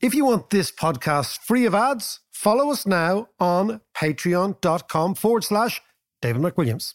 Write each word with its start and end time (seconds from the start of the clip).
If 0.00 0.14
you 0.14 0.24
want 0.24 0.50
this 0.50 0.70
podcast 0.70 1.38
free 1.38 1.66
of 1.66 1.74
ads, 1.74 2.20
follow 2.30 2.70
us 2.70 2.86
now 2.86 3.28
on 3.40 3.80
patreon.com 3.96 5.16
forward 5.16 5.42
slash 5.42 5.82
David 6.22 6.40
McWilliams. 6.40 6.94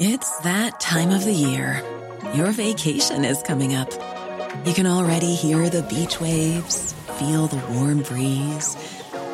It's 0.00 0.38
that 0.40 0.80
time 0.80 1.10
of 1.10 1.24
the 1.24 1.32
year. 1.32 1.80
Your 2.34 2.50
vacation 2.50 3.24
is 3.24 3.40
coming 3.42 3.76
up. 3.76 3.88
You 4.66 4.74
can 4.74 4.86
already 4.86 5.36
hear 5.36 5.70
the 5.70 5.82
beach 5.82 6.20
waves, 6.20 6.92
feel 7.20 7.46
the 7.46 7.62
warm 7.72 8.02
breeze, 8.02 8.76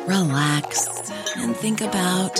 relax, 0.07 1.09
and 1.35 1.55
think 1.55 1.81
about 1.81 2.39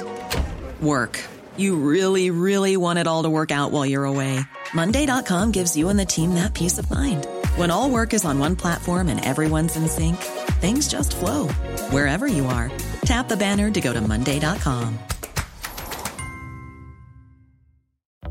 work. 0.80 1.20
You 1.58 1.76
really, 1.76 2.30
really 2.30 2.78
want 2.78 3.00
it 3.00 3.08
all 3.08 3.24
to 3.24 3.32
work 3.32 3.50
out 3.52 3.72
while 3.72 3.86
you're 3.86 4.06
away. 4.06 4.42
Monday.com 4.76 5.52
gives 5.52 5.76
you 5.76 5.90
and 5.90 5.98
the 6.00 6.06
team 6.06 6.36
that 6.36 6.54
peace 6.54 6.78
of 6.78 6.90
mind. 6.92 7.26
When 7.56 7.70
all 7.70 7.92
work 7.92 8.14
is 8.14 8.26
on 8.26 8.40
one 8.40 8.56
platform 8.56 9.10
and 9.10 9.24
everyone's 9.24 9.76
in 9.76 9.88
sync, 9.88 10.18
things 10.60 10.88
just 10.88 11.16
flow 11.16 11.48
wherever 11.92 12.26
you 12.26 12.48
are. 12.48 12.72
Tap 13.06 13.28
the 13.28 13.38
banner 13.38 13.70
to 13.70 13.80
go 13.82 13.94
to 13.94 14.02
Monday.com. 14.02 14.98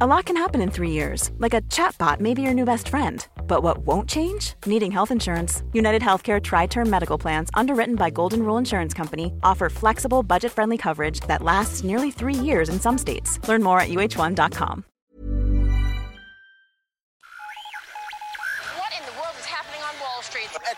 A 0.01 0.07
lot 0.07 0.25
can 0.25 0.37
happen 0.37 0.61
in 0.61 0.73
three 0.73 0.91
years, 0.91 1.31
like 1.39 1.55
a 1.55 1.61
chatbot 1.63 2.19
may 2.19 2.35
be 2.35 2.43
your 2.43 2.55
new 2.55 2.65
best 2.65 2.89
friend. 2.89 3.25
But 3.47 3.63
what 3.63 3.87
won't 3.87 4.09
change? 4.09 4.55
Needing 4.67 4.91
health 4.91 5.13
insurance. 5.13 5.63
United 5.73 6.03
Healthcare 6.03 6.43
Tri 6.43 6.67
Term 6.67 6.91
Medical 6.91 7.17
Plans, 7.17 7.49
underwritten 7.55 7.95
by 7.95 8.11
Golden 8.11 8.43
Rule 8.43 8.57
Insurance 8.59 8.93
Company, 8.93 9.33
offer 9.45 9.69
flexible, 9.71 10.25
budget 10.25 10.51
friendly 10.51 10.79
coverage 10.79 11.21
that 11.29 11.43
lasts 11.43 11.85
nearly 11.85 12.11
three 12.11 12.35
years 12.35 12.69
in 12.69 12.81
some 12.81 12.99
states. 12.99 13.39
Learn 13.47 13.63
more 13.63 13.79
at 13.79 13.91
uh1.com. 13.91 14.85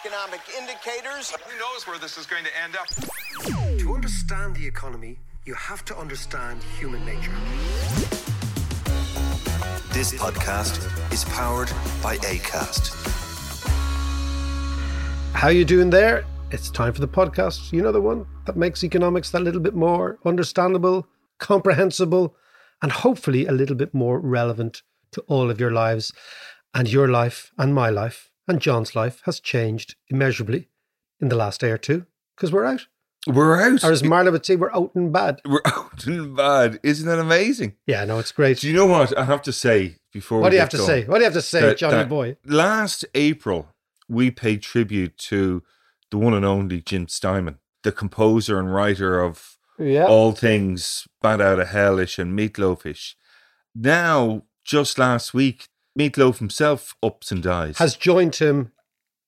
Economic 0.05 0.41
indicators. 0.59 1.31
Who 1.31 1.59
knows 1.59 1.87
where 1.87 1.99
this 1.99 2.19
is 2.19 2.27
going 2.27 2.45
to 2.45 2.51
end 2.63 2.77
up? 2.77 2.89
To 3.79 3.95
understand 3.95 4.55
the 4.55 4.67
economy, 4.67 5.19
you 5.47 5.55
have 5.55 5.83
to 5.87 5.97
understand 5.97 6.63
human 6.79 7.03
nature. 7.07 7.33
This 9.93 10.13
podcast 10.13 10.77
is 11.11 11.25
powered 11.25 11.71
by 12.03 12.19
ACAST. 12.19 12.93
How 15.33 15.49
you 15.49 15.65
doing 15.65 15.89
there? 15.89 16.27
It's 16.51 16.71
time 16.71 16.93
for 16.93 17.01
the 17.01 17.09
podcast. 17.09 17.73
You 17.73 17.81
know 17.81 17.93
the 17.93 18.03
one 18.03 18.27
that 18.45 18.57
makes 18.57 18.85
economics 18.85 19.31
that 19.31 19.41
little 19.41 19.61
bit 19.61 19.75
more 19.75 20.19
understandable, 20.27 21.09
comprehensible, 21.39 22.37
and 22.83 22.93
hopefully 22.93 23.47
a 23.47 23.53
little 23.53 23.77
bit 23.77 23.95
more 23.95 24.21
relevant 24.21 24.83
to 25.13 25.23
all 25.29 25.51
of 25.51 25.59
your 25.59 25.71
lives. 25.71 26.13
And 26.75 26.93
your 26.93 27.09
life 27.09 27.53
and 27.57 27.75
my 27.75 27.89
life 27.89 28.33
and 28.47 28.61
John's 28.61 28.95
life 28.95 29.23
has 29.25 29.41
changed 29.41 29.97
immeasurably 30.09 30.69
in 31.21 31.29
the 31.29 31.37
last 31.37 31.61
day 31.61 31.71
or 31.71 31.79
two 31.79 32.07
because 32.37 32.53
we're 32.53 32.65
out. 32.65 32.87
We're 33.27 33.59
out. 33.61 33.83
Or 33.83 33.91
as 33.91 34.03
Marla 34.03 34.31
would 34.33 34.45
say, 34.45 34.57
we're 34.57 34.75
out 34.75 34.91
and 34.95 35.11
bad. 35.13 35.41
We're 35.47 35.63
out 35.65 36.07
and 36.07 36.37
bad. 36.37 36.79
Isn't 36.83 37.09
that 37.09 37.19
amazing? 37.19 37.75
Yeah, 37.87 38.05
no, 38.05 38.19
it's 38.19 38.33
great. 38.33 38.59
Do 38.61 38.69
you 38.69 38.75
know 38.75 38.85
what 38.87 39.17
I 39.17 39.25
have 39.25 39.41
to 39.43 39.53
say 39.53 39.97
before? 40.13 40.41
What 40.41 40.51
do 40.51 40.57
you 40.57 40.61
have 40.61 40.69
to 40.71 40.77
going? 40.77 40.87
say? 40.87 41.05
What 41.07 41.15
do 41.15 41.21
you 41.21 41.25
have 41.25 41.33
to 41.33 41.41
say, 41.43 41.61
That- 41.63 41.79
Johnny 41.79 41.97
that 41.97 42.09
boy? 42.11 42.37
Last 42.45 43.07
April, 43.15 43.69
we 44.09 44.31
paid 44.31 44.61
tribute 44.61 45.17
to 45.19 45.63
the 46.11 46.19
one 46.19 46.35
and 46.35 46.45
only 46.45 46.83
Jim 46.83 47.09
Steinman, 47.09 47.59
the 47.83 47.93
composer 47.93 48.59
and 48.59 48.75
writer 48.75 49.19
of 49.19 49.57
Yeah. 49.79 50.05
all 50.05 50.33
things 50.33 51.09
Bat 51.23 51.41
Out 51.41 51.61
of 51.61 51.69
Hellish 51.69 52.19
and 52.19 52.39
Meatloafish. 52.39 53.15
Now, 53.75 54.43
just 54.65 54.99
last 54.99 55.33
week, 55.33 55.69
Meatloaf 55.99 56.39
himself 56.39 56.95
ups 57.03 57.31
and 57.31 57.43
dies. 57.43 57.79
Has 57.79 57.97
joined 57.97 58.37
him, 58.37 58.73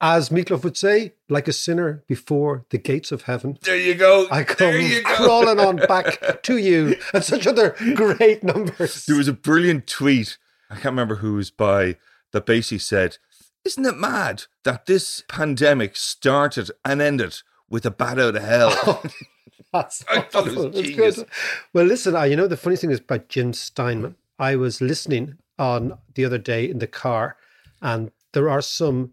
as 0.00 0.30
Meatloaf 0.30 0.64
would 0.64 0.76
say, 0.76 1.14
like 1.28 1.48
a 1.48 1.52
sinner 1.52 2.02
before 2.06 2.66
the 2.70 2.78
gates 2.78 3.12
of 3.12 3.22
heaven. 3.22 3.58
there 3.62 3.76
you 3.76 3.94
go. 3.94 4.26
I 4.30 4.42
come 4.44 4.56
there 4.72 4.80
you 4.80 5.02
go. 5.02 5.14
crawling 5.14 5.60
on 5.60 5.76
back 5.88 6.42
to 6.42 6.56
you 6.56 6.96
and 7.14 7.22
such 7.24 7.46
other 7.46 7.76
great 7.94 8.42
numbers. 8.42 9.06
There 9.06 9.16
was 9.16 9.28
a 9.28 9.32
brilliant 9.32 9.86
tweet. 9.86 10.38
I 10.70 10.74
can't 10.74 10.86
remember 10.86 11.16
who 11.16 11.34
was 11.34 11.50
by 11.50 11.96
that 12.32 12.44
basically 12.46 12.78
said, 12.78 13.18
"Isn't 13.64 13.86
it 13.86 13.96
mad 13.96 14.44
that 14.64 14.86
this 14.86 15.22
pandemic 15.28 15.96
started 15.96 16.70
and 16.84 17.00
ended 17.00 17.36
with 17.70 17.86
a 17.86 17.90
bat 17.90 18.18
out 18.18 18.36
of 18.36 18.42
hell?" 18.42 19.00
Oh, 19.72 19.80
that's 19.82 20.04
I 20.08 20.20
thought 20.22 20.46
it 20.48 20.54
was 20.54 20.74
genius. 20.74 21.16
good. 21.16 21.26
Well, 21.74 21.84
listen, 21.84 22.14
I, 22.16 22.26
you 22.26 22.36
know, 22.36 22.46
the 22.46 22.56
funny 22.56 22.76
thing 22.76 22.90
is 22.92 23.00
about 23.00 23.28
Jim 23.28 23.52
Steinman. 23.52 24.14
I 24.38 24.56
was 24.56 24.80
listening 24.80 25.36
on 25.58 25.98
the 26.14 26.24
other 26.24 26.38
day 26.38 26.68
in 26.68 26.78
the 26.78 26.86
car, 26.86 27.36
and 27.82 28.10
there 28.32 28.48
are 28.48 28.60
some 28.62 29.12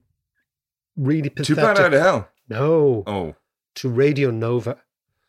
really 0.97 1.29
pathetic. 1.29 1.47
Too 1.47 1.55
bad 1.55 1.79
out 1.79 1.93
of 1.93 2.01
hell. 2.01 2.29
No, 2.49 3.03
Oh, 3.07 3.35
to 3.75 3.89
Radio 3.89 4.29
Nova, 4.31 4.77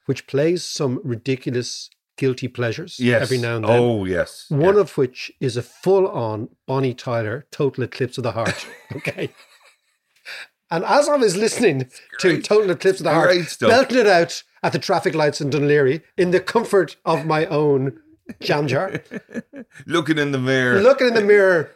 which 0.07 0.27
plays 0.27 0.63
some 0.65 1.01
ridiculous 1.05 1.89
guilty 2.17 2.47
pleasures 2.49 2.99
yes. 3.01 3.23
every 3.23 3.39
now 3.39 3.57
and 3.57 3.65
then. 3.65 3.79
Oh, 3.81 4.05
yes. 4.05 4.47
One 4.49 4.75
Yeah. 4.77 4.81
of 4.83 4.97
which 4.99 5.33
is 5.41 5.57
a 5.57 5.63
full 5.63 6.07
on 6.09 6.49
Bonnie 6.67 6.95
Tyler 6.95 7.47
Total 7.51 7.85
Eclipse 7.85 8.19
of 8.19 8.25
the 8.25 8.33
Heart. 8.33 8.67
Okay. 8.97 9.31
and 10.71 10.85
as 10.85 11.09
I 11.09 11.17
was 11.17 11.37
listening 11.37 11.89
to. 12.21 12.41
Total 12.41 12.71
Eclipse 12.71 13.01
of 13.01 13.05
the 13.05 13.13
Heart, 13.15 13.57
belting 13.61 13.99
it 13.99 14.07
out 14.07 14.43
at 14.63 14.73
the 14.73 14.79
traffic 14.79 15.15
lights 15.15 15.41
in 15.41 15.51
Dún 15.51 15.63
Laoghaire 15.69 16.03
in 16.17 16.31
the 16.31 16.41
comfort 16.41 16.97
of 17.05 17.27
my 17.27 17.47
own 17.47 18.01
jam 18.41 18.67
jar, 18.69 19.03
looking 19.87 20.19
in 20.19 20.33
the 20.33 20.39
mirror. 20.39 20.81
looking 20.81 21.09
in 21.09 21.15
the 21.15 21.23
mirror, 21.25 21.71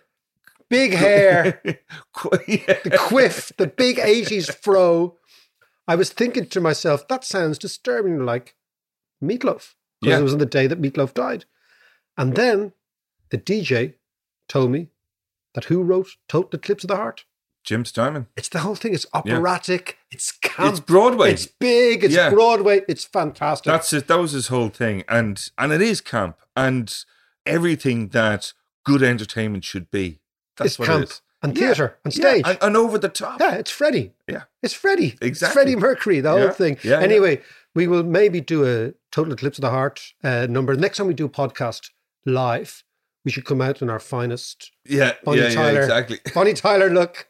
big 0.70 0.92
hair, 0.94 1.60
yeah. 1.64 2.78
the 2.84 2.96
quiff, 2.98 3.52
the 3.56 3.66
big 3.66 3.96
80s 3.96 4.54
fro. 4.54 5.16
I 5.86 5.94
was 5.94 6.10
thinking 6.10 6.46
to 6.46 6.60
myself, 6.60 7.08
that 7.08 7.24
sounds 7.24 7.56
disturbingly 7.58 8.24
like 8.24 8.54
Meatloaf. 9.22 9.74
Because 10.00 10.12
Yeah. 10.14 10.18
it 10.18 10.22
was 10.22 10.32
on 10.34 10.38
the 10.38 10.46
day 10.46 10.66
that 10.66 10.80
Meatloaf 10.80 11.14
died. 11.14 11.46
And 12.16 12.34
then 12.36 12.72
the 13.30 13.38
DJ 13.38 13.94
told 14.48 14.70
me 14.70 14.88
that 15.54 15.64
who 15.64 15.82
wrote 15.82 16.08
Total 16.28 16.58
Eclipse 16.58 16.84
of 16.84 16.88
the 16.88 16.96
Heart? 16.96 17.24
Jim 17.68 17.84
Steinman. 17.84 18.26
It's 18.34 18.48
the 18.48 18.60
whole 18.60 18.74
thing. 18.74 18.94
It's 18.94 19.04
operatic. 19.12 19.98
It's 20.10 20.32
camp. 20.32 20.70
It's 20.70 20.80
Broadway. 20.80 21.32
It's 21.32 21.44
big. 21.46 22.02
It's 22.02 22.14
Yeah. 22.14 22.30
Broadway. 22.30 22.80
It's 22.88 23.04
fantastic. 23.04 23.70
That's 23.70 23.92
it. 23.92 24.06
That 24.08 24.18
was 24.18 24.32
his 24.32 24.48
whole 24.48 24.70
thing, 24.70 25.04
and 25.06 25.50
and 25.58 25.70
it 25.70 25.82
is 25.82 26.00
camp 26.00 26.36
and 26.56 26.94
everything 27.44 28.08
that 28.08 28.54
good 28.84 29.02
entertainment 29.02 29.64
should 29.64 29.90
be. 29.90 30.20
That's 30.56 30.70
it's 30.72 30.78
what 30.78 30.86
camp 30.88 31.02
it 31.02 31.10
is. 31.10 31.20
and 31.42 31.56
Yeah. 31.58 31.66
theatre 31.66 31.98
and 32.06 32.16
Yeah, 32.16 32.30
stage. 32.30 32.42
and, 32.46 32.58
and 32.62 32.76
over 32.76 32.96
the 32.96 33.10
top. 33.10 33.38
Yeah, 33.38 33.54
it's 33.56 33.70
Freddie. 33.70 34.12
Yeah. 34.26 34.44
It's 34.62 34.72
Freddie. 34.74 35.08
It's 35.20 35.22
Exactly. 35.22 35.54
Freddie 35.54 35.76
Mercury, 35.76 36.20
the 36.20 36.30
whole 36.30 36.50
thing. 36.50 36.78
yeah, 36.82 36.98
yeah. 36.98 37.04
anyway, 37.04 37.42
we 37.74 37.86
will 37.86 38.02
maybe 38.02 38.40
do 38.40 38.64
a 38.66 38.94
Total 39.12 39.34
Eclipse 39.34 39.58
of 39.58 39.62
the 39.62 39.70
Heart 39.70 40.14
uh, 40.24 40.46
number. 40.48 40.74
Next 40.74 40.96
time 40.96 41.06
we 41.06 41.14
do 41.14 41.26
a 41.26 41.28
podcast 41.28 41.90
live, 42.24 42.82
we 43.26 43.30
should 43.30 43.44
come 43.44 43.60
out 43.60 43.82
in 43.82 43.90
our 43.90 44.00
finest 44.00 44.72
Yeah, 44.86 45.12
Bonnie 45.24 45.42
yeah, 45.42 45.50
Tyler. 45.54 45.72
yeah, 45.74 45.80
exactly. 45.80 46.20
Bonnie 46.34 46.54
Tyler 46.54 46.88
look. 46.90 47.28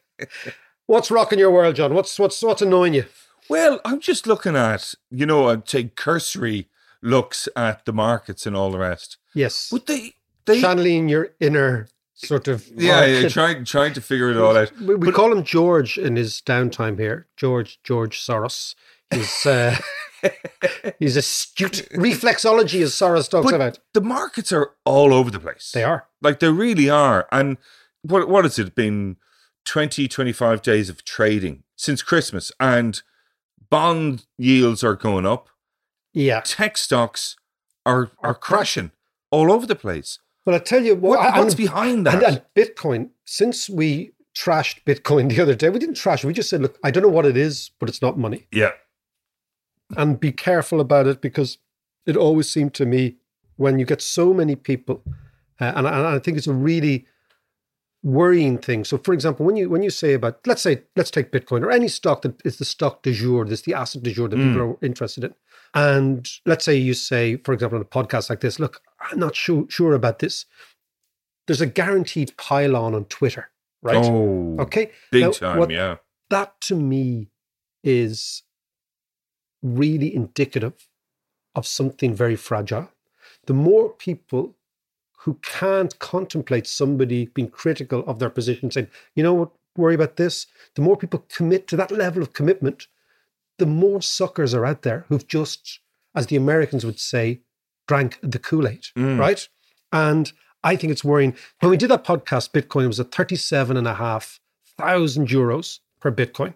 What's 0.85 1.11
rocking 1.11 1.39
your 1.39 1.51
world, 1.51 1.75
John? 1.75 1.93
What's 1.93 2.17
what's 2.17 2.41
what's 2.41 2.61
annoying 2.61 2.95
you? 2.95 3.05
Well, 3.49 3.79
I'm 3.83 3.99
just 3.99 4.27
looking 4.27 4.55
at, 4.55 4.93
you 5.09 5.25
know, 5.25 5.49
I'd 5.49 5.65
take 5.65 5.95
cursory 5.95 6.67
looks 7.01 7.49
at 7.55 7.85
the 7.85 7.93
markets 7.93 8.45
and 8.45 8.55
all 8.55 8.71
the 8.71 8.77
rest. 8.77 9.17
Yes. 9.33 9.69
But 9.71 9.87
they, 9.87 10.13
they, 10.45 10.61
Channeling 10.61 11.09
your 11.09 11.29
inner 11.39 11.87
sort 12.13 12.47
of 12.47 12.67
yeah, 12.75 13.05
yeah, 13.05 13.29
trying, 13.29 13.65
trying 13.65 13.93
to 13.93 14.01
figure 14.01 14.29
it 14.29 14.37
all 14.37 14.55
out. 14.55 14.71
We, 14.79 14.95
we 14.95 15.11
call 15.11 15.31
him 15.31 15.43
George 15.43 15.97
in 15.97 16.15
his 16.15 16.41
downtime 16.45 16.99
here. 16.99 17.27
George 17.37 17.79
George 17.83 18.19
Soros. 18.19 18.75
He's 19.11 19.45
uh, 19.45 19.75
he's 20.99 21.15
astute. 21.15 21.87
Reflexivity, 21.93 22.81
as 22.83 22.93
Soros 22.93 23.29
talks 23.29 23.45
But 23.45 23.55
about. 23.55 23.79
the 23.93 24.01
markets 24.01 24.51
are 24.51 24.71
all 24.85 25.13
over 25.13 25.31
the 25.31 25.39
place. 25.39 25.71
They 25.73 25.83
are. 25.83 26.07
Like 26.21 26.39
they 26.39 26.51
really 26.51 26.89
are. 26.89 27.27
And 27.31 27.57
what 28.03 28.27
what 28.29 28.43
has 28.45 28.59
it 28.59 28.75
been 28.75 29.17
20, 29.69 30.07
25 30.07 30.61
days 30.63 30.89
of 30.89 31.05
trading 31.05 31.63
since 31.75 32.01
Christmas 32.01 32.51
and 32.59 33.03
bond 33.69 34.25
yields 34.35 34.83
are 34.83 34.95
going 34.95 35.27
up. 35.27 35.47
Yeah. 36.11 36.41
Tech 36.43 36.75
stocks 36.75 37.35
are 37.85 38.09
are 38.23 38.33
crashing 38.33 38.91
all 39.29 39.51
over 39.51 39.67
the 39.67 39.75
place. 39.75 40.17
Well, 40.43 40.55
I 40.55 40.59
tell 40.59 40.83
you 40.83 40.95
what. 40.95 41.19
What- 41.19 41.35
what's 41.37 41.53
and- 41.53 41.57
behind 41.57 42.05
that? 42.07 42.15
And, 42.15 42.23
and 42.23 42.41
Bitcoin. 42.55 43.09
Since 43.25 43.69
we 43.69 44.13
trashed 44.35 44.83
Bitcoin 44.85 45.29
the 45.35 45.39
other 45.41 45.53
day, 45.53 45.69
we 45.69 45.77
didn't 45.77 45.95
trash 45.97 46.23
it. 46.23 46.27
We 46.27 46.33
just 46.33 46.49
said, 46.49 46.61
look, 46.63 46.79
I 46.83 46.89
don't 46.89 47.03
know 47.03 47.09
what 47.09 47.27
it 47.27 47.37
is, 47.37 47.69
but 47.79 47.89
it's 47.89 48.01
not 48.01 48.17
money. 48.17 48.47
yeah. 48.51 48.71
and 49.97 50.19
be 50.19 50.31
careful 50.31 50.79
about 50.81 51.05
it 51.07 51.21
because 51.21 51.59
it 52.07 52.15
always 52.17 52.49
seemed 52.49 52.73
to 52.75 52.85
me 52.87 53.17
when 53.57 53.77
you 53.77 53.85
get 53.85 54.01
so 54.01 54.33
many 54.33 54.55
people, 54.55 55.03
uh, 55.61 55.73
and, 55.75 55.85
and 55.85 56.07
I 56.07 56.17
think 56.19 56.37
it's 56.37 56.47
a 56.47 56.53
really 56.53 57.05
worrying 58.03 58.57
thing. 58.57 58.83
So, 58.85 58.97
for 58.97 59.13
example, 59.13 59.45
when 59.45 59.55
you 59.55 59.69
when 59.69 59.83
you 59.83 59.89
say 59.89 60.13
about 60.13 60.39
let's 60.45 60.61
say 60.61 60.83
let's 60.95 61.11
take 61.11 61.31
Bitcoin 61.31 61.63
or 61.63 61.71
any 61.71 61.87
stock 61.87 62.21
that 62.23 62.41
is 62.45 62.57
the 62.57 62.65
stock 62.65 63.03
du 63.03 63.13
jour, 63.13 63.45
this 63.45 63.61
the 63.61 63.73
asset 63.73 64.03
du 64.03 64.11
jour 64.11 64.27
that 64.27 64.37
people 64.37 64.53
mm. 64.53 64.73
are 64.73 64.85
interested 64.85 65.23
in, 65.23 65.33
and 65.73 66.29
let's 66.45 66.65
say 66.65 66.75
you 66.75 66.93
say, 66.93 67.37
for 67.37 67.53
example, 67.53 67.77
on 67.77 67.81
a 67.81 67.85
podcast 67.85 68.29
like 68.29 68.41
this, 68.41 68.59
look, 68.59 68.81
I'm 69.11 69.19
not 69.19 69.35
sure 69.35 69.65
sure 69.69 69.93
about 69.93 70.19
this. 70.19 70.45
There's 71.47 71.61
a 71.61 71.67
guaranteed 71.67 72.37
pylon 72.37 72.93
on 72.93 73.05
Twitter 73.05 73.49
right? 73.81 74.05
Oh, 74.05 74.57
okay. 74.59 74.91
big 75.11 75.23
Now, 75.23 75.31
time, 75.31 75.71
yeah. 75.71 75.97
That 76.29 76.59
to 76.61 76.75
me 76.75 77.29
is 77.83 78.43
really 79.61 80.13
indicative 80.13 80.87
of 81.55 81.65
something 81.65 82.13
very 82.13 82.35
fragile. 82.35 82.91
The 83.45 83.53
more 83.53 83.89
people 83.89 84.55
who 85.23 85.37
can't 85.43 85.99
contemplate 85.99 86.65
somebody 86.65 87.25
being 87.27 87.49
critical 87.49 88.05
of 88.07 88.19
their 88.19 88.29
position, 88.29 88.71
saying, 88.71 88.87
you 89.15 89.23
know 89.23 89.33
what, 89.33 89.51
worry 89.75 89.95
about 89.95 90.15
this, 90.15 90.47
the 90.75 90.81
more 90.81 90.95
people 90.95 91.25
commit 91.29 91.67
to 91.67 91.75
that 91.75 91.91
level 91.91 92.21
of 92.21 92.31
commitment, 92.33 92.87
the 93.57 93.65
more 93.65 94.01
suckers 94.01 94.53
are 94.53 94.65
out 94.65 94.83
there 94.83 95.03
who've 95.09 95.27
just, 95.27 95.81
as 96.15 96.27
the 96.27 96.37
Americans 96.37 96.85
would 96.85 96.99
say, 96.99 97.41
drank 97.87 98.17
the 98.21 98.39
Kool 98.39 98.65
Aid, 98.67 98.85
mm. 98.97 99.19
right? 99.19 99.49
And 99.91 100.31
I 100.63 100.77
think 100.77 100.91
it's 100.91 101.03
worrying. 101.03 101.35
When 101.59 101.71
we 101.71 101.77
did 101.77 101.89
that 101.89 102.05
podcast, 102.05 102.51
Bitcoin 102.51 102.85
was 102.87 102.99
at 102.99 103.11
37,500 103.11 105.27
euros 105.27 105.79
per 105.99 106.11
Bitcoin. 106.11 106.53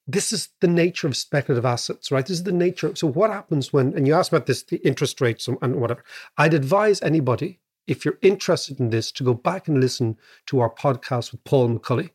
this 0.07 0.33
is 0.33 0.51
the 0.61 0.69
nature 0.69 1.07
of 1.07 1.17
speculative 1.17 1.65
assets, 1.65 2.11
right? 2.11 2.27
This 2.27 2.39
is 2.39 2.45
the 2.45 2.53
nature. 2.53 2.95
So 2.95 3.07
what 3.07 3.31
happens 3.31 3.73
when, 3.73 3.95
and 3.95 4.07
you 4.07 4.15
asked 4.15 4.33
about 4.33 4.47
this, 4.47 4.63
the 4.63 4.77
interest 4.79 5.21
rates 5.21 5.49
and- 5.49 5.81
whatever. 5.81 6.05
I'd 6.37 6.55
advise 6.55 7.01
anybody, 7.03 7.61
if 7.87 8.05
you're 8.05 8.19
interested 8.21 8.81
in 8.81 8.91
this, 8.91 9.11
to 9.13 9.25
go 9.25 9.35
back 9.35 9.69
and 9.69 9.81
listen 9.81 10.17
to 10.47 10.61
our 10.61 10.71
podcast 10.71 11.33
with 11.33 11.43
Paul 11.45 11.71
McCulley. 11.71 12.11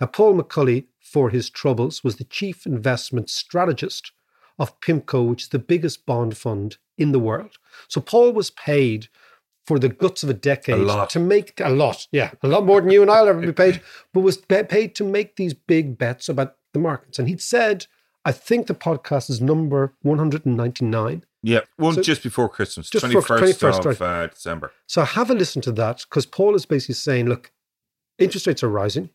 Now, 0.00 0.06
Paul 0.08 0.34
McCulley, 0.34 0.86
for 0.98 1.30
his 1.30 1.50
troubles, 1.50 2.02
was 2.04 2.16
the 2.16 2.24
chief 2.24 2.66
investment 2.66 3.30
strategist 3.30 4.12
of 4.58 4.78
PIMCO, 4.80 5.28
which 5.28 5.44
is 5.44 5.48
the 5.48 5.58
biggest 5.58 6.04
bond 6.04 6.36
fund 6.36 6.76
in 6.98 7.12
the 7.12 7.18
world. 7.18 7.52
So 7.88 8.00
Paul 8.00 8.32
was 8.32 8.50
paid 8.50 9.08
for 9.70 9.78
the 9.78 9.88
guts 9.88 10.24
of 10.24 10.28
a 10.28 10.34
decade 10.34 10.78
lot. 10.78 11.08
to 11.10 11.20
make 11.20 11.60
a 11.60 11.70
lot, 11.70 12.08
yeah, 12.10 12.32
a 12.42 12.48
lot 12.48 12.66
more 12.66 12.80
than 12.80 12.90
you 12.90 13.02
and 13.02 13.08
I'll 13.08 13.28
ever 13.28 13.40
be 13.40 13.52
paid, 13.52 13.80
but 14.12 14.22
was 14.22 14.36
paid 14.36 14.96
to 14.96 15.04
make 15.04 15.36
these 15.36 15.54
big 15.54 15.96
bets 15.96 16.28
about 16.28 16.56
the 16.72 16.80
markets. 16.80 17.20
And 17.20 17.28
he'd 17.28 17.40
said, 17.40 17.86
I 18.24 18.32
think 18.32 18.66
the 18.66 18.74
podcast 18.74 19.30
is 19.30 19.40
number 19.40 19.94
199. 20.02 21.24
Yeah, 21.44 21.60
one 21.76 21.94
So- 21.94 22.02
just 22.02 22.24
before 22.24 22.48
Christmas, 22.48 22.90
Just 22.90 23.06
before 23.06 23.22
21st, 23.38 23.80
21st, 23.84 23.86
of 23.92 24.02
uh, 24.02 24.26
December. 24.26 24.72
So 24.88 25.04
have 25.04 25.30
a 25.30 25.34
listen 25.34 25.62
to 25.62 25.72
that 25.72 26.04
because 26.08 26.26
Paul 26.26 26.56
is 26.56 26.66
basically 26.66 26.96
saying, 26.96 27.26
look, 27.28 27.52
interest 28.18 28.48
rates 28.48 28.64
are 28.64 28.68
rising. 28.68 29.10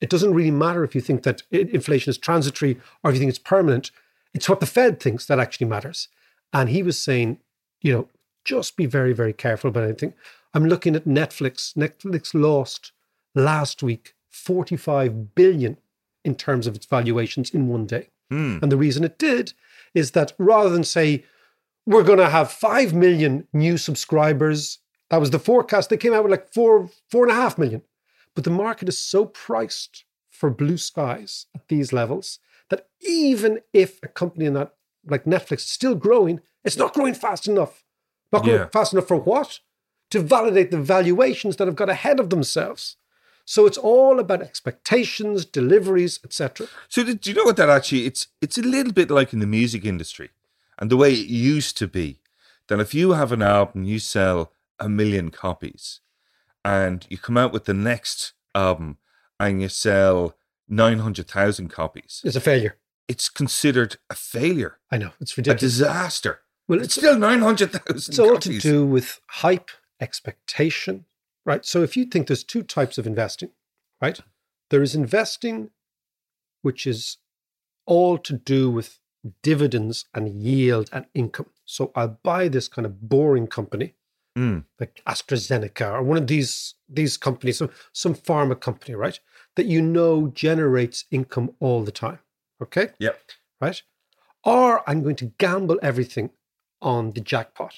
It 0.00 0.08
doesn't 0.08 0.34
really 0.34 0.52
matter 0.52 0.84
if 0.84 0.94
you 0.94 1.00
think 1.00 1.24
that 1.24 1.42
inflation 1.50 2.10
is 2.10 2.18
transitory 2.18 2.78
or 3.02 3.10
if 3.10 3.16
you 3.16 3.18
think 3.18 3.30
it's 3.30 3.40
permanent. 3.40 3.90
It's 4.32 4.48
what 4.48 4.60
the 4.60 4.66
Fed 4.66 5.00
thinks 5.00 5.26
that 5.26 5.40
actually 5.40 5.66
matters. 5.66 6.06
And 6.52 6.68
he 6.68 6.84
was 6.84 6.96
saying, 6.96 7.38
you 7.82 7.92
know, 7.92 8.08
just 8.48 8.76
be 8.76 8.86
very, 8.86 9.12
very 9.12 9.34
careful 9.34 9.68
about 9.68 9.84
anything. 9.84 10.14
I'm 10.54 10.64
looking 10.64 10.96
at 10.96 11.04
Netflix. 11.04 11.74
Netflix 11.76 12.32
lost 12.32 12.92
last 13.34 13.82
week 13.82 14.14
45 14.30 15.34
billion 15.34 15.76
in 16.24 16.34
terms 16.34 16.66
of 16.66 16.74
its 16.74 16.86
valuations 16.86 17.50
in 17.50 17.68
one 17.68 17.84
day. 17.84 18.08
Hmm. 18.30 18.58
And 18.62 18.72
the 18.72 18.78
reason 18.78 19.04
it 19.04 19.18
did 19.18 19.52
is 19.92 20.12
that 20.12 20.32
rather 20.38 20.70
than 20.70 20.84
say, 20.84 21.24
we're 21.84 22.02
going 22.02 22.18
to 22.18 22.30
have 22.30 22.50
5 22.50 22.94
million 22.94 23.46
new 23.52 23.76
subscribers, 23.76 24.78
that 25.10 25.20
was 25.20 25.30
the 25.30 25.38
forecast. 25.38 25.90
They 25.90 25.98
came 25.98 26.14
out 26.14 26.22
with 26.24 26.30
like 26.30 26.52
four, 26.52 26.88
four 27.10 27.24
and 27.24 27.32
a 27.32 27.40
half 27.42 27.58
million. 27.58 27.82
But 28.34 28.44
the 28.44 28.50
market 28.50 28.88
is 28.88 28.98
so 28.98 29.26
priced 29.26 30.04
for 30.30 30.48
blue 30.48 30.78
skies 30.78 31.46
at 31.54 31.68
these 31.68 31.92
levels 31.92 32.38
that 32.70 32.88
even 33.00 33.60
if 33.74 33.98
a 34.02 34.08
company 34.08 34.46
in 34.46 34.54
that, 34.54 34.74
like 35.06 35.24
Netflix, 35.24 35.58
is 35.58 35.66
still 35.66 35.94
growing, 35.94 36.40
it's 36.64 36.76
not 36.76 36.94
growing 36.94 37.14
fast 37.14 37.46
enough. 37.46 37.84
Not 38.32 38.44
growing 38.44 38.60
Yeah. 38.60 38.68
fast 38.68 38.92
enough 38.92 39.08
for 39.08 39.16
what? 39.16 39.60
To 40.10 40.20
validate 40.20 40.70
the 40.70 40.78
valuations 40.80 41.56
that 41.56 41.66
have 41.68 41.76
got 41.76 41.88
ahead 41.90 42.18
of 42.20 42.30
themselves. 42.30 42.96
So 43.44 43.64
it's 43.66 43.78
all 43.78 44.18
about 44.18 44.42
expectations, 44.42 45.44
deliveries, 45.46 46.20
etc. 46.24 46.66
So 46.88 47.02
do 47.02 47.18
you 47.30 47.34
know 47.34 47.44
what 47.44 47.56
that 47.56 47.70
actually? 47.70 48.04
It's 48.06 48.28
it's 48.40 48.58
a 48.58 48.62
little 48.62 48.92
bit 48.92 49.10
like 49.10 49.32
in 49.32 49.38
the 49.40 49.46
music 49.46 49.84
industry, 49.84 50.30
and 50.78 50.90
the 50.90 50.96
way 50.96 51.12
it 51.14 51.28
used 51.28 51.76
to 51.78 51.88
be. 51.88 52.20
That 52.68 52.80
if 52.80 52.92
you 52.92 53.12
have 53.12 53.32
an 53.32 53.40
album, 53.40 53.84
you 53.84 53.98
sell 53.98 54.52
a 54.78 54.88
million 54.90 55.30
copies, 55.30 56.00
and 56.64 57.06
you 57.08 57.16
come 57.16 57.38
out 57.38 57.52
with 57.52 57.64
the 57.64 57.72
next 57.74 58.34
album 58.54 58.98
and 59.40 59.62
you 59.62 59.68
sell 59.70 60.36
nine 60.68 60.98
hundred 60.98 61.28
thousand 61.28 61.68
copies, 61.68 62.20
It's 62.24 62.36
a 62.36 62.40
failure. 62.40 62.76
it's 63.08 63.30
considered 63.30 63.96
a 64.10 64.14
failure, 64.14 64.78
I 64.90 64.98
know 64.98 65.12
it's 65.20 65.36
ridiculous. 65.38 65.62
a 65.62 65.66
disaster. 65.66 66.40
Well, 66.68 66.82
It's 66.82 66.94
still 66.94 67.18
nine 67.18 67.40
hundred 67.40 67.72
thousand. 67.72 67.96
It's 67.96 68.18
all 68.18 68.38
to 68.38 68.58
do 68.58 68.84
with 68.86 69.20
hype, 69.28 69.70
expectation, 70.00 71.06
right? 71.46 71.64
So 71.64 71.82
if 71.82 71.96
you 71.96 72.04
think 72.04 72.26
there's 72.26 72.44
two 72.44 72.62
types 72.62 72.98
of 72.98 73.06
investing, 73.06 73.50
right? 74.02 74.20
There 74.70 74.82
is 74.82 74.94
investing, 74.94 75.70
which 76.62 76.86
is 76.86 77.16
all 77.86 78.18
to 78.18 78.34
do 78.34 78.70
with 78.70 78.98
dividends 79.42 80.04
and 80.14 80.28
yield 80.42 80.90
and 80.92 81.06
income. 81.14 81.46
So 81.64 81.90
I'll 81.94 82.18
buy 82.22 82.48
this 82.48 82.68
kind 82.68 82.86
of 82.86 83.08
boring 83.08 83.46
company 83.46 83.94
Mm. 84.36 84.64
like 84.78 85.02
AstraZeneca 85.04 85.94
or 85.94 86.02
one 86.02 86.16
of 86.16 86.28
these 86.28 86.74
these 86.88 87.16
companies, 87.16 87.58
some, 87.58 87.70
some 87.92 88.14
pharma 88.14 88.60
company, 88.60 88.94
right? 88.94 89.18
That 89.56 89.66
you 89.66 89.82
know 89.82 90.28
generates 90.28 91.06
income 91.10 91.56
all 91.58 91.82
the 91.82 91.90
time. 91.90 92.20
Okay? 92.62 92.90
Yep. 93.00 93.18
right? 93.60 93.82
Or 94.44 94.88
I'm 94.88 95.02
going 95.02 95.16
to 95.16 95.32
gamble 95.38 95.80
everything 95.82 96.30
on 96.80 97.12
the 97.12 97.20
jackpot. 97.20 97.74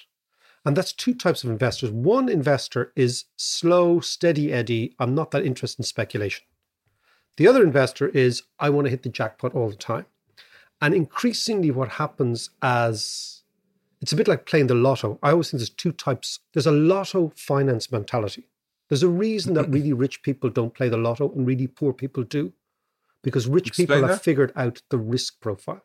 And 0.64 0.76
that's 0.76 0.92
two 0.92 1.14
types 1.14 1.42
of 1.42 1.50
investors. 1.50 1.90
One 1.90 2.28
investor 2.28 2.92
is 2.94 3.24
slow, 3.36 4.00
steady 4.00 4.52
Eddie. 4.52 4.94
I'm 4.98 5.14
not 5.14 5.30
that 5.30 5.46
interested 5.46 5.80
in 5.80 5.84
speculation. 5.84 6.44
The 7.36 7.48
other 7.48 7.62
investor 7.62 8.08
is 8.08 8.42
I 8.58 8.68
want 8.68 8.86
to 8.86 8.90
hit 8.90 9.02
the 9.02 9.08
jackpot 9.08 9.54
all 9.54 9.70
the 9.70 9.76
time. 9.76 10.06
And 10.82 10.94
increasingly, 10.94 11.70
what 11.70 11.88
happens 11.88 12.50
as 12.62 13.40
it's 14.00 14.12
a 14.12 14.16
bit 14.16 14.28
like 14.28 14.46
playing 14.46 14.66
the 14.68 14.74
lotto. 14.74 15.18
I 15.22 15.32
always 15.32 15.50
think 15.50 15.60
there's 15.60 15.70
two 15.70 15.92
types. 15.92 16.40
There's 16.52 16.66
a 16.66 16.72
lotto 16.72 17.32
finance 17.36 17.92
mentality. 17.92 18.48
There's 18.88 19.02
a 19.02 19.08
reason 19.08 19.54
that 19.54 19.68
really 19.70 19.92
rich 19.92 20.22
people 20.22 20.50
don't 20.50 20.74
play 20.74 20.88
the 20.88 20.96
lotto 20.96 21.30
and 21.32 21.46
really 21.46 21.66
poor 21.66 21.92
people 21.92 22.22
do, 22.22 22.52
because 23.22 23.46
rich 23.46 23.68
Explain 23.68 23.86
people 23.86 24.00
have 24.02 24.16
that. 24.16 24.22
figured 24.22 24.52
out 24.56 24.80
the 24.88 24.98
risk 24.98 25.40
profile. 25.40 25.82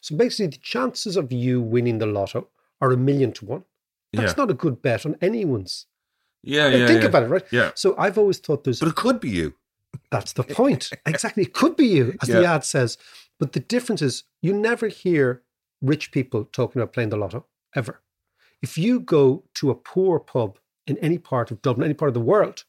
So 0.00 0.16
basically, 0.16 0.46
the 0.48 0.58
chances 0.58 1.16
of 1.16 1.32
you 1.32 1.60
winning 1.60 1.98
the 1.98 2.06
lotto 2.06 2.48
are 2.80 2.92
a 2.92 2.96
million 2.96 3.32
to 3.32 3.44
one. 3.44 3.64
That's 4.12 4.32
Yeah. 4.32 4.42
not 4.42 4.50
a 4.50 4.54
good 4.54 4.82
bet 4.82 5.04
on 5.06 5.16
anyone's. 5.20 5.86
Yeah, 6.42 6.68
yeah. 6.68 6.86
Think 6.86 7.02
yeah. 7.02 7.08
about 7.08 7.22
it, 7.24 7.28
right? 7.28 7.44
Yeah. 7.52 7.70
So 7.74 7.94
I've 7.98 8.16
always 8.18 8.38
thought 8.38 8.64
there's 8.64 8.80
But 8.80 8.88
it 8.88 8.94
could 8.96 9.20
be 9.20 9.28
you. 9.30 9.54
that's 10.10 10.32
the 10.32 10.42
point. 10.44 10.90
exactly. 11.06 11.42
It 11.44 11.52
could 11.52 11.76
be 11.76 11.86
you, 11.86 12.16
as 12.22 12.28
the 12.28 12.44
ad 12.46 12.64
says. 12.64 12.96
But 13.38 13.52
the 13.52 13.60
difference 13.60 14.02
is 14.02 14.24
you 14.40 14.52
never 14.52 14.88
hear 14.88 15.42
rich 15.82 16.12
people 16.12 16.44
talking 16.44 16.80
about 16.80 16.92
playing 16.92 17.10
the 17.10 17.16
lotto, 17.16 17.46
ever. 17.74 18.00
If 18.62 18.76
you 18.76 19.00
go 19.00 19.44
to 19.54 19.70
a 19.70 19.74
poor 19.74 20.18
pub 20.18 20.58
in 20.86 20.96
any 20.98 21.18
part 21.18 21.50
of 21.50 21.62
Dublin, 21.62 21.84
any 21.86 21.94
part 21.94 22.08
of 22.08 22.14
the 22.14 22.20
world, 22.20 22.64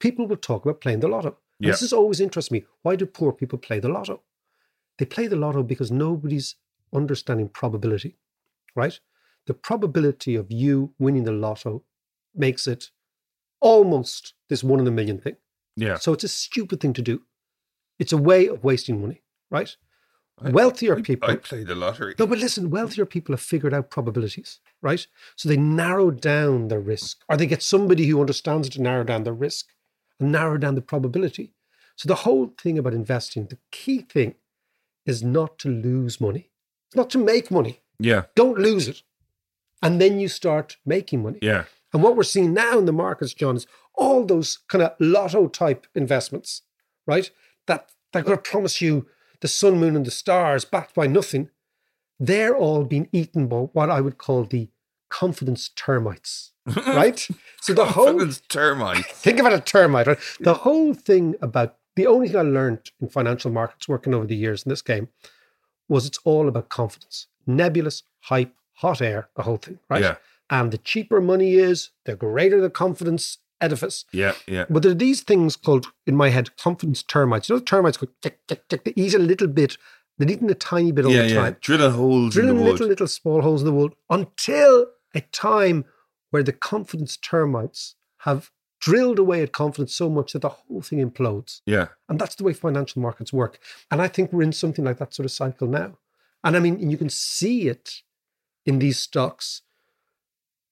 people 0.00 0.26
will 0.26 0.36
talk 0.36 0.64
about 0.64 0.80
playing 0.80 1.00
the 1.00 1.08
lotto. 1.08 1.36
Yeah. 1.58 1.70
This 1.72 1.80
has 1.80 1.92
always 1.92 2.20
interested 2.20 2.52
me. 2.52 2.64
Why 2.82 2.96
do 2.96 3.06
poor 3.06 3.32
people 3.32 3.58
play 3.58 3.80
the 3.80 3.88
lotto? 3.88 4.22
They 4.98 5.04
play 5.04 5.26
the 5.26 5.36
lotto 5.36 5.62
because 5.62 5.90
nobody's 5.90 6.56
understanding 6.94 7.48
probability, 7.48 8.16
right? 8.74 8.98
The 9.46 9.54
probability 9.54 10.34
of 10.34 10.50
you 10.50 10.92
winning 10.98 11.24
the 11.24 11.32
lotto 11.32 11.82
makes 12.34 12.66
it 12.66 12.90
almost 13.60 14.34
this 14.48 14.62
one 14.64 14.80
in 14.80 14.86
a 14.86 14.90
million 14.90 15.18
thing. 15.18 15.36
Yeah. 15.76 15.96
So 15.96 16.12
it's 16.12 16.24
a 16.24 16.28
stupid 16.28 16.80
thing 16.80 16.92
to 16.94 17.02
do. 17.02 17.22
It's 17.98 18.12
a 18.12 18.16
way 18.18 18.46
of 18.48 18.64
wasting 18.64 19.00
money, 19.00 19.22
right? 19.50 19.74
I- 20.42 20.50
Wealthier 20.50 20.98
I- 20.98 21.02
people. 21.02 21.30
I 21.30 21.36
play 21.36 21.64
the 21.64 21.74
lottery. 21.74 22.14
no, 22.18 22.26
but 22.26 22.38
listen, 22.38 22.70
wealthier 22.70 23.06
people 23.06 23.32
have 23.32 23.40
figured 23.40 23.72
out 23.72 23.90
probabilities, 23.90 24.60
right? 24.82 25.06
So 25.34 25.48
they 25.48 25.56
narrow 25.56 26.10
down 26.10 26.68
their 26.68 26.80
risk, 26.80 27.22
or 27.28 27.36
they 27.36 27.46
get 27.46 27.62
somebody 27.62 28.06
who 28.06 28.20
understands 28.20 28.68
it 28.68 28.72
to 28.74 28.82
narrow 28.82 29.04
down 29.04 29.24
their 29.24 29.32
risk 29.34 29.68
and 30.20 30.32
narrow 30.32 30.58
down 30.58 30.74
the 30.74 30.82
probability. 30.82 31.52
So 31.96 32.06
the 32.06 32.16
whole 32.16 32.52
thing 32.60 32.76
about 32.78 32.92
investing, 32.92 33.46
the 33.46 33.58
key 33.70 34.00
thing 34.02 34.34
is 35.06 35.22
not 35.22 35.58
to 35.60 35.68
lose 35.68 36.20
money. 36.20 36.50
It's 36.88 36.96
not 36.96 37.10
to 37.10 37.18
make 37.18 37.50
money. 37.50 37.80
Yeah. 37.98 38.24
Don't 38.34 38.58
lose 38.58 38.88
it. 38.88 39.02
And 39.82 40.00
then 40.00 40.18
you 40.18 40.28
start 40.28 40.76
making 40.84 41.22
money. 41.22 41.38
Yeah. 41.42 41.64
And 41.92 42.02
what 42.02 42.16
we're 42.16 42.24
seeing 42.24 42.52
now 42.52 42.78
in 42.78 42.84
the 42.84 42.92
markets, 42.92 43.34
John, 43.34 43.56
is 43.56 43.66
all 43.94 44.24
those 44.24 44.58
kind 44.68 44.82
of 44.82 44.92
lotto 44.98 45.48
type 45.48 45.86
investments, 45.94 46.62
right? 47.06 47.30
That 47.66 47.90
they're 48.12 48.22
going 48.22 48.38
to 48.38 48.42
promise 48.50 48.80
you 48.80 49.06
the 49.40 49.48
sun, 49.48 49.78
moon, 49.78 49.96
and 49.96 50.04
the 50.04 50.10
stars 50.10 50.64
backed 50.64 50.94
by 50.94 51.06
nothing. 51.06 51.50
They're 52.18 52.56
all 52.56 52.84
being 52.84 53.08
eaten 53.12 53.46
by 53.46 53.56
what 53.56 53.90
I 53.90 54.00
would 54.00 54.18
call 54.18 54.44
the 54.44 54.70
confidence 55.08 55.70
termites, 55.76 56.52
right? 56.86 57.26
so 57.60 57.72
the 57.74 57.84
whole 57.84 58.06
Confidence 58.06 58.42
termite. 58.48 59.04
think 59.12 59.38
about 59.38 59.52
a 59.52 59.60
termite, 59.60 60.06
right? 60.06 60.18
The 60.40 60.54
whole 60.54 60.94
thing 60.94 61.36
about 61.40 61.76
the 61.96 62.06
only 62.06 62.28
thing 62.28 62.36
I 62.36 62.42
learned 62.42 62.90
in 63.00 63.08
financial 63.08 63.50
markets 63.50 63.88
working 63.88 64.14
over 64.14 64.26
the 64.26 64.36
years 64.36 64.62
in 64.62 64.70
this 64.70 64.82
game 64.82 65.08
was 65.88 66.06
it's 66.06 66.18
all 66.24 66.48
about 66.48 66.68
confidence. 66.68 67.26
Nebulous, 67.46 68.02
hype, 68.20 68.54
hot 68.74 69.00
air, 69.00 69.28
the 69.36 69.42
whole 69.42 69.56
thing, 69.56 69.78
right? 69.88 70.02
Yeah. 70.02 70.16
And 70.50 70.70
the 70.70 70.78
cheaper 70.78 71.20
money 71.20 71.54
is, 71.54 71.90
the 72.04 72.14
greater 72.14 72.60
the 72.60 72.70
confidence 72.70 73.38
edifice. 73.60 74.04
Yeah, 74.12 74.34
yeah. 74.46 74.66
But 74.68 74.82
there 74.82 74.92
are 74.92 74.96
these 74.96 75.22
things 75.22 75.56
called, 75.56 75.86
in 76.06 76.14
my 76.14 76.28
head, 76.28 76.56
confidence 76.56 77.02
termites. 77.02 77.48
You 77.48 77.56
know, 77.56 77.60
termites 77.60 77.96
go 77.96 78.08
tick, 78.22 78.38
tick, 78.46 78.68
tick. 78.68 78.84
They 78.84 78.92
eat 78.94 79.14
a 79.14 79.18
little 79.18 79.48
bit. 79.48 79.76
They're 80.18 80.30
eating 80.30 80.50
a 80.50 80.54
tiny 80.54 80.92
bit 80.92 81.04
all 81.04 81.12
yeah, 81.12 81.22
the 81.22 81.28
yeah. 81.28 81.34
time. 81.34 81.56
Drilling 81.60 81.92
holes 81.92 82.36
in 82.36 82.42
Drilling 82.42 82.64
little, 82.64 82.86
little 82.86 83.06
small 83.06 83.42
holes 83.42 83.62
in 83.62 83.66
the 83.66 83.72
wood 83.72 83.94
until 84.08 84.86
a 85.14 85.20
time 85.20 85.84
where 86.30 86.42
the 86.42 86.52
confidence 86.52 87.16
termites 87.16 87.96
have 88.18 88.50
drilled 88.80 89.18
away 89.18 89.42
at 89.42 89.52
confidence 89.52 89.94
so 89.94 90.08
much 90.08 90.32
that 90.32 90.42
the 90.42 90.48
whole 90.48 90.82
thing 90.82 90.98
implodes. 90.98 91.60
Yeah. 91.66 91.88
And 92.08 92.18
that's 92.18 92.34
the 92.34 92.44
way 92.44 92.52
financial 92.52 93.02
markets 93.02 93.32
work. 93.32 93.58
And 93.90 94.00
I 94.02 94.08
think 94.08 94.32
we're 94.32 94.42
in 94.42 94.52
something 94.52 94.84
like 94.84 94.98
that 94.98 95.14
sort 95.14 95.24
of 95.24 95.32
cycle 95.32 95.68
now. 95.68 95.98
And 96.44 96.56
I 96.56 96.60
mean, 96.60 96.90
you 96.90 96.96
can 96.96 97.08
see 97.10 97.68
it 97.68 98.02
in 98.64 98.78
these 98.78 98.98
stocks, 98.98 99.62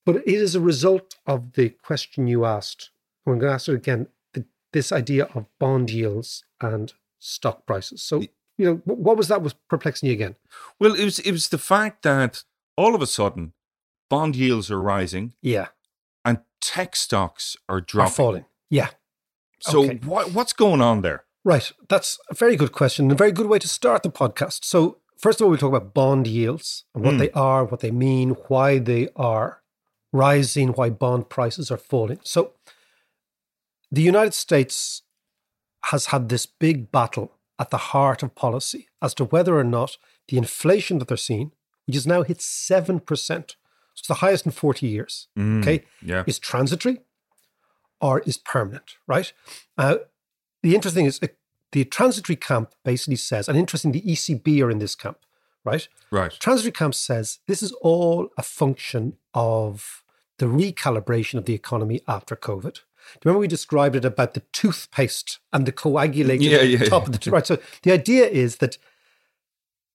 but 0.04 0.16
it 0.16 0.28
is 0.28 0.54
a 0.54 0.60
result 0.60 1.16
of 1.26 1.54
the 1.54 1.70
question 1.70 2.26
you 2.26 2.44
asked. 2.44 2.90
I'm 3.26 3.38
going 3.38 3.48
to 3.48 3.54
ask 3.54 3.68
it 3.68 3.74
again 3.74 4.08
the, 4.34 4.44
this 4.72 4.92
idea 4.92 5.24
of 5.34 5.46
bond 5.58 5.90
yields 5.90 6.44
and 6.60 6.92
stock 7.18 7.66
prices. 7.66 8.02
So, 8.02 8.20
you 8.58 8.66
know, 8.66 8.74
what 8.84 9.16
was 9.16 9.28
that 9.28 9.42
was 9.42 9.54
perplexing 9.68 10.08
you 10.08 10.12
again? 10.12 10.36
Well, 10.78 10.94
it 10.94 11.04
was 11.04 11.18
it 11.20 11.32
was 11.32 11.48
the 11.48 11.58
fact 11.58 12.02
that 12.02 12.44
all 12.76 12.94
of 12.94 13.02
a 13.02 13.06
sudden 13.06 13.52
bond 14.10 14.36
yields 14.36 14.70
are 14.70 14.80
rising 14.80 15.32
Yeah. 15.40 15.68
And 16.24 16.38
tech 16.60 16.96
stocks 16.96 17.56
are 17.68 17.80
dropping. 17.80 18.10
Are 18.12 18.14
falling. 18.14 18.44
Yeah. 18.70 18.88
So 19.60 19.84
Okay. 19.84 20.00
what 20.04 20.32
what's 20.32 20.52
going 20.52 20.80
on 20.80 21.02
there? 21.02 21.24
Right. 21.44 21.70
That's 21.88 22.18
a 22.30 22.34
very 22.34 22.56
good 22.56 22.72
question 22.72 23.04
and 23.06 23.12
a 23.12 23.16
very 23.16 23.32
good 23.32 23.46
way 23.46 23.58
to 23.58 23.68
start 23.68 24.02
the 24.02 24.10
podcast. 24.10 24.64
So, 24.64 24.98
first 25.18 25.40
of 25.40 25.44
all, 25.44 25.50
we 25.50 25.58
talk 25.58 25.68
about 25.74 25.92
bond 25.94 26.26
yields 26.26 26.84
and 26.94 27.04
what 27.04 27.14
Hmm. 27.14 27.18
they 27.18 27.30
are, 27.32 27.64
what 27.64 27.80
they 27.80 27.90
mean, 27.90 28.30
why 28.48 28.78
they 28.78 29.08
are 29.14 29.62
rising, 30.12 30.68
why 30.68 30.88
bond 30.90 31.28
prices 31.28 31.70
are 31.70 31.76
falling. 31.76 32.20
So, 32.24 32.54
the 33.90 34.02
United 34.02 34.34
States 34.34 35.02
has 35.84 36.06
had 36.06 36.28
this 36.28 36.46
big 36.46 36.90
battle 36.90 37.32
at 37.58 37.70
the 37.70 37.76
heart 37.92 38.22
of 38.22 38.34
policy 38.34 38.88
as 39.02 39.12
to 39.14 39.24
whether 39.24 39.56
or 39.58 39.64
not 39.64 39.98
the 40.28 40.38
inflation 40.38 40.98
that 40.98 41.08
they're 41.08 41.16
seeing, 41.16 41.52
which 41.86 41.94
has 41.96 42.06
now 42.06 42.22
hit 42.22 42.40
7%, 42.40 43.56
so 43.94 44.00
it's 44.02 44.08
the 44.08 44.14
highest 44.14 44.44
in 44.46 44.52
40 44.52 44.86
years, 44.86 45.28
Mm, 45.38 45.60
okay, 45.62 45.84
yeah. 46.02 46.24
is 46.26 46.38
transitory 46.38 47.00
or 48.00 48.20
is 48.20 48.36
permanent, 48.38 48.96
right? 49.06 49.32
Uh, 49.78 49.96
the 50.62 50.74
interesting 50.74 51.06
is 51.06 51.20
uh, 51.22 51.28
the 51.72 51.84
transitory 51.84 52.36
camp 52.36 52.74
basically 52.84 53.16
says, 53.16 53.48
and 53.48 53.56
interesting, 53.58 53.92
the 53.92 54.02
ECB 54.02 54.62
are 54.62 54.70
in 54.70 54.78
this 54.78 54.94
camp, 54.94 55.18
right? 55.64 55.88
Right. 56.10 56.32
Transitory 56.32 56.72
camp 56.72 56.94
says 56.94 57.38
this 57.46 57.62
is 57.62 57.72
all 57.80 58.28
a 58.36 58.42
function 58.42 59.16
of 59.32 60.02
the 60.38 60.46
recalibration 60.46 61.34
of 61.38 61.44
the 61.44 61.54
economy 61.54 62.00
after 62.08 62.34
COVID. 62.36 62.74
Do 62.74 62.80
you 62.80 63.20
remember 63.26 63.40
we 63.40 63.48
described 63.48 63.96
it 63.96 64.04
about 64.04 64.34
the 64.34 64.40
toothpaste 64.52 65.38
and 65.52 65.66
the 65.66 65.72
coagulated 65.72 66.42
Yeah, 66.50 66.62
yeah, 66.62 66.78
top 66.86 67.02
yeah. 67.02 67.06
of 67.06 67.12
the 67.12 67.18
tooth? 67.18 67.32
Right. 67.32 67.46
So 67.46 67.58
the 67.82 67.92
idea 67.92 68.26
is 68.26 68.56
that 68.56 68.78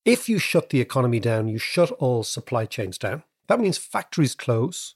if 0.06 0.29
you 0.29 0.39
shut 0.39 0.70
the 0.70 0.79
economy 0.79 1.20
down, 1.20 1.48
you 1.48 1.58
shut 1.58 1.91
all 1.94 2.24
supply 2.24 2.65
chains 2.65 2.98
down. 2.98 3.24
That 3.50 3.60
means 3.60 3.77
factories 3.77 4.36
close. 4.36 4.96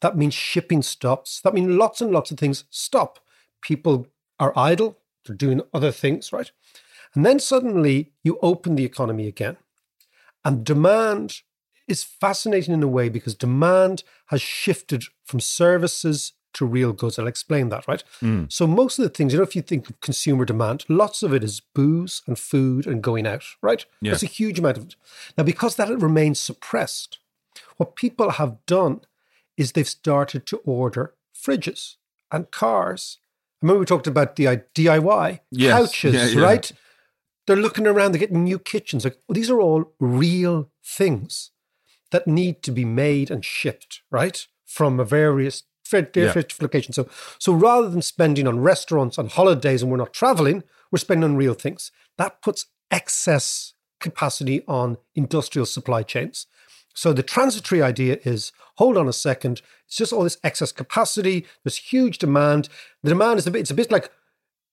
That 0.00 0.16
means 0.16 0.34
shipping 0.34 0.82
stops. 0.82 1.40
That 1.40 1.54
means 1.54 1.70
lots 1.70 2.00
and 2.00 2.10
lots 2.10 2.30
of 2.30 2.38
things 2.38 2.64
stop. 2.68 3.20
People 3.62 4.08
are 4.38 4.52
idle. 4.56 4.98
They're 5.24 5.36
doing 5.36 5.62
other 5.72 5.92
things, 5.92 6.32
right? 6.32 6.50
And 7.14 7.24
then 7.24 7.38
suddenly 7.38 8.12
you 8.24 8.38
open 8.42 8.74
the 8.74 8.84
economy 8.84 9.28
again. 9.28 9.56
And 10.44 10.64
demand 10.64 11.42
is 11.86 12.02
fascinating 12.02 12.74
in 12.74 12.82
a 12.82 12.88
way 12.88 13.08
because 13.08 13.36
demand 13.36 14.02
has 14.26 14.42
shifted 14.42 15.04
from 15.24 15.38
services 15.38 16.32
to 16.54 16.66
real 16.66 16.92
goods. 16.92 17.18
I'll 17.18 17.28
explain 17.28 17.68
that, 17.68 17.86
right? 17.86 18.02
Mm. 18.20 18.50
So, 18.52 18.66
most 18.66 18.98
of 18.98 19.04
the 19.04 19.08
things, 19.08 19.32
you 19.32 19.38
know, 19.38 19.44
if 19.44 19.56
you 19.56 19.62
think 19.62 19.88
of 19.88 20.00
consumer 20.00 20.44
demand, 20.44 20.84
lots 20.88 21.22
of 21.22 21.32
it 21.32 21.44
is 21.44 21.60
booze 21.60 22.22
and 22.26 22.38
food 22.38 22.86
and 22.86 23.02
going 23.02 23.26
out, 23.26 23.44
right? 23.62 23.86
Yeah. 24.00 24.10
There's 24.10 24.22
a 24.22 24.26
huge 24.26 24.58
amount 24.58 24.78
of 24.78 24.84
it. 24.84 24.96
Now, 25.38 25.44
because 25.44 25.76
that 25.76 25.88
remains 25.88 26.38
suppressed, 26.38 27.18
what 27.76 27.96
people 27.96 28.30
have 28.30 28.56
done 28.66 29.00
is 29.56 29.72
they've 29.72 29.88
started 29.88 30.46
to 30.46 30.58
order 30.58 31.14
fridges 31.34 31.96
and 32.30 32.50
cars. 32.50 33.18
Remember, 33.60 33.80
we 33.80 33.86
talked 33.86 34.06
about 34.06 34.36
the 34.36 34.48
uh, 34.48 34.56
DIY 34.74 35.40
Yes. 35.50 35.72
couches, 35.72 36.14
Yeah, 36.34 36.40
yeah. 36.40 36.46
right? 36.46 36.72
They're 37.46 37.56
looking 37.56 37.86
around, 37.86 38.12
they're 38.12 38.20
getting 38.20 38.44
new 38.44 38.58
kitchens. 38.58 39.04
Like 39.04 39.18
well, 39.28 39.34
these 39.34 39.50
are 39.50 39.60
all 39.60 39.92
real 40.00 40.70
things 40.84 41.50
that 42.10 42.26
need 42.26 42.62
to 42.62 42.70
be 42.72 42.84
made 42.84 43.30
and 43.30 43.44
shipped, 43.44 44.02
right? 44.10 44.46
From 44.66 45.00
a 45.00 45.04
various 45.04 45.64
different 45.84 46.16
Yeah. 46.16 46.32
locations. 46.60 46.96
So, 46.96 47.08
so 47.38 47.52
rather 47.52 47.88
than 47.90 48.00
spending 48.02 48.46
on 48.48 48.60
restaurants 48.60 49.18
on 49.18 49.28
holidays 49.28 49.82
and 49.82 49.90
we're 49.90 49.98
not 49.98 50.12
traveling, 50.14 50.62
we're 50.90 50.98
spending 50.98 51.24
on 51.24 51.36
real 51.36 51.54
things. 51.54 51.90
That 52.16 52.40
puts 52.42 52.66
excess 52.90 53.74
capacity 54.00 54.62
on 54.66 54.96
industrial 55.14 55.66
supply 55.66 56.02
chains. 56.02 56.46
So 56.94 57.12
the 57.12 57.22
transitory 57.22 57.82
idea 57.82 58.18
is 58.24 58.52
hold 58.76 58.96
on 58.96 59.08
a 59.08 59.12
second. 59.12 59.62
It's 59.86 59.96
just 59.96 60.12
all 60.12 60.24
this 60.24 60.38
excess 60.44 60.72
capacity. 60.72 61.46
There's 61.64 61.76
huge 61.76 62.18
demand. 62.18 62.68
The 63.02 63.10
demand 63.10 63.38
is 63.38 63.46
a 63.46 63.50
bit, 63.50 63.60
it's 63.60 63.70
a 63.70 63.74
bit 63.74 63.90
like 63.90 64.10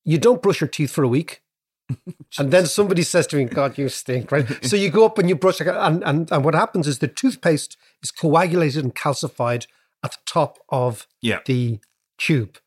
you 0.05 0.17
don't 0.17 0.41
brush 0.41 0.61
your 0.61 0.67
teeth 0.67 0.91
for 0.91 1.03
a 1.03 1.07
week. 1.07 1.41
and 2.37 2.51
then 2.51 2.65
somebody 2.67 3.01
says 3.01 3.25
to 3.27 3.35
me, 3.35 3.45
God, 3.45 3.77
you 3.77 3.89
stink, 3.89 4.31
right? 4.31 4.47
so 4.63 4.75
you 4.75 4.89
go 4.89 5.05
up 5.05 5.17
and 5.17 5.27
you 5.27 5.35
brush, 5.35 5.59
and, 5.59 6.03
and, 6.03 6.31
and 6.31 6.45
what 6.45 6.53
happens 6.53 6.87
is 6.87 6.99
the 6.99 7.07
toothpaste 7.07 7.77
is 8.03 8.11
coagulated 8.11 8.83
and 8.83 8.93
calcified 8.93 9.65
at 10.03 10.11
the 10.11 10.17
top 10.25 10.59
of 10.69 11.07
Yeah. 11.21 11.39
the 11.45 11.79
tube. 12.17 12.57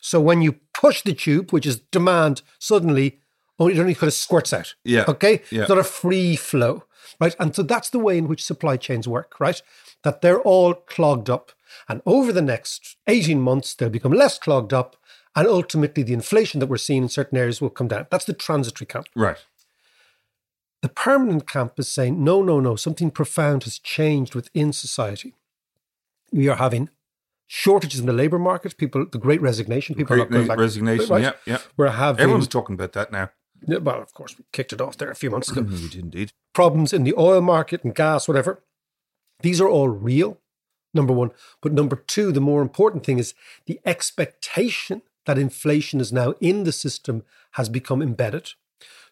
So 0.00 0.20
when 0.20 0.42
you 0.42 0.56
push 0.74 1.02
the 1.02 1.14
tube, 1.14 1.52
which 1.52 1.64
is 1.64 1.78
demand, 1.78 2.42
suddenly 2.58 3.20
only, 3.58 3.74
it 3.74 3.78
only 3.80 3.94
kind 3.94 4.08
of 4.08 4.14
squirts 4.14 4.52
out. 4.52 4.74
Yeah. 4.84 5.04
Okay? 5.06 5.42
Yeah. 5.50 5.60
It's 5.62 5.68
not 5.68 5.78
a 5.78 5.84
free 5.84 6.34
flow, 6.34 6.84
right? 7.20 7.34
And 7.38 7.54
so 7.54 7.62
that's 7.62 7.90
the 7.90 7.98
way 7.98 8.18
in 8.18 8.28
which 8.28 8.44
supply 8.44 8.76
chains 8.76 9.08
work, 9.08 9.38
right? 9.40 9.60
That 10.02 10.20
they're 10.22 10.40
all 10.40 10.74
clogged 10.74 11.30
up. 11.30 11.52
And 11.88 12.02
over 12.06 12.32
the 12.32 12.42
next 12.42 12.96
18 13.06 13.40
months, 13.40 13.74
they'll 13.74 13.88
become 13.88 14.12
less 14.12 14.38
clogged 14.38 14.72
up. 14.72 14.96
And 15.34 15.48
ultimately, 15.48 16.02
the 16.02 16.12
inflation 16.12 16.60
that 16.60 16.66
we're 16.66 16.76
seeing 16.76 17.04
in 17.04 17.08
certain 17.08 17.38
areas 17.38 17.60
will 17.60 17.70
come 17.70 17.88
down. 17.88 18.06
That's 18.10 18.26
the 18.26 18.34
transitory 18.34 18.86
camp. 18.86 19.06
Right. 19.16 19.38
The 20.82 20.88
permanent 20.88 21.48
camp 21.48 21.78
is 21.78 21.88
saying, 21.88 22.22
no, 22.22 22.42
no, 22.42 22.60
no, 22.60 22.76
something 22.76 23.10
profound 23.10 23.64
has 23.64 23.78
changed 23.78 24.34
within 24.34 24.72
society. 24.72 25.34
We 26.32 26.48
are 26.48 26.56
having 26.56 26.90
shortages 27.46 28.00
in 28.00 28.06
the 28.06 28.12
labor 28.12 28.38
market, 28.38 28.76
people, 28.76 29.06
the 29.10 29.18
great 29.18 29.40
resignation, 29.40 29.94
people 29.94 30.14
are 30.14 30.18
not 30.18 30.30
going 30.30 30.48
back. 30.48 30.58
resignation. 30.58 31.06
right? 31.08 31.22
Yeah, 31.22 31.32
yeah. 31.46 31.58
We're 31.76 31.88
having, 31.88 32.20
Everyone's 32.20 32.48
talking 32.48 32.74
about 32.74 32.92
that 32.94 33.12
now. 33.12 33.30
Yeah, 33.66 33.78
well, 33.78 34.02
of 34.02 34.12
course, 34.14 34.36
we 34.36 34.44
kicked 34.52 34.72
it 34.72 34.80
off 34.80 34.96
there 34.96 35.10
a 35.10 35.14
few 35.14 35.30
months 35.30 35.50
ago. 35.50 35.62
we 35.70 35.88
did 35.88 35.96
indeed. 35.96 36.32
Problems 36.52 36.92
in 36.92 37.04
the 37.04 37.14
oil 37.16 37.40
market 37.40 37.84
and 37.84 37.94
gas, 37.94 38.28
whatever. 38.28 38.62
These 39.40 39.60
are 39.60 39.68
all 39.68 39.88
real, 39.88 40.38
number 40.94 41.12
one. 41.12 41.30
But 41.60 41.72
number 41.72 41.96
two, 41.96 42.32
the 42.32 42.40
more 42.40 42.62
important 42.62 43.04
thing 43.04 43.18
is 43.18 43.34
the 43.66 43.80
expectation 43.84 45.02
that 45.26 45.38
inflation 45.38 46.00
is 46.00 46.12
now 46.12 46.34
in 46.40 46.64
the 46.64 46.72
system 46.72 47.24
has 47.52 47.68
become 47.68 48.02
embedded. 48.02 48.52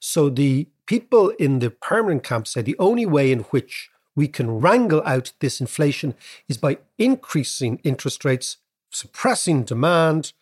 So 0.01 0.29
the 0.29 0.69
people 0.87 1.31
in 1.31 1.59
the 1.59 1.71
permanent 1.71 2.25
camp 2.25 2.47
say 2.47 2.63
the 2.63 2.79
only 2.79 3.07
way 3.07 3.31
in 3.31 3.41
which 3.51 3.91
we 4.17 4.27
can 4.29 4.61
wrangle 4.61 5.03
out 5.05 5.33
this 5.41 5.61
inflation 5.61 6.15
is 6.49 6.57
by 6.57 6.79
increasing 6.99 7.81
interest 7.85 8.25
rates, 8.25 8.57
suppressing 8.91 9.63
demand, 9.63 10.33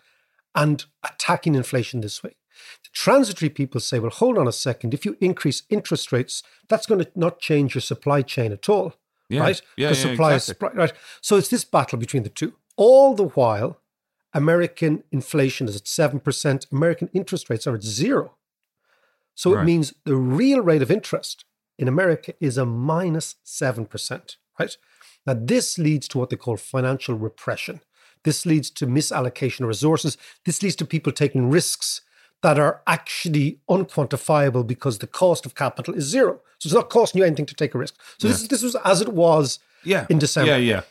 and 0.54 0.86
attacking 1.04 1.54
inflation 1.54 2.00
this 2.00 2.22
way. 2.22 2.37
The 2.82 2.90
transitory 2.92 3.50
people 3.50 3.80
say, 3.80 3.98
well, 3.98 4.10
hold 4.10 4.38
on 4.38 4.48
a 4.48 4.52
second. 4.52 4.94
If 4.94 5.04
you 5.04 5.16
increase 5.20 5.62
interest 5.70 6.12
rates, 6.12 6.42
that's 6.68 6.86
going 6.86 7.04
to 7.04 7.10
not 7.14 7.38
change 7.40 7.74
your 7.74 7.82
supply 7.82 8.22
chain 8.22 8.52
at 8.52 8.68
all, 8.68 8.94
Yeah. 9.28 9.40
right? 9.40 9.62
Yeah, 9.76 9.88
Because 9.88 10.04
yeah, 10.04 10.10
supply 10.10 10.34
exactly. 10.34 10.68
is 10.68 10.74
right. 10.76 10.92
So 11.20 11.36
it's 11.36 11.48
this 11.48 11.64
battle 11.64 11.98
between 11.98 12.22
the 12.22 12.28
two. 12.28 12.54
All 12.76 13.14
the 13.14 13.28
while, 13.28 13.80
American 14.34 15.02
inflation 15.10 15.68
is 15.68 15.76
at 15.76 15.84
7%, 15.84 16.66
American 16.70 17.08
interest 17.12 17.48
rates 17.50 17.66
are 17.66 17.74
at 17.74 17.82
zero. 17.82 18.34
So 19.34 19.56
it 19.56 19.64
means 19.64 19.94
the 20.04 20.16
real 20.16 20.60
rate 20.60 20.82
of 20.82 20.90
interest 20.90 21.44
in 21.78 21.86
America 21.88 22.34
is 22.40 22.58
a 22.58 22.66
minus 22.66 23.36
7%, 23.46 24.36
right? 24.58 24.76
Now, 25.26 25.34
this 25.38 25.78
leads 25.78 26.08
to 26.08 26.18
what 26.18 26.30
they 26.30 26.36
call 26.36 26.56
financial 26.56 27.14
repression. 27.16 27.80
This 28.24 28.44
leads 28.44 28.68
to 28.72 28.86
misallocation 28.86 29.60
of 29.60 29.68
resources. 29.68 30.18
This 30.44 30.62
leads 30.62 30.74
to 30.76 30.84
people 30.84 31.12
taking 31.12 31.50
risks 31.50 32.00
that 32.42 32.58
are 32.58 32.82
actually 32.86 33.58
unquantifiable 33.68 34.66
because 34.66 34.98
the 34.98 35.06
cost 35.06 35.44
of 35.46 35.54
capital 35.54 35.94
is 35.94 36.04
zero. 36.04 36.40
So 36.58 36.68
it's 36.68 36.74
not 36.74 36.90
costing 36.90 37.20
you 37.20 37.26
anything 37.26 37.46
to 37.46 37.54
take 37.54 37.74
a 37.74 37.78
risk. 37.78 37.94
So 38.18 38.28
this, 38.28 38.46
this 38.46 38.62
was 38.62 38.76
as 38.84 39.00
it 39.00 39.12
was 39.12 39.58
Yeah. 39.84 40.06
in 40.08 40.18
December. 40.18 40.52
Yeah, 40.52 40.56
yeah. 40.56 40.82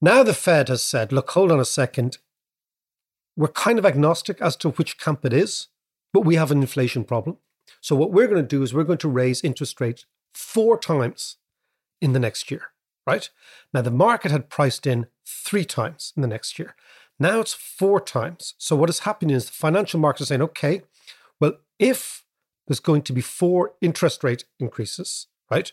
Now 0.00 0.22
the 0.22 0.34
Fed 0.34 0.68
has 0.68 0.82
said, 0.82 1.12
look, 1.12 1.30
hold 1.30 1.50
on 1.50 1.58
a 1.60 1.64
second. 1.64 2.18
We're 3.36 3.48
kind 3.48 3.78
of 3.78 3.86
agnostic 3.86 4.40
as 4.40 4.56
to 4.56 4.70
which 4.70 4.98
camp 4.98 5.24
it 5.24 5.32
is, 5.32 5.68
but 6.12 6.22
we 6.24 6.36
have 6.36 6.50
an 6.50 6.60
inflation 6.60 7.04
problem. 7.04 7.38
So 7.80 7.94
what 7.96 8.12
we're 8.12 8.26
going 8.26 8.42
to 8.42 8.46
do 8.56 8.62
is 8.62 8.72
we're 8.74 8.84
going 8.84 8.98
to 8.98 9.08
raise 9.08 9.42
interest 9.42 9.80
rates 9.80 10.06
four 10.34 10.78
times 10.78 11.36
in 12.00 12.12
the 12.12 12.18
next 12.20 12.50
year, 12.50 12.62
right? 13.06 13.28
Now, 13.72 13.82
the 13.82 13.90
market 13.90 14.30
had 14.30 14.48
priced 14.48 14.86
in 14.86 15.06
three 15.26 15.64
times 15.64 16.12
in 16.16 16.22
the 16.22 16.28
next 16.28 16.58
year. 16.58 16.74
Now 17.18 17.40
it's 17.40 17.54
four 17.54 18.00
times. 18.00 18.54
So, 18.58 18.76
what 18.76 18.90
is 18.90 19.00
happening 19.00 19.34
is 19.34 19.46
the 19.46 19.52
financial 19.52 19.98
markets 20.00 20.22
are 20.22 20.26
saying, 20.26 20.42
okay, 20.42 20.82
well, 21.40 21.54
if 21.78 22.24
there's 22.66 22.80
going 22.80 23.02
to 23.02 23.12
be 23.12 23.20
four 23.20 23.72
interest 23.80 24.22
rate 24.22 24.44
increases, 24.60 25.26
right? 25.50 25.72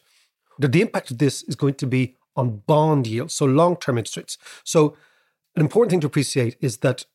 The, 0.58 0.68
the 0.68 0.82
impact 0.82 1.12
of 1.12 1.18
this 1.18 1.44
is 1.44 1.56
going 1.56 1.76
to 1.76 1.88
be 1.88 2.16
on 2.36 2.64
bond 2.66 3.08
yields, 3.08 3.34
so 3.34 3.46
long 3.46 3.78
term 3.78 3.98
interest 3.98 4.18
rates. 4.18 4.38
So, 4.64 4.96
an 5.56 5.62
important 5.62 5.92
thing 5.92 6.02
to 6.02 6.08
appreciate 6.08 6.58
is 6.62 6.78
that 6.78 7.06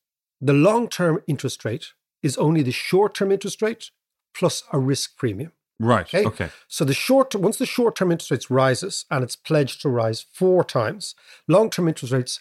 the 0.41 0.53
long 0.53 0.89
term 0.89 1.23
interest 1.27 1.65
rate 1.65 1.93
is 2.23 2.37
only 2.37 2.63
the 2.63 2.73
short 2.73 3.15
term 3.15 3.33
interest 3.33 3.63
rate 3.63 3.91
plus 4.35 4.63
a 4.73 4.79
risk 4.79 5.17
premium. 5.17 5.53
Right. 5.79 6.07
Okay. 6.15 6.27
Okay. 6.27 6.51
So 6.69 6.85
the 6.85 6.95
short 6.95 7.35
once 7.35 7.57
the 7.57 7.67
short 7.67 7.97
term 7.97 8.13
interest 8.13 8.31
rates 8.31 8.51
rises 8.51 9.07
and 9.11 9.25
it's 9.25 9.37
pledged 9.37 9.81
to 9.83 9.89
rise 9.89 10.25
four 10.33 10.63
times, 10.63 11.15
long 11.49 11.71
term 11.71 11.89
interest 11.89 12.13
rates 12.13 12.41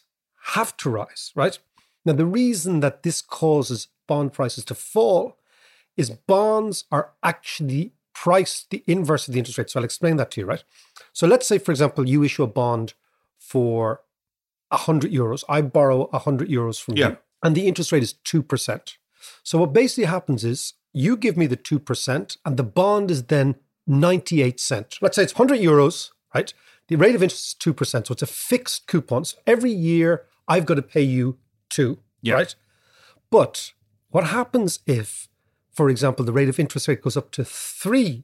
have 0.53 0.75
to 0.77 0.89
rise, 0.89 1.31
right? 1.35 1.57
Now 2.05 2.13
the 2.13 2.25
reason 2.25 2.79
that 2.79 3.03
this 3.03 3.21
causes 3.21 3.87
bond 4.07 4.33
prices 4.33 4.65
to 4.65 4.75
fall 4.75 5.37
is 5.97 6.09
bonds 6.09 6.85
are 6.91 7.11
actually 7.23 7.93
priced 8.13 8.69
the 8.69 8.83
inverse 8.87 9.27
of 9.27 9.33
the 9.33 9.39
interest 9.39 9.57
rate. 9.57 9.69
So 9.69 9.79
I'll 9.79 9.83
explain 9.85 10.17
that 10.17 10.31
to 10.31 10.41
you, 10.41 10.47
right? 10.47 10.63
So 11.13 11.27
let's 11.27 11.47
say, 11.47 11.57
for 11.57 11.71
example, 11.71 12.07
you 12.07 12.23
issue 12.23 12.43
a 12.43 12.47
bond 12.47 12.93
for 13.37 14.01
100 14.69 15.11
euros. 15.11 15.43
I 15.49 15.61
borrow 15.61 16.07
100 16.11 16.49
euros 16.49 16.81
from 16.81 16.97
Yeah. 16.97 17.09
you, 17.09 17.17
and 17.43 17.55
the 17.55 17.67
interest 17.67 17.91
rate 17.91 18.03
is 18.03 18.13
2%. 18.13 18.97
So 19.43 19.57
what 19.57 19.73
basically 19.73 20.05
happens 20.05 20.43
is 20.43 20.73
you 20.93 21.17
give 21.17 21.37
me 21.37 21.47
the 21.47 21.57
2%, 21.57 22.37
and 22.45 22.57
the 22.57 22.63
bond 22.63 23.11
is 23.11 23.23
then 23.23 23.55
98 23.87 24.59
cent. 24.59 24.97
Let's 25.01 25.15
say 25.15 25.23
it's 25.23 25.33
100 25.37 25.59
euros, 25.59 26.11
right? 26.33 26.53
The 26.87 26.95
rate 26.95 27.15
of 27.15 27.23
interest 27.23 27.45
is 27.47 27.55
2%. 27.73 28.07
So 28.07 28.13
it's 28.13 28.21
a 28.21 28.27
fixed 28.27 28.87
coupon. 28.87 29.25
So 29.25 29.37
every 29.45 29.71
year 29.71 30.25
I've 30.47 30.65
got 30.65 30.75
to 30.75 30.81
pay 30.81 31.03
you 31.03 31.37
two, 31.69 31.99
Yeah. 32.21 32.33
right? 32.35 32.55
But 33.29 33.73
what 34.09 34.25
happens 34.25 34.79
if, 34.85 35.27
for 35.71 35.89
example, 35.89 36.25
the 36.25 36.33
rate 36.33 36.49
of 36.49 36.59
interest 36.59 36.87
rate 36.87 37.01
goes 37.01 37.17
up 37.17 37.31
to 37.31 37.43
three? 37.45 38.23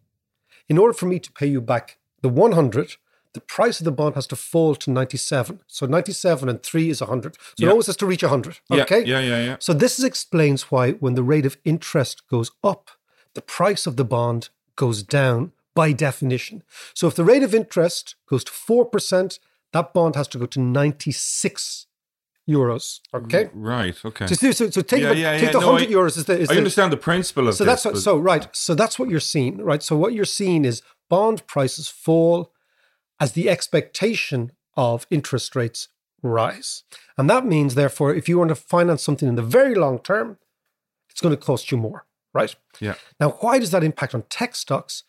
In 0.68 0.78
order 0.78 0.94
for 0.94 1.06
me 1.06 1.20
to 1.20 1.32
pay 1.32 1.46
you 1.48 1.62
back 1.62 1.98
the 2.22 2.30
100, 2.30 2.96
the 3.34 3.42
price 3.42 3.80
of 3.80 3.86
the 3.86 3.92
bond 3.92 4.16
has 4.16 4.25
to 4.28 4.36
fall 4.36 4.75
to 4.75 4.90
97. 4.90 5.60
So 5.68 5.86
97 5.86 6.50
and 6.50 6.64
3 6.64 6.90
is 6.90 7.02
100. 7.02 7.36
So 7.36 7.42
Yeah. 7.58 7.68
it 7.68 7.72
always 7.72 7.86
has 7.88 7.98
to 7.98 8.06
reach 8.06 8.24
100. 8.24 8.60
Yeah, 8.70 8.84
Okay? 8.84 9.04
yeah, 9.06 9.20
yeah, 9.20 9.44
yeah. 9.44 9.56
So 9.60 9.74
this 9.74 10.02
explains 10.04 10.72
why 10.72 10.94
when 10.94 11.16
the 11.16 11.24
rate 11.24 11.46
of 11.46 11.58
interest 11.64 12.28
goes 12.30 12.52
up, 12.64 12.92
the 13.34 13.42
price 13.42 13.86
of 13.86 13.98
the 13.98 14.06
bond 14.06 14.50
goes 14.75 15.04
down 15.04 15.52
by 15.75 15.92
definition. 15.92 16.64
So 16.94 17.08
if 17.08 17.16
the 17.16 17.25
rate 17.25 17.44
of 17.44 17.54
interest 17.54 18.16
goes 18.28 18.44
to 18.46 18.52
4%, 18.54 19.40
that 19.74 19.94
bond 19.94 20.16
has 20.16 20.30
to 20.30 20.40
go 20.40 20.46
to 20.46 20.60
96 20.60 21.86
euros. 22.48 23.00
Okay? 23.14 23.50
Right. 23.54 23.96
Okay. 24.06 24.28
So, 24.28 24.52
so, 24.52 24.70
so 24.70 24.82
take, 24.82 25.02
Yeah, 25.02 25.10
the, 25.14 25.18
yeah, 25.18 25.32
take 25.34 25.42
yeah. 25.44 25.52
the 25.52 25.60
No, 25.62 25.72
100 25.74 25.90
I- 25.90 25.92
euros 25.94 26.18
is 26.18 26.25
the, 26.25 26.38
is 26.40 26.50
I 26.50 26.54
the, 26.54 26.58
understand 26.60 26.94
the 26.94 26.98
principle 26.98 27.48
of 27.48 27.56
so 27.56 27.64
this. 27.64 27.72
that's 27.72 27.86
what, 27.86 27.94
but- 27.96 28.02
so 28.02 28.18
right. 28.18 28.48
So 28.56 28.75
that's 28.75 29.00
what 29.00 29.10
you're 29.10 29.20
seeing, 29.20 29.58
right? 29.64 29.82
So 29.82 29.98
what 29.98 30.14
you're 30.14 30.25
seeing 30.25 30.64
is 30.66 30.82
bond 31.10 31.46
prices 31.48 31.88
fall 31.88 32.52
as 33.20 33.32
the 33.34 33.50
expectation 33.50 34.52
of 34.78 35.08
interest 35.10 35.56
rates 35.56 35.88
rise, 36.22 36.84
and 37.18 37.30
that 37.30 37.46
means, 37.46 37.75
therefore, 37.75 38.14
if 38.14 38.28
you 38.28 38.38
want 38.40 38.50
to 38.50 38.56
finance 38.56 39.04
something 39.04 39.28
in 39.30 39.36
the 39.36 39.42
very 39.44 39.75
long 39.75 40.00
term, 40.00 40.38
it's 41.10 41.22
going 41.22 41.36
to 41.36 41.42
cost 41.42 41.72
you 41.72 41.78
more, 41.78 42.06
right? 42.34 42.54
Yeah. 42.80 42.96
Now, 43.20 43.30
why 43.42 43.60
does 43.60 43.72
that 43.72 43.84
impact 43.84 44.14
on 44.14 44.24
tech 44.24 44.56
stocks? 44.56 45.04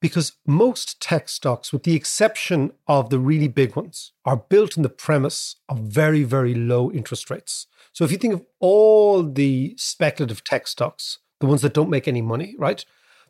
Because 0.00 0.32
most 0.46 1.00
tech 1.00 1.28
stocks, 1.28 1.72
with 1.72 1.82
the 1.82 1.94
exception 1.94 2.72
of 2.86 3.10
the 3.10 3.18
really 3.18 3.48
big 3.48 3.76
ones, 3.76 4.12
are 4.24 4.36
built 4.36 4.78
on 4.78 4.82
the 4.82 4.88
premise 4.88 5.56
of 5.68 5.80
very, 5.80 6.22
very 6.22 6.54
low 6.54 6.90
interest 6.90 7.28
rates. 7.30 7.66
So 7.92 8.04
if 8.04 8.10
you 8.10 8.16
think 8.16 8.34
of 8.34 8.46
all 8.60 9.22
the 9.22 9.74
speculative 9.76 10.42
tech 10.42 10.66
stocks, 10.66 11.18
the 11.40 11.46
ones 11.46 11.62
that 11.62 11.74
don't 11.74 11.90
make 11.90 12.08
any 12.08 12.22
money, 12.22 12.54
right? 12.58 12.84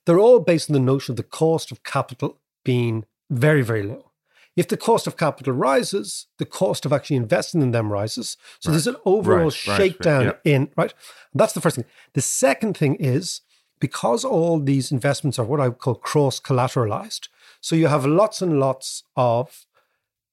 They're 0.05 0.19
all 0.21 0.41
based 0.41 0.71
on 0.71 0.75
the 0.75 0.81
notion 0.81 1.13
of 1.13 1.17
the 1.17 1.23
cost 1.23 1.73
of 1.73 1.83
capital 1.83 2.41
being 2.65 3.05
very, 3.31 3.63
very 3.63 3.83
low. 3.83 4.11
If 4.57 4.69
the 4.69 4.77
cost 4.77 5.07
of 5.07 5.17
capital 5.17 5.55
rises, 5.55 6.27
the 6.39 6.45
cost 6.45 6.85
of 6.85 6.93
actually 6.93 7.17
investing 7.17 7.63
in 7.63 7.71
them 7.71 7.93
rises. 7.93 8.37
So 8.59 8.71
there's 8.71 8.87
an 8.87 8.97
overall 9.05 9.45
Right, 9.45 9.67
right, 9.67 9.77
shakedown 9.77 10.27
right, 10.27 10.37
in, 10.45 10.71
right? 10.77 10.93
That's 11.35 11.53
the 11.53 11.61
first 11.61 11.77
thing. 11.77 11.85
The 12.15 12.21
second 12.21 12.77
thing 12.77 12.97
is 12.97 13.41
because 13.81 14.25
all 14.25 14.61
these 14.61 14.93
investments 14.93 15.39
are 15.39 15.45
what 15.45 15.61
I 15.61 15.69
would 15.69 15.79
call 15.79 15.95
cross 15.95 16.39
collateralized. 16.39 17.29
So 17.61 17.75
you 17.75 17.89
have 17.89 18.07
lots 18.07 18.43
and 18.43 18.61
lots 18.61 19.03
of 19.17 19.67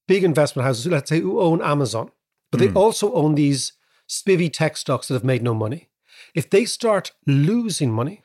big 0.08 0.24
investment 0.24 0.66
houses, 0.66 0.88
let's 0.88 1.10
say, 1.10 1.20
who 1.20 1.40
own 1.40 1.62
Amazon, 1.62 2.12
but 2.52 2.60
they 2.60 2.68
hmm. 2.68 2.78
also 2.78 3.14
own 3.14 3.36
these 3.36 3.74
spivvy 4.08 4.52
tech 4.52 4.78
stocks 4.78 5.08
that 5.08 5.16
have 5.16 5.24
made 5.24 5.44
no 5.44 5.54
money. 5.54 5.90
If 6.34 6.50
they 6.50 6.66
start 6.66 7.12
losing 7.26 7.92
money, 7.92 8.22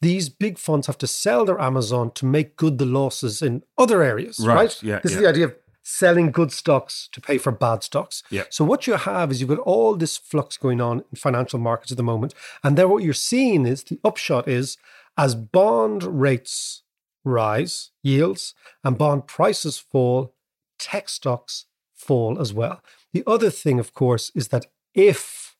these 0.00 0.28
big 0.28 0.58
funds 0.58 0.86
have 0.86 0.98
to 0.98 1.06
sell 1.06 1.44
their 1.44 1.60
Amazon 1.60 2.10
to 2.12 2.26
make 2.26 2.56
good 2.56 2.78
the 2.78 2.84
losses 2.84 3.42
in 3.42 3.62
other 3.78 4.02
areas, 4.02 4.38
Right, 4.38 4.54
right? 4.54 4.82
yeah, 4.82 5.00
this 5.02 5.12
is 5.12 5.18
the 5.18 5.28
idea 5.28 5.46
of 5.46 5.54
selling 5.84 6.32
good 6.32 6.50
stocks 6.50 7.08
to 7.12 7.20
pay 7.20 7.38
for 7.38 7.52
bad 7.52 7.84
stocks. 7.84 8.22
Yeah. 8.30 8.44
So 8.48 8.64
what 8.64 8.86
you 8.86 8.94
have 8.94 9.30
is 9.30 9.40
you've 9.40 9.50
got 9.50 9.58
all 9.60 9.94
this 9.94 10.16
flux 10.16 10.56
going 10.56 10.80
on 10.80 11.04
in 11.10 11.16
financial 11.16 11.60
markets 11.60 11.92
at 11.92 11.96
the 11.96 12.02
moment, 12.02 12.34
and 12.64 12.76
then 12.76 12.88
what 12.88 13.04
you're 13.04 13.12
seeing 13.12 13.66
is 13.66 13.84
the 13.84 14.00
upshot 14.02 14.48
is 14.48 14.76
as 15.16 15.36
bond 15.36 16.02
rates 16.02 16.82
rise, 17.22 17.90
yields, 18.02 18.54
and 18.82 18.98
bond 18.98 19.26
prices 19.26 19.78
fall, 19.78 20.34
tech 20.78 21.08
stocks 21.08 21.66
fall 21.94 22.40
as 22.40 22.52
well. 22.52 22.82
The 23.12 23.22
other 23.26 23.50
thing, 23.50 23.78
of 23.78 23.94
course, 23.94 24.30
is 24.34 24.48
that 24.48 24.66
if 24.94 25.56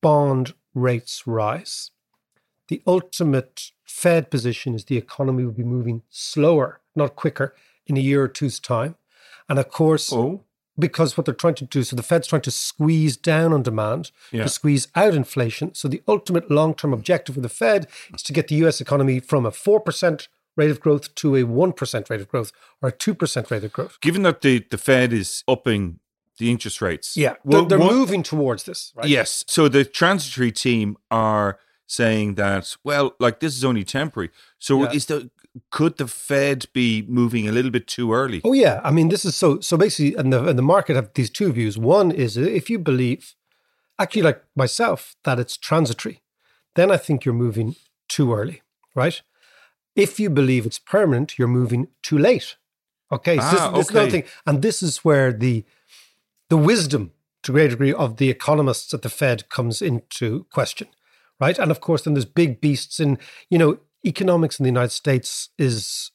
bond 0.00 0.54
rates 0.74 1.26
rise, 1.26 1.90
the 2.68 2.82
ultimate 2.86 3.70
Fed 3.84 4.30
position 4.30 4.74
is 4.74 4.86
the 4.86 4.96
economy 4.96 5.44
will 5.44 5.52
be 5.52 5.62
moving 5.62 6.02
slower, 6.08 6.80
not 6.96 7.16
quicker, 7.16 7.54
in 7.86 7.96
a 7.96 8.00
year 8.00 8.22
or 8.22 8.28
two's 8.28 8.58
time. 8.58 8.96
And 9.48 9.58
of 9.58 9.68
course, 9.68 10.12
Oh. 10.12 10.42
because 10.78 11.16
what 11.16 11.26
they're 11.26 11.34
trying 11.34 11.54
to 11.56 11.64
do, 11.64 11.82
so 11.82 11.94
the 11.96 12.02
Fed's 12.02 12.26
trying 12.28 12.42
to 12.42 12.50
squeeze 12.50 13.16
down 13.16 13.52
on 13.52 13.62
demand 13.62 14.10
Yeah. 14.30 14.44
to 14.44 14.48
squeeze 14.48 14.88
out 14.94 15.14
inflation. 15.14 15.74
So 15.74 15.88
the 15.88 16.02
ultimate 16.08 16.50
long 16.50 16.74
term 16.74 16.92
objective 16.92 17.36
of 17.36 17.42
the 17.42 17.48
Fed 17.48 17.86
is 18.14 18.22
to 18.24 18.32
get 18.32 18.48
the 18.48 18.54
US 18.64 18.80
economy 18.80 19.20
from 19.20 19.44
a 19.46 19.50
4% 19.50 20.28
rate 20.56 20.70
of 20.70 20.80
growth 20.80 21.14
to 21.16 21.34
a 21.36 21.44
1% 21.44 22.10
rate 22.10 22.20
of 22.20 22.28
growth 22.28 22.52
or 22.82 22.88
a 22.90 22.92
2% 22.92 23.50
rate 23.50 23.64
of 23.64 23.72
growth. 23.72 23.98
Given 24.00 24.22
that 24.22 24.40
the, 24.42 24.64
the 24.70 24.78
Fed 24.78 25.12
is 25.12 25.44
upping 25.48 25.98
the 26.38 26.50
interest 26.50 26.80
rates. 26.80 27.16
Yeah, 27.16 27.34
well, 27.44 27.64
they're, 27.66 27.78
they're 27.78 27.88
moving 27.90 28.22
towards 28.22 28.64
this, 28.64 28.92
right? 28.96 29.06
Yes. 29.08 29.44
So 29.48 29.68
the 29.68 29.84
transitory 29.84 30.50
team 30.52 30.96
are 31.10 31.58
saying 31.86 32.34
that, 32.36 32.76
well, 32.82 33.14
like 33.20 33.40
this 33.40 33.54
is 33.56 33.64
only 33.64 33.84
temporary. 33.84 34.30
So 34.58 34.82
Yeah. 34.84 34.92
is 34.92 35.06
the 35.06 35.30
could 35.70 35.98
the 35.98 36.06
Fed 36.06 36.66
be 36.72 37.04
moving 37.08 37.48
a 37.48 37.52
little 37.52 37.70
bit 37.70 37.86
too 37.86 38.12
early? 38.12 38.40
Oh 38.44 38.52
yeah, 38.52 38.80
I 38.82 38.90
mean 38.90 39.08
this 39.08 39.24
is 39.24 39.36
so 39.36 39.60
so 39.60 39.76
basically, 39.76 40.14
and 40.14 40.32
the 40.32 40.44
and 40.48 40.58
the 40.58 40.62
market 40.62 40.96
have 40.96 41.10
these 41.14 41.30
two 41.30 41.52
views. 41.52 41.76
One 41.76 42.10
is 42.10 42.36
if 42.36 42.70
you 42.70 42.78
believe, 42.78 43.34
actually 43.98 44.22
like 44.22 44.42
myself, 44.56 45.14
that 45.24 45.38
it's 45.38 45.56
transitory, 45.56 46.22
then 46.74 46.90
I 46.90 46.96
think 46.96 47.24
you're 47.24 47.34
moving 47.34 47.76
too 48.08 48.32
early, 48.32 48.62
right? 48.94 49.20
If 49.94 50.18
you 50.18 50.30
believe 50.30 50.64
it's 50.64 50.78
permanent, 50.78 51.38
you're 51.38 51.48
moving 51.48 51.88
too 52.02 52.16
late. 52.18 52.56
Okay, 53.10 53.36
so 53.36 53.42
Ah, 53.44 53.50
this, 53.50 53.60
this 53.88 53.90
is 53.90 53.96
okay. 53.96 54.10
thing, 54.10 54.24
and 54.46 54.62
this 54.62 54.82
is 54.82 55.04
where 55.04 55.32
the 55.32 55.64
the 56.48 56.56
wisdom 56.56 57.12
to 57.42 57.52
a 57.52 57.54
great 57.54 57.70
degree 57.70 57.92
of 57.92 58.16
the 58.16 58.30
economists 58.30 58.94
at 58.94 59.02
the 59.02 59.08
Fed 59.10 59.48
comes 59.50 59.82
into 59.82 60.44
question, 60.50 60.88
right? 61.40 61.58
And 61.58 61.70
of 61.70 61.80
course, 61.80 62.02
then 62.04 62.14
there's 62.14 62.24
big 62.24 62.60
beasts 62.60 62.98
in 63.00 63.18
you 63.50 63.58
know 63.58 63.78
economics 64.04 64.58
in 64.58 64.64
the 64.64 64.70
United 64.70 64.92
States 64.92 65.50
is 65.58 66.10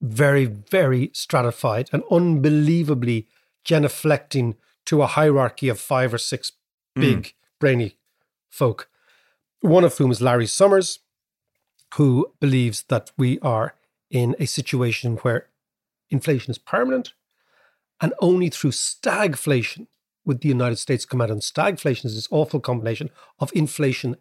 very, 0.00 0.44
very 0.44 1.10
stratified 1.12 1.88
and 1.92 2.02
unbelievably 2.10 3.26
genuflecting 3.64 4.56
to 4.86 5.02
a 5.02 5.06
hierarchy 5.06 5.68
of 5.68 5.80
five 5.80 6.12
or 6.12 6.18
six 6.18 6.52
hmm. 6.94 7.00
big 7.00 7.34
brainy 7.58 7.96
folk. 8.50 8.88
One 9.60 9.84
of 9.84 9.96
whom 9.96 10.10
is 10.10 10.20
Larry 10.20 10.46
Summers, 10.46 10.98
who 11.94 12.32
believes 12.40 12.84
that 12.88 13.10
we 13.16 13.38
are 13.40 13.74
in 14.10 14.36
a 14.38 14.46
situation 14.46 15.16
where 15.18 15.46
inflation 16.10 16.50
is 16.50 16.58
permanent 16.58 17.14
and 18.00 18.12
only 18.20 18.50
through 18.50 18.72
stagflation 18.72 19.86
would 20.24 20.40
the 20.40 20.48
United 20.48 20.76
States 20.76 21.04
come 21.04 21.20
out. 21.20 21.30
And 21.30 21.40
stagflation 21.40 22.06
is 22.06 22.14
this 22.14 22.28
awful 22.30 22.60
combination 22.60 23.10
of 23.38 23.50
inflation 23.54 24.16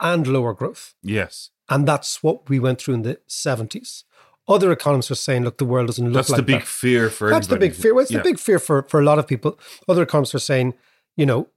and 0.00 0.26
lower 0.26 0.54
growth. 0.54 0.94
Yes. 1.02 1.50
And 1.68 1.86
that's 1.86 2.22
what 2.22 2.48
we 2.48 2.58
went 2.58 2.80
through 2.80 2.94
in 2.94 3.02
the 3.02 3.20
70s. 3.28 4.04
Other 4.48 4.72
economists 4.72 5.10
are 5.10 5.16
saying, 5.16 5.44
look, 5.44 5.58
the 5.58 5.64
world 5.64 5.86
doesn't 5.86 6.06
look 6.06 6.14
That's 6.14 6.30
like 6.30 6.38
the 6.38 6.42
big 6.42 6.60
that. 6.60 6.66
fear 6.66 7.08
for 7.10 7.30
That's 7.30 7.46
the 7.46 7.56
big 7.56 7.74
fear. 7.74 7.94
Well, 7.94 8.02
it's 8.02 8.10
Yeah. 8.10 8.18
the 8.18 8.24
big 8.24 8.38
fear 8.38 8.58
for, 8.58 8.82
for 8.82 8.98
a 9.00 9.04
lot 9.04 9.18
of 9.18 9.26
people. 9.28 9.58
Other 9.88 10.02
economists 10.02 10.34
are 10.34 10.40
saying, 10.40 10.74
you 11.16 11.26
know, 11.26 11.48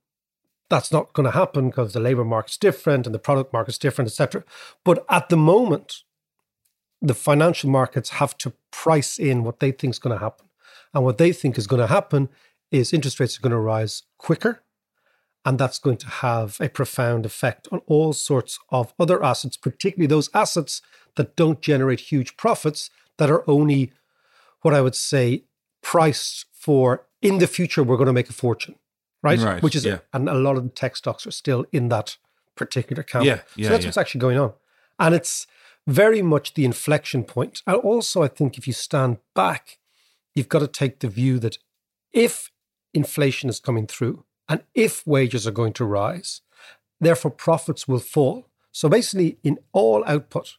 that's 0.70 0.92
not 0.92 1.14
going 1.14 1.26
to 1.26 1.32
happen 1.32 1.70
because 1.70 1.94
the 1.94 2.00
labor 2.00 2.24
market's 2.24 2.58
different 2.58 3.06
and 3.08 3.14
the 3.16 3.20
product 3.20 3.52
market's 3.54 3.78
different, 3.78 4.10
etc. 4.10 4.44
But 4.84 5.06
at 5.10 5.30
the 5.30 5.38
moment, 5.38 6.04
the 7.02 7.14
financial 7.14 7.70
markets 7.70 8.12
have 8.12 8.38
to 8.40 8.54
price 8.72 9.18
in 9.20 9.44
what 9.44 9.60
they 9.60 9.72
think 9.72 9.92
is 9.94 10.00
going 10.00 10.16
to 10.16 10.24
happen. 10.24 10.48
And 10.94 11.04
what 11.04 11.18
they 11.18 11.32
think 11.34 11.58
is 11.58 11.68
going 11.68 11.82
to 11.82 11.88
happen 11.88 12.30
is 12.72 12.94
interest 12.94 13.20
rates 13.20 13.38
are 13.38 13.42
going 13.42 13.52
to 13.52 13.58
rise 13.60 14.04
quicker. 14.18 14.62
And 15.46 15.60
that's 15.60 15.80
going 15.80 15.98
to 15.98 16.08
have 16.08 16.58
a 16.62 16.70
profound 16.70 17.26
effect 17.26 17.68
on 17.72 17.82
all 17.86 18.14
sorts 18.14 18.60
of 18.70 18.94
other 18.98 19.24
assets, 19.24 19.58
particularly 19.58 20.08
those 20.08 20.30
assets 20.34 20.82
that 21.16 21.36
don't 21.36 21.62
generate 21.62 22.00
huge 22.00 22.38
profits, 22.38 22.90
that 23.18 23.30
are 23.30 23.44
only 23.48 23.92
what 24.62 24.74
I 24.74 24.82
would 24.82 24.96
say 24.96 25.44
priced 25.82 26.46
for 26.54 27.06
in 27.22 27.40
the 27.40 27.48
future, 27.48 27.84
we're 27.84 27.98
going 27.98 28.08
to 28.08 28.14
make 28.14 28.30
a 28.30 28.34
fortune, 28.34 28.76
right? 29.22 29.40
Right, 29.40 29.62
Which 29.62 29.76
is, 29.76 29.86
yeah. 29.86 30.00
and 30.14 30.28
a 30.30 30.34
lot 30.34 30.58
of 30.58 30.64
the 30.64 30.70
tech 30.70 30.96
stocks 30.96 31.28
are 31.28 31.32
still 31.32 31.66
in 31.72 31.90
that 31.90 32.18
particular 32.56 33.04
camp. 33.04 33.26
Yeah, 33.26 33.42
yeah, 33.56 33.68
so 33.68 33.72
that's 33.72 33.84
yeah. 33.84 33.88
what's 33.90 33.98
actually 33.98 34.20
going 34.20 34.38
on. 34.38 34.54
And 35.00 35.16
it's 35.16 35.48
very 35.88 36.22
much 36.22 36.54
the 36.54 36.66
inflection 36.66 37.24
point. 37.24 37.62
And 37.68 37.78
also, 37.78 38.24
I 38.24 38.28
think 38.28 38.58
if 38.58 38.68
you 38.68 38.74
stand 38.74 39.18
back, 39.34 39.80
you've 40.36 40.50
got 40.50 40.60
to 40.60 40.68
take 40.68 41.00
the 41.00 41.08
view 41.08 41.40
that 41.40 41.58
if 42.12 42.52
inflation 42.94 43.50
is 43.50 43.60
coming 43.60 43.88
through 43.88 44.24
and 44.50 44.62
if 44.74 45.06
wages 45.08 45.48
are 45.48 45.52
going 45.52 45.74
to 45.74 45.86
rise, 45.86 46.42
therefore 47.00 47.32
profits 47.32 47.88
will 47.88 48.00
fall. 48.00 48.48
So 48.72 48.90
basically, 48.90 49.38
in 49.44 49.60
all 49.72 50.04
output, 50.06 50.58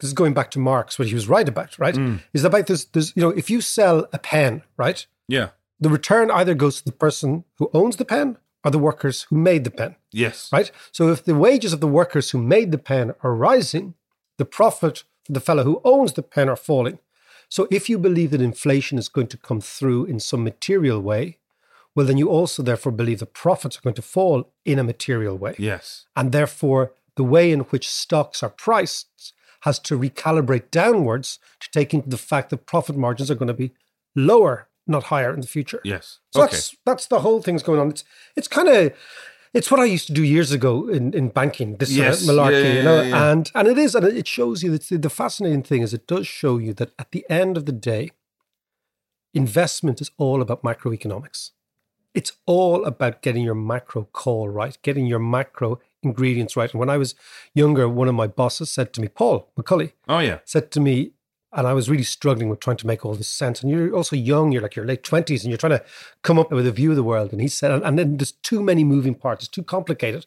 this 0.00 0.08
is 0.08 0.14
going 0.14 0.34
back 0.34 0.50
to 0.52 0.58
Marx, 0.58 0.98
what 0.98 1.08
he 1.08 1.14
was 1.14 1.28
right 1.28 1.48
about, 1.48 1.78
right? 1.78 1.94
Mm. 1.94 2.22
Is 2.34 2.44
about 2.44 2.66
this, 2.66 2.84
there's, 2.84 3.14
you 3.16 3.22
know, 3.22 3.30
if 3.30 3.48
you 3.50 3.60
sell 3.60 4.06
a 4.12 4.18
pen, 4.18 4.62
right, 4.76 5.06
Yeah. 5.28 5.50
the 5.80 5.88
return 5.88 6.30
either 6.30 6.54
goes 6.54 6.78
to 6.78 6.84
the 6.84 6.92
person 6.92 7.44
who 7.58 7.70
owns 7.72 7.96
the 7.96 8.04
pen 8.04 8.36
or 8.64 8.70
the 8.70 8.78
workers 8.78 9.22
who 9.24 9.36
made 9.36 9.64
the 9.64 9.70
pen 9.70 9.96
Yes. 10.12 10.50
right? 10.52 10.70
So 10.92 11.08
if 11.08 11.24
the 11.24 11.34
wages 11.34 11.72
of 11.72 11.80
the 11.80 11.86
workers 11.88 12.30
who 12.30 12.38
made 12.38 12.72
the 12.72 12.78
pen 12.78 13.14
are 13.22 13.34
rising, 13.34 13.94
the 14.38 14.44
profit 14.44 15.04
for 15.24 15.32
the 15.32 15.40
fellow 15.40 15.64
who 15.64 15.80
owns 15.84 16.12
the 16.12 16.22
pen 16.22 16.48
are 16.48 16.56
falling. 16.56 16.98
So 17.48 17.66
if 17.70 17.88
you 17.88 17.98
believe 17.98 18.30
that 18.32 18.40
inflation 18.40 18.98
is 18.98 19.08
going 19.08 19.28
to 19.28 19.36
come 19.36 19.60
through 19.60 20.04
in 20.06 20.20
some 20.20 20.42
material 20.44 21.00
way, 21.00 21.38
well, 21.96 22.06
then 22.06 22.18
you 22.18 22.28
also 22.28 22.62
therefore 22.62 22.92
believe 22.92 23.18
the 23.18 23.26
profits 23.26 23.78
are 23.78 23.80
going 23.80 23.94
to 23.94 24.02
fall 24.02 24.52
in 24.66 24.78
a 24.78 24.84
material 24.84 25.36
way. 25.36 25.54
Yes. 25.58 26.06
And 26.14 26.30
therefore, 26.30 26.92
the 27.16 27.24
way 27.24 27.50
in 27.50 27.60
which 27.60 27.88
stocks 27.88 28.42
are 28.42 28.50
priced 28.50 29.32
has 29.62 29.78
to 29.80 29.98
recalibrate 29.98 30.70
downwards 30.70 31.38
to 31.58 31.70
take 31.72 31.94
into 31.94 32.10
the 32.10 32.18
fact 32.18 32.50
that 32.50 32.66
profit 32.66 32.96
margins 32.96 33.30
are 33.30 33.34
going 33.34 33.48
to 33.48 33.54
be 33.54 33.72
lower, 34.14 34.68
not 34.86 35.04
higher 35.04 35.32
in 35.32 35.40
the 35.40 35.46
future. 35.46 35.80
Yes. 35.84 36.20
So 36.34 36.42
okay. 36.42 36.52
that's 36.52 36.76
that's 36.84 37.06
the 37.06 37.20
whole 37.20 37.40
thing's 37.40 37.62
going 37.62 37.80
on. 37.80 37.88
It's 37.88 38.04
it's 38.36 38.48
kind 38.48 38.68
of 38.68 38.92
it's 39.54 39.70
what 39.70 39.80
I 39.80 39.86
used 39.86 40.06
to 40.08 40.12
do 40.12 40.22
years 40.22 40.52
ago 40.52 40.88
in, 40.88 41.14
in 41.14 41.30
banking. 41.30 41.76
This 41.76 41.90
uh, 41.90 42.02
Yes. 42.02 42.20
sort 42.20 42.38
of 42.38 42.44
malarkey, 42.44 42.62
Yeah, 42.62 42.68
yeah, 42.68 42.74
you 42.74 42.82
know, 42.82 43.02
yeah, 43.02 43.30
and 43.32 43.50
and 43.54 43.68
it 43.68 43.78
is, 43.78 43.94
and 43.94 44.04
it 44.04 44.28
shows 44.28 44.62
you 44.62 44.70
that 44.72 44.82
the, 44.82 44.98
the 44.98 45.10
fascinating 45.10 45.62
thing 45.62 45.80
is 45.80 45.94
it 45.94 46.06
does 46.06 46.26
show 46.26 46.58
you 46.58 46.74
that 46.74 46.92
at 46.98 47.10
the 47.12 47.24
end 47.30 47.56
of 47.56 47.64
the 47.64 47.72
day, 47.72 48.10
investment 49.32 50.02
is 50.02 50.10
all 50.18 50.42
about 50.42 50.62
macroeconomics. 50.62 51.52
It's 52.16 52.32
all 52.46 52.84
about 52.84 53.22
getting 53.22 53.44
your 53.44 53.54
macro 53.54 54.08
call 54.12 54.48
right, 54.48 54.76
getting 54.82 55.06
your 55.06 55.18
macro 55.18 55.78
ingredients 56.02 56.56
right. 56.56 56.70
And 56.72 56.80
when 56.80 56.90
I 56.90 56.96
was 56.96 57.14
younger, 57.54 57.88
one 57.88 58.08
of 58.08 58.14
my 58.14 58.26
bosses 58.26 58.70
said 58.70 58.92
to 58.94 59.00
me, 59.00 59.08
Paul 59.08 59.50
McCulley, 59.58 59.92
Oh 60.08 60.18
yeah. 60.20 60.38
said 60.44 60.70
to 60.72 60.80
me, 60.80 61.12
and 61.52 61.66
I 61.66 61.72
was 61.72 61.88
really 61.88 62.02
struggling 62.02 62.48
with 62.48 62.60
trying 62.60 62.78
to 62.78 62.86
make 62.86 63.04
all 63.04 63.14
this 63.14 63.28
sense. 63.28 63.62
And 63.62 63.70
you're 63.70 63.94
also 63.94 64.16
young, 64.16 64.50
you're 64.50 64.62
like 64.62 64.76
your 64.76 64.84
late 64.84 65.02
20s, 65.02 65.42
and 65.42 65.50
you're 65.50 65.58
trying 65.58 65.78
to 65.78 65.84
come 66.22 66.38
up 66.38 66.50
with 66.50 66.66
a 66.66 66.72
view 66.72 66.90
of 66.90 66.96
the 66.96 67.04
world. 67.04 67.32
And 67.32 67.40
he 67.40 67.48
said, 67.48 67.70
and, 67.70 67.84
and 67.84 67.98
then 67.98 68.16
there's 68.16 68.32
too 68.32 68.62
many 68.62 68.82
moving 68.82 69.14
parts, 69.14 69.44
it's 69.44 69.48
too 69.48 69.62
complicated. 69.62 70.26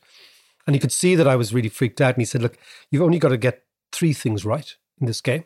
And 0.65 0.75
he 0.75 0.80
could 0.80 0.91
see 0.91 1.15
that 1.15 1.28
I 1.28 1.36
was 1.36 1.54
really 1.54 1.69
freaked 1.69 2.02
out. 2.02 2.15
And 2.15 2.21
he 2.21 2.25
said, 2.25 2.41
Look, 2.43 2.58
you've 2.91 3.02
only 3.02 3.17
got 3.17 3.30
to 3.30 3.38
get 3.38 3.63
three 3.91 4.13
things 4.13 4.45
right 4.45 4.75
in 5.02 5.08
this 5.08 5.21
game. 5.21 5.45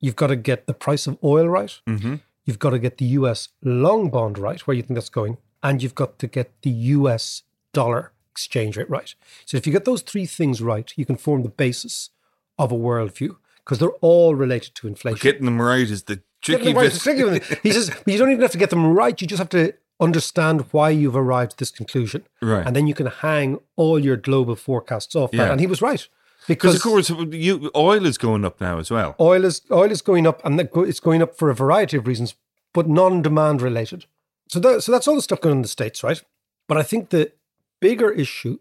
You've 0.00 0.16
got 0.16 0.26
to 0.26 0.36
get 0.36 0.66
the 0.66 0.74
price 0.74 1.06
of 1.06 1.16
oil 1.24 1.48
right. 1.48 1.80
Mm-hmm. 1.88 2.16
You've 2.44 2.58
got 2.58 2.70
to 2.70 2.78
get 2.78 2.98
the 2.98 3.06
US 3.06 3.48
long 3.62 4.10
bond 4.10 4.36
right, 4.36 4.60
where 4.66 4.76
you 4.76 4.82
think 4.82 4.96
that's 4.96 5.08
going. 5.08 5.38
And 5.64 5.82
you've 5.82 5.96
got 5.96 6.20
to 6.20 6.28
get 6.28 6.52
the 6.62 6.70
US 6.70 7.42
dollar 7.72 8.12
exchange 8.30 8.76
rate 8.76 8.88
right. 8.90 9.14
So 9.46 9.56
if 9.56 9.66
you 9.66 9.72
get 9.72 9.84
those 9.84 10.02
three 10.02 10.26
things 10.26 10.62
right, 10.62 10.92
you 10.96 11.04
can 11.04 11.16
form 11.16 11.42
the 11.42 11.48
basis 11.48 12.10
of 12.58 12.70
a 12.70 12.76
worldview 12.76 13.36
because 13.64 13.78
they're 13.78 13.98
all 14.00 14.34
related 14.34 14.74
to 14.76 14.86
inflation. 14.86 15.20
Getting 15.20 15.46
them 15.46 15.60
right 15.60 15.88
is 15.90 16.04
the 16.04 16.20
tricky 16.42 16.72
right, 16.74 16.92
bit. 16.92 17.00
tricky. 17.00 17.56
He 17.62 17.72
says, 17.72 17.90
but 17.90 18.12
you 18.12 18.18
don't 18.18 18.30
even 18.30 18.42
have 18.42 18.52
to 18.52 18.58
get 18.58 18.70
them 18.70 18.86
right. 18.86 19.20
You 19.20 19.26
just 19.26 19.38
have 19.38 19.48
to 19.50 19.72
understand 20.00 20.66
why 20.70 20.90
you've 20.90 21.16
arrived 21.16 21.52
at 21.52 21.58
this 21.58 21.70
conclusion. 21.70 22.26
Right. 22.42 22.66
And 22.66 22.76
then 22.76 22.86
you 22.86 22.94
can 22.94 23.06
hang 23.06 23.58
all 23.76 23.98
your 23.98 24.16
global 24.16 24.56
forecasts 24.56 25.16
off 25.16 25.30
that. 25.32 25.50
And 25.50 25.60
he 25.60 25.66
was 25.66 25.80
right. 25.80 26.06
Because 26.46 26.74
of 26.74 26.82
course, 26.82 27.08
you, 27.08 27.70
oil 27.74 28.04
is 28.04 28.18
going 28.18 28.44
up 28.44 28.60
now 28.60 28.78
as 28.78 28.90
well. 28.90 29.16
oil 29.18 29.44
is 29.44 29.62
oil 29.70 29.90
is 29.90 30.02
going 30.02 30.26
up 30.26 30.44
and 30.44 30.60
it's 30.60 31.00
going 31.00 31.22
up 31.22 31.36
for 31.36 31.48
a 31.48 31.54
variety 31.54 31.96
of 31.96 32.06
reasons, 32.06 32.34
but 32.74 32.86
non-demand 32.86 33.62
related. 33.62 34.04
So 34.54 34.60
that, 34.60 34.84
so 34.84 34.92
that's 34.92 35.08
all 35.08 35.16
the 35.16 35.22
stuff 35.22 35.40
going 35.40 35.54
on 35.54 35.58
in 35.58 35.62
the 35.62 35.68
States, 35.68 36.04
right? 36.04 36.22
But 36.68 36.78
I 36.78 36.84
think 36.84 37.10
the 37.10 37.32
bigger 37.80 38.12
issue 38.12 38.58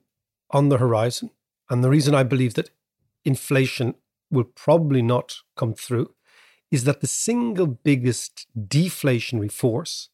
on 0.50 0.70
the 0.70 0.80
horizon, 0.80 1.30
and 1.70 1.84
the 1.84 1.90
reason 1.92 2.16
I 2.16 2.24
believe 2.24 2.56
that 2.56 2.72
inflation 3.24 3.94
will 4.32 4.46
probably 4.46 5.04
not 5.04 5.36
come 5.56 5.76
through, 5.76 6.16
is 6.72 6.86
that 6.86 7.02
the 7.02 7.08
single 7.08 7.68
biggest 7.68 8.48
deflationary 8.58 9.52
force 9.52 10.10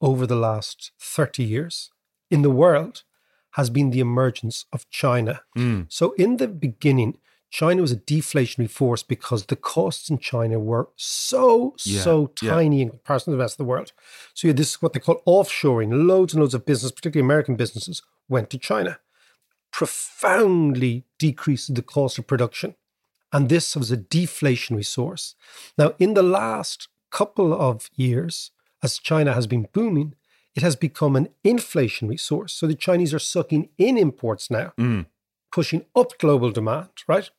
over 0.00 0.24
the 0.24 0.36
last 0.36 0.92
30 1.00 1.42
years 1.42 1.90
in 2.30 2.42
the 2.42 2.50
world 2.50 3.02
has 3.54 3.70
been 3.70 3.90
the 3.90 3.98
emergence 3.98 4.66
of 4.72 4.88
China. 4.88 5.42
Mm. 5.58 5.86
So 5.88 6.12
in 6.12 6.36
the 6.36 6.46
beginning, 6.46 7.18
China 7.60 7.82
was 7.82 7.92
a 7.92 7.96
deflationary 8.16 8.68
force 8.68 9.04
because 9.04 9.46
the 9.46 9.54
costs 9.54 10.10
in 10.10 10.18
China 10.18 10.58
were 10.58 10.88
so, 10.96 11.76
Yeah, 11.84 12.00
so 12.00 12.32
yeah. 12.42 12.50
tiny 12.50 12.82
in 12.82 12.88
comparison 12.90 13.30
to 13.30 13.36
the 13.36 13.42
rest 13.44 13.54
of 13.54 13.58
the 13.58 13.70
world. 13.72 13.92
So 14.34 14.40
you 14.46 14.50
had 14.50 14.56
this, 14.56 14.82
what 14.82 14.92
they 14.92 14.98
call 14.98 15.22
offshoring. 15.24 15.90
Loads 16.08 16.34
and 16.34 16.40
loads 16.42 16.54
of 16.54 16.66
business, 16.66 16.90
particularly 16.90 17.24
American 17.28 17.54
businesses, 17.54 18.02
went 18.28 18.50
to 18.50 18.58
China. 18.58 18.98
Profoundly 19.70 21.04
decreased 21.18 21.74
the 21.76 21.82
cost 21.82 22.18
of 22.18 22.26
production. 22.26 22.74
And 23.32 23.48
this 23.48 23.76
was 23.76 23.92
a 23.92 23.96
deflationary 23.96 24.84
source. 24.84 25.36
Now, 25.78 25.94
in 26.00 26.14
the 26.14 26.22
last 26.24 26.88
couple 27.10 27.52
of 27.54 27.88
years, 27.94 28.50
as 28.82 28.98
China 28.98 29.32
has 29.32 29.46
been 29.46 29.68
booming, 29.72 30.14
it 30.56 30.62
has 30.62 30.74
become 30.74 31.14
an 31.14 31.28
inflationary 31.44 32.18
source. 32.18 32.52
So 32.52 32.66
the 32.66 32.74
Chinese 32.74 33.14
are 33.14 33.20
sucking 33.20 33.68
in 33.78 33.96
imports 33.96 34.50
now 34.50 34.72
Mm. 34.76 35.06
pushing 35.52 35.84
up 35.94 36.18
global 36.18 36.50
demand, 36.50 36.88
right? 37.06 37.30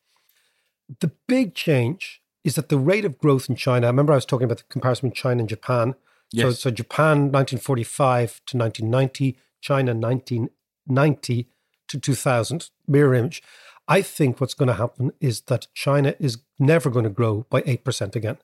The 1.00 1.10
big 1.26 1.54
change 1.54 2.22
is 2.44 2.54
that 2.54 2.68
the 2.68 2.78
rate 2.78 3.04
of 3.04 3.18
growth 3.18 3.48
in 3.48 3.56
China, 3.56 3.86
I 3.86 3.90
remember 3.90 4.12
I 4.12 4.16
was 4.16 4.26
talking 4.26 4.44
about 4.44 4.58
the 4.58 4.64
comparison 4.64 5.08
between 5.08 5.20
China 5.20 5.40
and 5.40 5.48
Japan. 5.48 5.94
So, 6.34 6.48
Yes. 6.48 6.60
so 6.60 6.70
Japan 6.70 7.30
1945 7.32 8.40
to 8.46 8.56
1990, 8.56 9.36
China 9.60 9.94
1990 9.94 11.48
to 11.88 11.98
2000, 12.00 12.70
mirror 12.86 13.14
image. 13.14 13.42
I 13.88 14.02
think 14.02 14.40
what's 14.40 14.54
going 14.54 14.68
to 14.68 14.74
happen 14.74 15.12
is 15.20 15.42
that 15.42 15.68
China 15.74 16.14
is 16.18 16.38
never 16.58 16.90
going 16.90 17.04
to 17.04 17.10
grow 17.10 17.46
by 17.50 17.62
8% 17.62 18.16
again. 18.16 18.38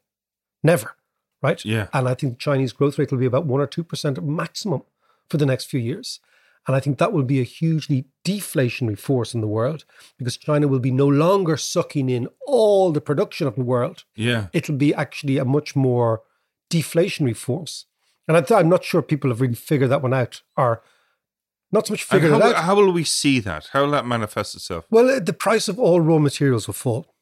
Never, 0.62 0.94
right? 1.42 1.64
Yeah. 1.64 1.88
And 1.92 2.08
I 2.08 2.14
think 2.14 2.34
the 2.34 2.38
Chinese 2.38 2.72
growth 2.72 2.98
rate 2.98 3.10
will 3.10 3.18
be 3.18 3.26
about 3.26 3.46
1 3.46 3.60
or 3.60 3.66
2% 3.66 4.22
maximum 4.22 4.82
for 5.28 5.36
the 5.38 5.46
next 5.46 5.64
few 5.64 5.80
years. 5.80 6.20
And 6.66 6.76
I 6.76 6.80
think 6.80 6.98
that 6.98 7.12
will 7.12 7.24
be 7.24 7.40
a 7.40 7.44
hugely 7.44 8.06
deflationary 8.24 8.98
force 8.98 9.34
in 9.34 9.40
the 9.40 9.48
world 9.48 9.84
because 10.16 10.36
China 10.36 10.68
will 10.68 10.78
be 10.78 10.92
no 10.92 11.08
longer 11.08 11.56
sucking 11.56 12.08
in 12.08 12.28
all 12.46 12.92
the 12.92 13.00
production 13.00 13.46
of 13.46 13.56
the 13.56 13.64
world. 13.64 14.04
Yeah. 14.14 14.46
It'll 14.52 14.76
be 14.76 14.94
actually 14.94 15.38
a 15.38 15.44
much 15.44 15.74
more 15.74 16.22
deflationary 16.70 17.36
force. 17.36 17.86
And 18.28 18.36
I 18.36 18.40
th- 18.42 18.58
I'm 18.58 18.68
not 18.68 18.84
sure 18.84 19.02
people 19.02 19.30
have 19.30 19.40
really 19.40 19.54
figured 19.54 19.90
that 19.90 20.02
one 20.02 20.14
out 20.14 20.42
or 20.56 20.82
not 21.72 21.86
so 21.86 21.94
much 21.94 22.04
figured 22.04 22.30
how, 22.30 22.38
it 22.38 22.56
out. 22.56 22.64
how 22.64 22.76
will 22.76 22.92
we 22.92 23.02
see 23.02 23.40
that? 23.40 23.70
How 23.72 23.82
will 23.82 23.90
that 23.92 24.06
manifest 24.06 24.54
itself? 24.54 24.86
well, 24.90 25.08
uh, 25.10 25.18
the 25.18 25.32
price 25.32 25.68
of 25.68 25.78
all 25.78 26.00
raw 26.00 26.18
materials 26.18 26.66
will 26.66 26.74
fall. 26.74 27.14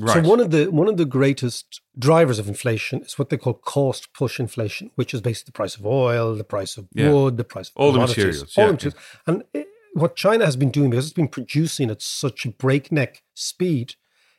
Right. 0.00 0.24
So 0.24 0.30
one 0.30 0.40
of 0.40 0.50
the 0.50 0.70
one 0.70 0.88
of 0.88 0.96
the 0.96 1.04
greatest 1.04 1.82
drivers 1.98 2.38
of 2.38 2.48
inflation 2.48 3.02
is 3.02 3.18
what 3.18 3.28
they 3.28 3.36
call 3.36 3.54
cost 3.54 4.12
push 4.14 4.40
inflation, 4.40 4.90
which 4.94 5.12
is 5.12 5.20
basically 5.20 5.50
the 5.50 5.58
price 5.60 5.76
of 5.76 5.84
oil, 5.84 6.34
the 6.34 6.44
price 6.44 6.78
of 6.78 6.88
Yeah. 6.94 7.12
wood, 7.12 7.36
the 7.36 7.44
price 7.44 7.68
of 7.68 7.76
All 7.76 7.92
the 7.92 7.98
materials, 8.00 8.56
all 8.56 8.64
yeah, 8.64 8.72
materials. 8.72 9.00
And 9.26 9.44
it, 9.52 9.68
what 9.92 10.16
China 10.16 10.44
has 10.44 10.56
been 10.56 10.70
doing 10.70 10.90
because 10.90 11.04
it's 11.04 11.12
been 11.12 11.28
producing 11.28 11.90
at 11.90 12.00
such 12.00 12.46
a 12.46 12.50
breakneck 12.50 13.22
speed, 13.34 13.94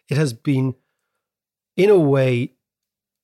it 0.09 0.17
has 0.17 0.33
been, 0.33 0.75
in 1.75 1.89
a 1.89 1.99
way, 1.99 2.53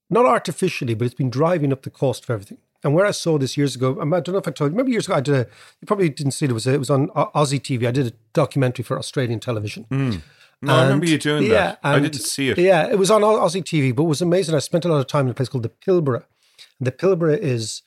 not 0.10 0.26
artificially, 0.26 0.93
but 0.93 1.06
it's 1.06 1.15
been 1.15 1.30
driving 1.30 1.71
up 1.71 1.82
the 1.84 1.89
cost 1.89 2.26
of 2.26 2.30
everything. 2.30 2.60
And 2.84 2.93
where 2.93 3.06
I 3.06 3.12
saw 3.12 3.38
this 3.38 3.58
years 3.58 3.76
ago, 3.76 4.00
I 4.00 4.06
don't 4.19 4.30
know 4.30 4.38
if 4.38 4.47
I 4.47 4.52
told 4.52 4.71
you, 4.71 4.78
remember 4.78 4.91
years 4.91 5.08
ago, 5.08 5.15
I 5.15 5.21
did 5.21 5.36
a, 5.36 5.47
you 5.82 5.86
probably 5.88 6.10
didn't 6.10 6.34
see 6.34 6.45
it, 6.45 6.52
it 6.52 6.54
was, 6.54 6.67
a, 6.67 6.73
it 6.73 6.78
was 6.78 6.89
on 6.89 7.08
Aussie 7.10 7.60
TV. 7.60 7.88
I 7.88 7.91
did 7.91 8.08
a 8.08 8.12
documentary 8.34 8.84
for 8.84 9.00
Australian 9.00 9.39
television. 9.39 9.86
Mm. 9.89 10.21
No, 10.62 10.76
I 10.76 10.84
remember 10.84 11.06
you 11.06 11.17
doing 11.17 11.43
yeah, 11.43 11.52
that. 11.52 11.80
I 11.84 12.00
didn't 12.00 12.15
see 12.15 12.50
it. 12.50 12.58
Yeah, 12.58 12.88
it 12.89 12.98
was 12.98 13.12
on 13.12 13.22
Aussie 13.22 13.63
TV, 13.63 13.96
but 13.96 14.04
it 14.04 14.08
was 14.08 14.22
amazing. 14.22 14.56
I 14.56 14.60
spent 14.60 14.86
a 14.86 14.88
lot 14.88 15.00
of 15.00 15.08
time 15.08 15.26
in 15.26 15.32
a 15.32 15.34
place 15.34 15.50
called 15.50 15.63
the 15.63 15.70
Pilbara. 15.70 16.24
And 16.80 16.88
the 16.88 16.91
Pilbara 16.91 17.38
is 17.38 17.84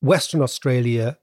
Western 0.00 0.42
Australia. 0.42 1.18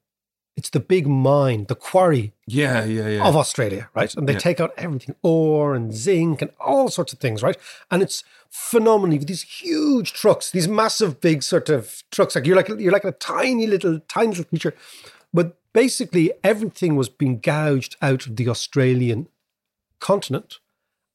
it's 0.57 0.71
the 0.71 0.79
big 0.81 1.07
mine, 1.07 1.63
the 1.69 1.75
quarry 1.75 2.33
Yeah, 2.45 2.83
yeah, 2.83 3.07
yeah. 3.07 3.25
of 3.25 3.33
Australia, 3.37 3.89
right? 3.95 4.13
And 4.15 4.27
they 4.27 4.33
Yeah. 4.33 4.39
take 4.39 4.59
out 4.59 4.73
everything, 4.77 5.15
ore 5.21 5.73
and 5.73 5.93
zinc 5.93 6.41
and 6.41 6.51
all 6.59 6.89
sorts 6.89 7.13
of 7.13 7.19
things, 7.19 7.41
right? 7.41 7.55
And 7.89 8.01
it's 8.03 8.25
phenomenally 8.49 9.19
these 9.19 9.43
huge 9.43 10.11
trucks, 10.11 10.51
these 10.51 10.67
massive, 10.67 11.21
big 11.21 11.43
sort 11.43 11.69
of 11.69 12.03
trucks. 12.11 12.35
Like 12.35 12.45
you're 12.45 12.57
like 12.57 12.67
you're 12.67 12.91
like 12.91 13.05
a 13.05 13.13
tiny 13.13 13.67
little, 13.67 14.01
tiny 14.09 14.29
little 14.29 14.43
creature. 14.43 14.75
But 15.33 15.55
basically, 15.71 16.33
everything 16.43 16.97
was 16.97 17.07
being 17.07 17.39
gouged 17.39 17.95
out 18.01 18.25
of 18.27 18.35
the 18.35 18.49
Australian 18.49 19.29
continent 20.01 20.59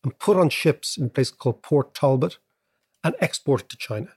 and 0.05 0.19
put 0.19 0.37
on 0.37 0.49
ships 0.51 0.97
in 0.97 1.07
a 1.07 1.09
place 1.09 1.31
called 1.31 1.63
Port 1.63 1.95
Talbot 1.95 2.39
and 3.03 3.15
exported 3.21 3.69
to 3.71 3.77
China. 3.77 4.11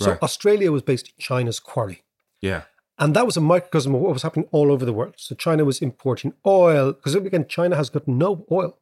So 0.00 0.10
Right. 0.10 0.22
Australia 0.22 0.70
was 0.70 0.82
basically 0.82 1.14
China's 1.18 1.60
quarry. 1.60 2.02
yeah. 2.40 2.62
And 3.00 3.14
that 3.14 3.26
was 3.26 3.36
a 3.36 3.40
microcosm 3.40 3.94
of 3.94 4.00
what 4.00 4.12
was 4.12 4.22
happening 4.22 4.48
all 4.50 4.72
over 4.72 4.84
the 4.84 4.92
world. 4.92 5.14
So 5.18 5.36
China 5.36 5.64
was 5.64 5.80
importing 5.80 6.32
oil 6.44 6.92
because 6.92 7.14
again, 7.14 7.46
China 7.46 7.76
has 7.76 7.90
got 7.90 8.08
no 8.08 8.44
oil. 8.50 8.76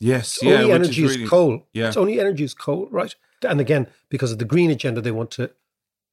Yes, 0.00 0.36
Its 0.36 0.42
yeah. 0.44 0.54
only 0.60 0.72
energy 0.72 1.04
is, 1.04 1.16
really- 1.16 1.28
coal. 1.28 1.66
Yeah. 1.74 1.88
Its 1.88 1.96
only 1.98 2.18
energy 2.18 2.44
is 2.44 2.54
coal, 2.54 2.88
right? 2.90 3.14
And 3.42 3.60
again, 3.60 3.88
because 4.08 4.32
of 4.32 4.38
the 4.38 4.46
green 4.46 4.70
agenda, 4.70 5.00
they 5.02 5.10
want 5.10 5.30
to 5.32 5.50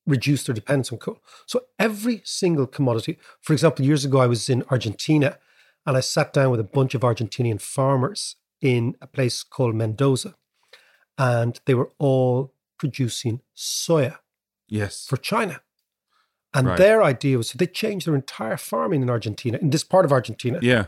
reduce 0.06 0.43
their 0.43 0.54
dependence 0.54 0.91
on 0.91 0.97
coal. 0.97 1.19
So 1.45 1.63
every 1.80 2.21
single 2.26 2.67
commodity, 2.67 3.17
for 3.41 3.54
example, 3.54 3.86
years 3.86 4.04
ago 4.04 4.19
I 4.19 4.28
was 4.28 4.49
in 4.49 4.63
Argentina 4.69 5.38
and 5.86 5.95
I 5.95 6.02
sat 6.02 6.34
down 6.34 6.52
with 6.52 6.60
a 6.60 6.65
bunch 6.65 6.93
of 6.93 7.02
Argentinian 7.02 7.62
farmers 7.62 8.36
in 8.63 8.95
a 9.02 9.08
place 9.08 9.43
called 9.43 9.76
Mendoza, 9.76 10.36
and 11.17 11.60
they 11.65 11.73
were 11.76 11.91
all 11.99 12.54
producing 12.80 13.41
soya 13.56 14.17
Yes. 14.67 15.06
for 15.06 15.17
China. 15.17 15.62
And 16.54 16.67
Right. 16.67 16.78
their 16.78 17.04
idea 17.04 17.38
was 17.38 17.49
so 17.49 17.58
they 17.58 17.67
changed 17.67 18.08
their 18.08 18.15
entire 18.15 18.58
farming 18.58 19.02
in 19.02 19.10
Argentina, 19.10 19.58
in 19.62 19.69
this 19.71 19.84
part 19.84 20.06
of 20.06 20.12
Argentina, 20.12 20.60
yeah. 20.62 20.86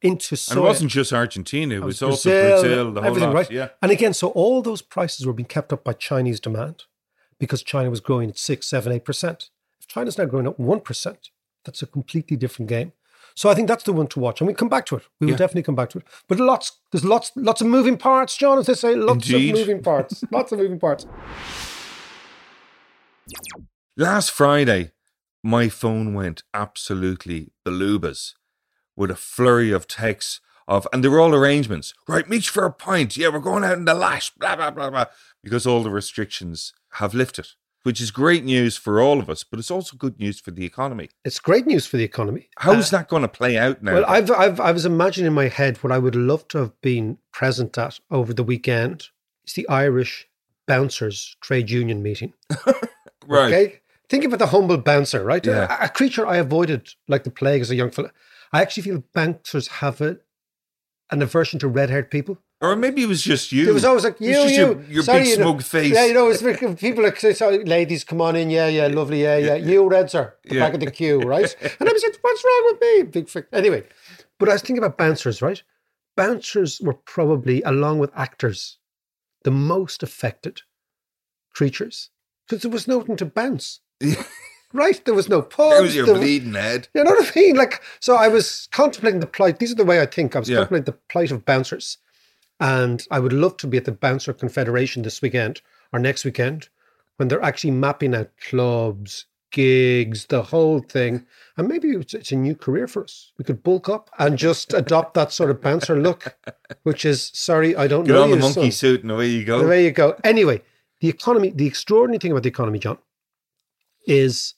into 0.00 0.36
soya. 0.36 0.50
And 0.52 0.58
it 0.60 0.62
wasn't 0.62 0.90
just 0.92 1.12
Argentina, 1.12 1.74
it 1.74 1.82
was, 1.82 2.00
also 2.02 2.30
Brazil, 2.30 2.60
Brazil, 2.62 2.92
the 2.92 3.00
whole 3.00 3.08
everything, 3.10 3.30
lot. 3.30 3.34
right? 3.34 3.50
Yeah. 3.50 3.68
And 3.82 3.90
again, 3.90 4.14
so 4.14 4.28
all 4.28 4.62
those 4.62 4.80
prices 4.82 5.26
were 5.26 5.32
being 5.32 5.48
kept 5.48 5.72
up 5.72 5.82
by 5.82 5.94
Chinese 5.94 6.38
demand 6.40 6.84
because 7.40 7.62
China 7.64 7.90
was 7.90 8.00
growing 8.00 8.28
at 8.30 8.38
six, 8.38 8.68
seven, 8.68 8.92
eight 8.92 9.04
percent. 9.04 9.50
If 9.80 9.88
China's 9.88 10.18
now 10.18 10.26
growing 10.26 10.46
at 10.46 10.60
one 10.60 10.80
percent, 10.80 11.30
that's 11.64 11.82
a 11.82 11.86
completely 11.86 12.36
different 12.36 12.68
game. 12.68 12.92
So 13.38 13.48
I 13.48 13.54
think 13.54 13.68
that's 13.68 13.84
the 13.84 13.92
one 13.92 14.08
to 14.08 14.18
watch, 14.18 14.40
and 14.40 14.48
we 14.48 14.52
come 14.52 14.68
back 14.68 14.84
to 14.86 14.96
it. 14.96 15.04
We 15.20 15.26
will 15.26 15.34
Yeah. 15.34 15.36
definitely 15.36 15.62
come 15.62 15.76
back 15.76 15.90
to 15.90 15.98
it. 15.98 16.08
But 16.26 16.40
lots, 16.40 16.72
there's 16.90 17.04
lots, 17.04 17.30
lots 17.36 17.60
of 17.60 17.68
moving 17.68 17.96
parts, 17.96 18.36
John, 18.36 18.58
as 18.58 18.66
they 18.66 18.74
say, 18.74 18.96
lots 18.96 19.30
Indeed. 19.30 19.50
of 19.54 19.60
moving 19.60 19.80
parts, 19.80 20.24
lots 20.32 20.50
of 20.50 20.58
moving 20.58 20.80
parts. 20.80 21.06
Last 23.96 24.32
Friday, 24.32 24.90
my 25.44 25.68
phone 25.68 26.14
went 26.14 26.42
absolutely 26.52 27.52
balubas 27.64 28.34
with 28.96 29.12
a 29.12 29.14
flurry 29.14 29.70
of 29.70 29.86
texts 29.86 30.40
of, 30.66 30.88
and 30.92 31.04
they 31.04 31.08
were 31.08 31.20
all 31.20 31.32
arrangements. 31.32 31.94
Right, 32.08 32.28
meet 32.28 32.46
you 32.46 32.50
for 32.50 32.64
a 32.64 32.72
pint. 32.72 33.16
Yeah, 33.16 33.28
we're 33.28 33.38
going 33.38 33.62
out 33.62 33.78
in 33.78 33.84
the 33.84 33.94
lash, 33.94 34.30
blah, 34.34 34.56
blah, 34.56 34.72
blah, 34.72 34.90
blah. 34.90 35.04
Because 35.44 35.64
all 35.64 35.84
the 35.84 35.90
restrictions 35.90 36.72
have 36.94 37.14
lifted, 37.14 37.46
which 37.84 38.00
is 38.00 38.10
great 38.10 38.44
news 38.44 38.76
for 38.76 39.00
all 39.00 39.20
of 39.20 39.30
us, 39.30 39.44
but 39.44 39.58
it's 39.58 39.70
also 39.70 39.96
good 39.96 40.18
news 40.18 40.40
for 40.40 40.50
the 40.50 40.64
economy. 40.64 41.08
It's 41.24 41.38
great 41.38 41.66
news 41.66 41.86
for 41.86 41.96
the 41.96 42.04
economy. 42.04 42.48
How's 42.58 42.92
Uh, 42.92 42.98
that 42.98 43.08
going 43.08 43.22
to 43.22 43.28
play 43.28 43.56
out 43.56 43.82
now? 43.82 43.94
Well, 43.94 44.04
I've, 44.06 44.30
I've, 44.30 44.60
I 44.60 44.72
was 44.72 44.84
imagining 44.84 45.28
in 45.28 45.32
my 45.34 45.48
head 45.48 45.78
what 45.78 45.92
I 45.92 45.98
would 45.98 46.16
love 46.16 46.46
to 46.48 46.58
have 46.58 46.80
been 46.80 47.18
present 47.32 47.78
at 47.78 47.98
over 48.10 48.34
the 48.34 48.42
weekend. 48.44 49.08
It's 49.44 49.54
the 49.54 49.68
Irish 49.68 50.28
Bouncers 50.66 51.36
Trade 51.40 51.70
Union 51.70 52.02
meeting. 52.02 52.34
right. 53.26 53.46
Okay. 53.52 53.80
Think 54.08 54.24
about 54.24 54.38
the 54.38 54.46
humble 54.48 54.78
bouncer, 54.78 55.22
right? 55.24 55.44
Yeah. 55.44 55.76
A, 55.80 55.86
a 55.86 55.88
creature 55.88 56.26
I 56.26 56.36
avoided 56.36 56.90
like 57.08 57.24
the 57.24 57.30
plague 57.30 57.60
as 57.62 57.70
a 57.70 57.74
young 57.74 57.90
fella. 57.90 58.10
I 58.52 58.62
actually 58.62 58.82
feel 58.84 59.04
bouncers 59.14 59.68
have 59.68 60.00
a, 60.00 60.18
an 61.10 61.22
aversion 61.22 61.58
to 61.60 61.68
red 61.68 61.90
haired 61.90 62.10
people. 62.10 62.38
Or 62.60 62.74
maybe 62.74 63.04
it 63.04 63.06
was 63.06 63.22
just 63.22 63.52
you. 63.52 63.68
It 63.70 63.72
was 63.72 63.84
always 63.84 64.02
like, 64.02 64.20
It 64.20 64.26
was 64.26 64.28
you, 64.28 64.34
just 64.42 64.54
you. 64.54 64.60
Your, 64.66 64.82
your 64.90 65.02
Sorry, 65.04 65.20
big 65.20 65.28
you 65.28 65.36
know- 65.38 65.42
smug 65.44 65.62
face. 65.62 65.92
Yeah, 65.94 66.06
you 66.06 66.14
know, 66.14 66.28
it's 66.28 66.42
people 66.80 67.04
like, 67.04 67.18
say, 67.20 67.32
sorry, 67.32 67.62
ladies, 67.64 68.02
come 68.02 68.20
on 68.20 68.34
in. 68.34 68.50
Yeah, 68.50 68.66
yeah, 68.66 68.88
lovely. 68.88 69.22
Yeah, 69.22 69.36
yeah. 69.36 69.54
You, 69.54 69.88
Red, 69.88 70.10
sir. 70.10 70.34
The 70.44 70.56
Yeah. 70.56 70.64
back 70.66 70.74
of 70.74 70.80
the 70.80 70.90
queue, 70.90 71.20
right? 71.34 71.54
And 71.78 71.88
I 71.88 71.92
was 71.92 72.02
like, 72.02 72.18
what's 72.20 72.44
wrong 72.44 72.62
with 72.72 72.80
me? 72.80 73.02
Big 73.04 73.28
frick. 73.28 73.46
Anyway, 73.52 73.84
but 74.40 74.48
I 74.48 74.54
was 74.54 74.62
thinking 74.62 74.78
about 74.82 74.98
bouncers, 74.98 75.40
right? 75.40 75.62
Bouncers 76.16 76.80
were 76.80 76.94
probably, 76.94 77.62
along 77.62 78.00
with 78.00 78.10
actors, 78.16 78.78
the 79.44 79.52
most 79.52 80.02
affected 80.02 80.62
creatures 81.54 82.10
because 82.48 82.62
there 82.62 82.70
was 82.70 82.88
nothing 82.88 83.16
to 83.16 83.24
bounce. 83.26 83.80
Right? 84.74 85.02
There 85.06 85.14
was 85.14 85.30
no 85.30 85.40
pubs. 85.40 85.76
That 85.76 85.82
was 85.82 85.96
your 85.96 86.04
there 86.04 86.12
was- 86.16 86.20
bleeding 86.22 86.52
head. 86.52 86.88
you 86.92 87.02
know 87.02 87.12
what 87.12 87.26
I 87.34 87.40
mean? 87.40 87.56
Like, 87.56 87.80
so 88.00 88.16
I 88.16 88.28
was 88.28 88.68
contemplating 88.70 89.20
the 89.20 89.26
plight. 89.26 89.58
These 89.60 89.72
are 89.72 89.76
the 89.76 89.84
way 89.86 90.02
I 90.02 90.04
think. 90.04 90.36
I 90.36 90.40
was 90.40 90.48
Yeah. 90.50 90.56
contemplating 90.56 90.84
the 90.84 90.98
plight 91.08 91.30
of 91.30 91.46
bouncers. 91.46 91.96
And 92.60 93.06
I 93.10 93.20
would 93.20 93.32
love 93.32 93.56
to 93.58 93.66
be 93.66 93.76
at 93.76 93.84
the 93.84 93.92
Bouncer 93.92 94.32
Confederation 94.32 95.02
this 95.02 95.22
weekend 95.22 95.60
or 95.92 95.98
next 95.98 96.24
weekend 96.24 96.68
when 97.16 97.28
they're 97.28 97.42
actually 97.42 97.70
mapping 97.70 98.14
out 98.14 98.30
clubs, 98.48 99.26
gigs, 99.50 100.26
the 100.26 100.42
whole 100.42 100.80
thing. 100.80 101.24
And 101.56 101.68
maybe 101.68 101.88
it's, 101.90 102.14
it's 102.14 102.32
a 102.32 102.36
new 102.36 102.54
career 102.54 102.86
for 102.86 103.04
us. 103.04 103.32
We 103.38 103.44
could 103.44 103.62
bulk 103.62 103.88
up 103.88 104.10
and 104.18 104.36
just 104.36 104.74
adopt 104.74 105.14
that 105.14 105.32
sort 105.32 105.50
of 105.50 105.60
bouncer 105.60 105.98
look, 106.00 106.36
which 106.82 107.04
is, 107.04 107.30
sorry, 107.34 107.76
I 107.76 107.86
don't 107.86 108.04
Get 108.04 108.12
know 108.12 108.24
on 108.24 108.30
the 108.30 108.36
you, 108.36 108.42
monkey 108.42 108.70
son. 108.70 108.72
suit 108.72 109.02
and 109.02 109.12
away 109.12 109.28
you 109.28 109.44
go. 109.44 109.66
There 109.66 109.80
you 109.80 109.92
go. 109.92 110.16
Anyway, 110.24 110.62
the 111.00 111.08
economy, 111.08 111.50
the 111.50 111.66
extraordinary 111.66 112.18
thing 112.18 112.32
about 112.32 112.42
the 112.42 112.48
economy, 112.48 112.78
John, 112.78 112.98
is 114.06 114.54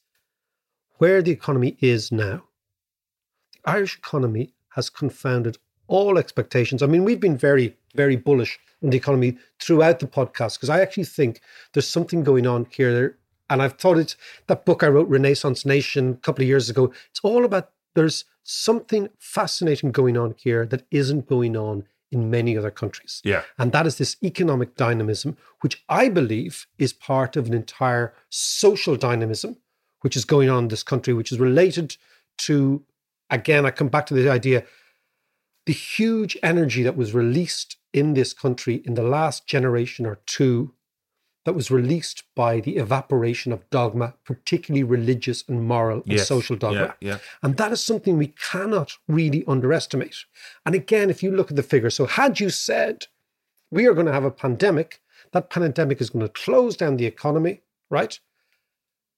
where 0.97 1.21
the 1.21 1.31
economy 1.31 1.77
is 1.81 2.11
now. 2.11 2.43
The 3.53 3.71
Irish 3.71 3.97
economy 3.97 4.53
has 4.69 4.89
confounded 4.89 5.57
all 5.87 6.17
expectations. 6.17 6.81
I 6.81 6.87
mean, 6.87 7.03
we've 7.03 7.19
been 7.19 7.37
very, 7.37 7.75
very 7.91 8.15
bullish 8.15 8.59
on 8.83 8.89
the 8.89 8.97
economy 8.97 9.37
throughout 9.59 9.99
the 9.99 10.07
podcast 10.07 10.57
because 10.57 10.69
I 10.69 10.81
actually 10.81 11.05
think 11.05 11.41
there's 11.73 11.87
something 11.87 12.23
going 12.23 12.47
on 12.47 12.67
here. 12.69 13.17
And 13.49 13.61
I've 13.61 13.73
thought 13.73 13.97
it's 13.97 14.15
that 14.47 14.65
book 14.65 14.83
I 14.83 14.87
wrote, 14.87 15.09
Renaissance 15.09 15.65
Nation, 15.65 16.11
a 16.11 16.15
couple 16.15 16.43
of 16.43 16.47
years 16.47 16.69
ago. 16.69 16.93
It's 17.09 17.19
all 17.21 17.43
about 17.43 17.71
there's 17.95 18.25
something 18.43 19.09
fascinating 19.19 19.91
going 19.91 20.17
on 20.17 20.35
here 20.37 20.65
that 20.65 20.85
isn't 20.91 21.27
going 21.27 21.57
on 21.57 21.85
in 22.11 22.29
many 22.29 22.57
other 22.57 22.71
countries. 22.71 23.21
Yeah. 23.23 23.43
And 23.57 23.71
that 23.71 23.87
is 23.87 23.97
this 23.97 24.17
economic 24.23 24.75
dynamism, 24.75 25.37
which 25.61 25.83
I 25.89 26.09
believe 26.09 26.67
is 26.77 26.93
part 26.93 27.35
of 27.35 27.47
an 27.47 27.53
entire 27.53 28.13
social 28.29 28.95
dynamism, 28.95 29.57
which 30.01 30.15
is 30.15 30.25
going 30.25 30.49
on 30.49 30.63
in 30.63 30.67
this 30.69 30.83
country, 30.83 31.13
which 31.13 31.31
is 31.31 31.39
related 31.39 31.95
to, 32.39 32.83
again, 33.29 33.65
I 33.65 33.71
come 33.71 33.87
back 33.87 34.05
to 34.07 34.13
the 34.13 34.29
idea 34.29 34.63
the 35.65 35.73
huge 35.73 36.37
energy 36.41 36.83
that 36.83 36.97
was 36.97 37.13
released 37.13 37.77
in 37.93 38.13
this 38.13 38.33
country 38.33 38.81
in 38.85 38.93
the 38.93 39.03
last 39.03 39.47
generation 39.47 40.05
or 40.05 40.19
two, 40.25 40.73
that 41.43 41.53
was 41.53 41.71
released 41.71 42.23
by 42.35 42.59
the 42.59 42.77
evaporation 42.77 43.51
of 43.51 43.67
dogma, 43.71 44.13
particularly 44.25 44.83
religious 44.83 45.43
and 45.47 45.63
moral 45.67 46.03
and 46.07 46.19
social 46.19 46.55
dogma. 46.55 46.95
Yeah, 46.99 47.13
yeah. 47.13 47.17
And 47.41 47.57
that 47.57 47.71
is 47.71 47.83
something 47.83 48.17
we 48.17 48.27
cannot 48.51 48.97
really 49.07 49.43
underestimate. 49.47 50.17
And 50.65 50.75
again, 50.75 51.09
if 51.09 51.23
you 51.23 51.31
look 51.31 51.49
at 51.49 51.57
the 51.57 51.63
figure, 51.63 51.89
so 51.89 52.05
had 52.05 52.39
you 52.39 52.51
said 52.51 53.07
we 53.71 53.87
are 53.87 53.93
going 53.93 54.05
to 54.05 54.13
have 54.13 54.23
a 54.23 54.31
pandemic, 54.31 55.01
that 55.31 55.49
pandemic 55.49 55.99
is 55.99 56.11
going 56.11 56.25
to 56.25 56.31
close 56.31 56.77
down 56.77 56.97
the 56.97 57.07
economy, 57.07 57.61
right? 57.89 58.19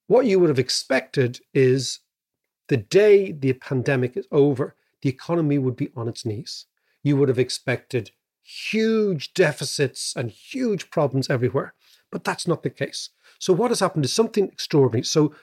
What 0.07 0.25
you 0.25 0.39
would 0.39 0.49
have 0.49 0.59
expected 0.59 1.41
is 1.53 1.99
the 2.69 2.77
day 2.77 3.33
the 3.33 3.53
pandemic 3.53 4.15
is 4.15 4.27
over, 4.31 4.75
the 5.01 5.09
economy 5.09 5.57
would 5.57 5.75
be 5.75 5.89
on 5.95 6.07
its 6.07 6.25
knees. 6.25 6.67
You 7.03 7.17
would 7.17 7.27
have 7.27 7.39
expected 7.39 8.11
huge 8.43 9.33
deficits 9.33 10.13
and 10.15 10.29
huge 10.29 10.89
problems 10.91 11.29
everywhere. 11.29 11.73
But 12.11 12.23
that's 12.23 12.47
not 12.47 12.61
the 12.63 12.69
case. 12.69 13.09
So, 13.39 13.53
what 13.53 13.71
has 13.71 13.79
happened 13.79 14.05
is 14.05 14.13
something 14.13 14.47
extraordinary. 14.47 15.03
So, 15.03 15.33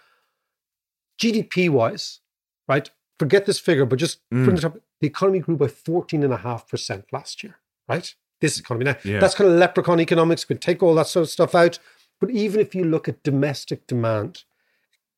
GDP 1.18 1.68
wise, 1.68 2.20
right? 2.68 2.90
Forget 3.18 3.46
this 3.46 3.58
figure, 3.58 3.84
but 3.84 3.98
just 3.98 4.20
Mm. 4.30 4.44
from 4.44 4.54
the 4.56 4.60
top, 4.62 4.78
the 5.00 5.06
economy 5.06 5.40
grew 5.40 5.56
by 5.56 5.66
14.5% 5.66 7.04
last 7.12 7.42
year, 7.42 7.56
right? 7.88 8.14
This 8.40 8.58
economy. 8.58 8.84
Now, 8.86 8.96
Yeah. 9.04 9.20
that's 9.20 9.34
kind 9.34 9.50
of 9.50 9.56
leprechaun 9.58 10.00
economics. 10.00 10.48
We 10.48 10.56
take 10.56 10.82
all 10.82 10.94
that 10.94 11.08
sort 11.08 11.24
of 11.24 11.30
stuff 11.30 11.54
out. 11.54 11.78
But 12.20 12.30
even 12.30 12.60
if 12.60 12.74
you 12.74 12.84
look 12.84 13.08
at 13.08 13.22
domestic 13.22 13.86
demand, 13.86 14.44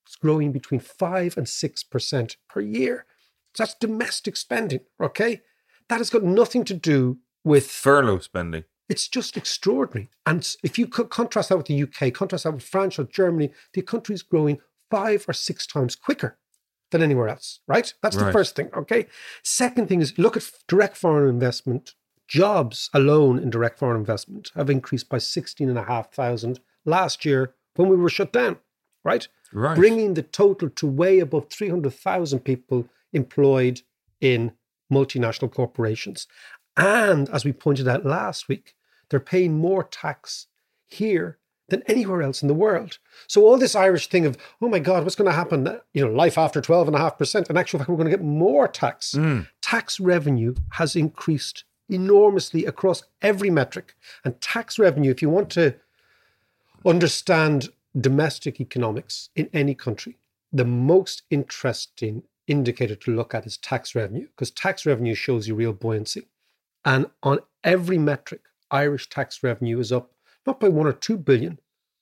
it's 0.07 0.16
growing 0.16 0.51
between 0.53 0.81
5 0.81 1.37
and 1.37 1.49
6% 1.49 2.37
per 2.49 2.61
year. 2.61 3.07
So 3.55 3.64
that's 3.64 3.75
domestic 3.75 4.37
spending, 4.37 4.81
okay? 5.01 5.42
That 5.88 5.99
has 5.99 6.11
got 6.11 6.23
nothing 6.25 6.64
to 6.64 6.75
do 6.75 7.18
with 7.45 7.67
Furlough 7.71 8.19
spending. 8.21 8.65
it's 8.89 9.09
just 9.09 9.37
extraordinary. 9.37 10.11
And 10.27 10.55
if 10.63 10.79
you 10.79 10.87
contrast 10.87 11.49
that 11.49 11.57
with 11.57 11.67
the 11.67 11.83
UK, 11.83 12.13
contrast 12.13 12.45
that 12.45 12.53
with 12.53 12.63
France 12.65 12.99
or 12.99 13.05
Germany, 13.05 13.51
the 13.73 13.83
country's 13.83 14.23
growing 14.23 14.59
five 14.91 15.25
or 15.29 15.33
six 15.33 15.67
times 15.67 15.97
quicker 15.97 16.37
than 16.91 17.03
anywhere 17.03 17.29
else, 17.29 17.61
right? 17.67 17.93
That's 18.03 18.17
the 18.17 18.25
Right. 18.27 18.33
first 18.33 18.55
thing, 18.55 18.69
okay? 18.77 19.07
Second 19.43 19.89
thing 19.89 20.03
is 20.03 20.19
look 20.19 20.37
at 20.37 20.51
direct 20.69 20.97
foreign 20.97 21.29
investment. 21.29 21.95
Jobs 22.29 22.91
alone 22.93 23.39
in 23.39 23.49
direct 23.51 23.79
foreign 23.79 23.99
investment 24.01 24.51
have 24.55 24.69
increased 24.69 25.09
by 25.09 25.19
16,500 25.19 26.61
last 26.85 27.25
year 27.25 27.55
when 27.77 27.89
we 27.89 27.97
were 27.97 28.11
shut 28.11 28.33
down, 28.33 28.59
right? 29.05 29.27
Right. 29.53 29.77
Bringing 29.77 30.15
the 30.15 30.23
total 30.23 30.69
to 30.71 30.87
way 30.87 31.19
above 31.19 31.49
300,000 31.51 32.41
people 32.41 32.89
employed 33.13 33.81
in 34.21 34.53
multinational 34.93 35.51
corporations. 35.53 36.27
And 36.77 37.29
as 37.31 37.45
we 37.45 37.53
pointed 37.53 37.89
out 37.89 38.07
last 38.07 38.49
week, 38.49 38.75
they're 39.09 39.21
paying 39.21 39.59
more 39.59 39.85
tax 39.85 40.47
here 40.87 41.39
than 41.69 41.83
anywhere 41.87 42.23
else 42.23 42.43
in 42.43 42.49
the 42.49 42.55
world. 42.55 42.99
So 43.27 43.45
all 43.45 43.59
this 43.59 43.75
Irish 43.75 44.09
thing 44.09 44.27
of, 44.27 44.37
oh 44.61 44.69
my 44.69 44.79
God, 44.79 45.03
what's 45.03 45.17
going 45.17 45.31
to 45.31 45.37
happen? 45.37 45.67
Uh, 45.67 45.79
you 45.93 46.07
know, 46.07 46.13
life 46.13 46.37
after 46.37 46.61
12.5%. 46.61 47.51
In 47.51 47.57
actual 47.57 47.79
fact, 47.79 47.89
we're 47.89 47.97
going 47.97 48.11
to 48.11 48.17
get 48.17 48.25
more 48.25 48.69
tax. 48.69 49.13
Mm. 49.13 49.49
Tax 49.63 49.99
revenue 49.99 50.55
has 50.73 50.95
increased 50.97 51.65
enormously 51.89 52.65
across 52.67 53.03
every 53.21 53.51
metric. 53.51 53.95
And 54.25 54.41
tax 54.41 54.79
revenue, 54.79 55.11
if 55.11 55.23
you 55.23 55.31
want 55.31 55.51
to 55.51 55.75
understand 56.85 57.69
domestic 57.99 58.61
economics 58.61 59.31
in 59.37 59.49
any 59.53 59.75
country, 59.75 60.19
the 60.53 60.65
most 60.65 61.23
interesting 61.31 62.23
indicator 62.47 62.95
to 62.97 63.15
look 63.15 63.35
at 63.35 63.47
is 63.47 63.57
tax 63.57 63.95
revenue, 63.95 64.27
because 64.29 64.51
tax 64.51 64.85
revenue 64.85 65.15
shows 65.15 65.49
you 65.49 65.55
real 65.55 65.73
buoyancy. 65.73 66.29
And 66.85 67.07
on 67.23 67.40
every 67.64 67.99
metric, 67.99 68.42
Irish 68.71 69.09
tax 69.09 69.42
revenue 69.42 69.79
is 69.79 69.92
up 69.92 70.12
not 70.47 70.59
by 70.59 70.68
one 70.68 70.87
or 70.87 70.92
two 70.92 71.16
billion, 71.16 71.61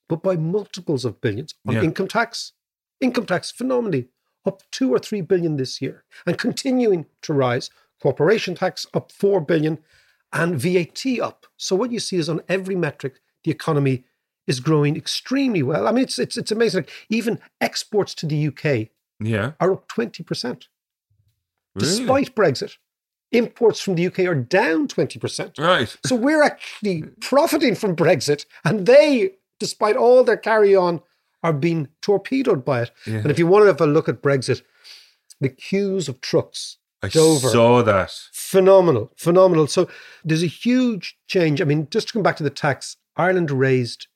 but 0.09 0.23
by 0.23 0.35
multiples 0.35 1.05
of 1.05 1.21
billions. 1.21 1.53
On 1.67 1.75
Yeah. 1.75 1.83
income 1.83 2.07
tax, 2.07 2.53
income 2.99 3.25
tax 3.25 3.51
phenomenally 3.51 4.09
up 4.45 4.63
two 4.71 4.91
or 4.93 4.97
three 4.99 5.21
billion 5.21 5.57
this 5.57 5.81
year 5.81 6.03
and 6.25 6.37
continuing 6.37 7.05
to 7.21 7.33
rise. 7.33 7.69
Corporation 8.01 8.55
tax 8.55 8.87
up 8.95 9.11
four 9.11 9.39
billion 9.41 9.77
and 10.33 10.59
VAT 10.59 11.19
up. 11.21 11.45
So 11.57 11.75
what 11.75 11.91
you 11.91 11.99
see 11.99 12.17
is 12.17 12.27
on 12.29 12.41
every 12.49 12.75
metric, 12.75 13.19
the 13.43 13.51
economy 13.51 14.05
is 14.47 14.59
growing 14.59 14.95
extremely 14.97 15.61
well. 15.61 15.87
I 15.87 15.91
mean, 15.91 16.03
it's 16.05 16.17
it's 16.17 16.35
it's 16.37 16.51
amazing. 16.51 16.85
Even 17.09 17.39
exports 17.59 18.15
to 18.15 18.25
the 18.25 18.47
UK 18.47 18.89
Yeah. 19.19 19.51
are 19.59 19.71
up 19.73 19.87
20%, 19.87 20.67
Really? 21.75 21.85
despite 21.87 22.33
Brexit. 22.35 22.77
Imports 23.31 23.79
from 23.79 23.95
the 23.95 24.07
UK 24.07 24.19
are 24.19 24.35
down 24.35 24.87
20%. 24.87 25.57
Right. 25.57 25.95
So 26.05 26.15
we're 26.15 26.43
actually 26.43 27.03
profiting 27.21 27.75
from 27.75 27.95
Brexit, 27.95 28.45
and 28.65 28.85
they, 28.85 29.31
despite 29.59 29.95
all 29.95 30.23
their 30.23 30.37
carry 30.37 30.75
on, 30.75 31.01
are 31.43 31.53
being 31.53 31.87
torpedoed 32.01 32.63
by 32.65 32.83
it. 32.83 32.91
Yeah. 33.07 33.15
And 33.19 33.31
if 33.31 33.39
you 33.39 33.47
want 33.47 33.63
to 33.63 33.67
have 33.67 33.81
a 33.81 33.87
look 33.87 34.09
at 34.09 34.21
Brexit, 34.21 34.61
the 35.39 35.49
queues 35.49 36.07
of 36.09 36.21
trucks, 36.21 36.77
I 37.01 37.07
Dover. 37.07 37.49
saw 37.49 37.81
that. 37.81 38.11
phenomenal, 38.31 39.11
phenomenal. 39.17 39.65
So 39.67 39.89
there's 40.23 40.43
a 40.43 40.47
huge 40.47 41.17
change. 41.27 41.59
I 41.61 41.63
mean, 41.65 41.87
just 41.89 42.07
to 42.09 42.13
come 42.13 42.21
back 42.21 42.35
to 42.37 42.43
the 42.43 42.51
tax, 42.51 42.97
Ireland 43.15 43.49
raised 43.49 44.07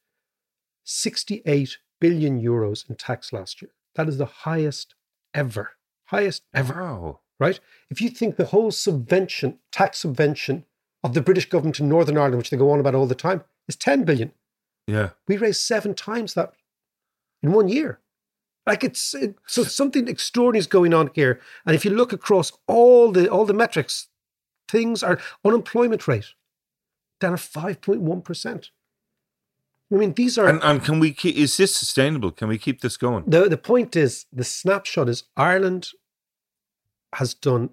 68 0.84 1.78
billion 2.00 2.42
euros 2.42 2.88
in 2.90 2.96
tax 2.96 3.34
last 3.34 3.62
year. 3.62 3.72
That 3.96 4.08
is 4.08 4.18
the 4.18 4.26
highest 4.26 4.94
ever, 5.34 5.72
highest 6.06 6.44
ever 6.54 6.74
Wow. 6.84 7.20
Right? 7.40 7.60
If 7.90 8.02
you 8.02 8.10
think 8.10 8.36
the 8.36 8.46
whole 8.46 8.72
subvention, 8.72 9.60
tax 9.72 10.00
subvention 10.00 10.66
of 11.04 11.14
the 11.14 11.22
British 11.22 11.50
government 11.50 11.76
to 11.76 11.84
Northern 11.84 12.18
Ireland, 12.18 12.38
which 12.38 12.50
they 12.50 12.58
go 12.58 12.72
on 12.72 12.80
about 12.80 12.96
all 12.96 13.08
the 13.08 13.16
time, 13.16 13.44
is 13.68 13.76
10 13.76 14.04
billion. 14.04 14.32
Yeah. 14.88 15.10
We 15.28 15.38
raised 15.38 15.62
seven 15.62 15.94
times 15.94 16.34
that 16.34 16.54
in 17.42 17.52
one 17.52 17.68
year. 17.68 18.00
Like 18.66 18.84
it's 18.84 19.14
it, 19.14 19.36
so 19.46 19.64
something 19.82 20.08
extraordinary 20.08 20.60
is 20.60 20.68
going 20.68 20.94
on 20.94 21.12
here. 21.14 21.40
And 21.66 21.76
if 21.76 21.86
you 21.86 21.92
look 21.92 22.14
across 22.14 22.52
all 22.68 23.12
the 23.12 23.30
all 23.30 23.46
the 23.46 23.54
metrics, 23.54 24.08
things 24.68 25.04
are 25.04 25.20
unemployment 25.44 26.08
rate 26.08 26.34
down 27.22 27.34
at 27.34 27.40
5.1%. 27.40 28.70
I 29.92 29.96
mean, 29.96 30.14
these 30.14 30.38
are 30.38 30.48
And, 30.48 30.62
and 30.64 30.84
can 30.84 31.00
we 31.00 31.14
keep, 31.14 31.38
is 31.38 31.56
this 31.58 31.76
sustainable? 31.76 32.32
Can 32.32 32.48
we 32.48 32.58
keep 32.58 32.82
this 32.82 32.98
going? 32.98 33.24
the 33.28 33.48
the 33.48 33.58
point 33.58 33.96
is 33.96 34.26
the 34.34 34.44
snapshot 34.44 35.08
is 35.08 35.24
Ireland 35.38 35.90
has 37.16 37.34
done 37.34 37.70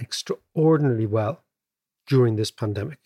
extraordinarily 0.00 1.06
well 1.06 1.42
during 2.06 2.36
this 2.36 2.50
pandemic. 2.50 2.98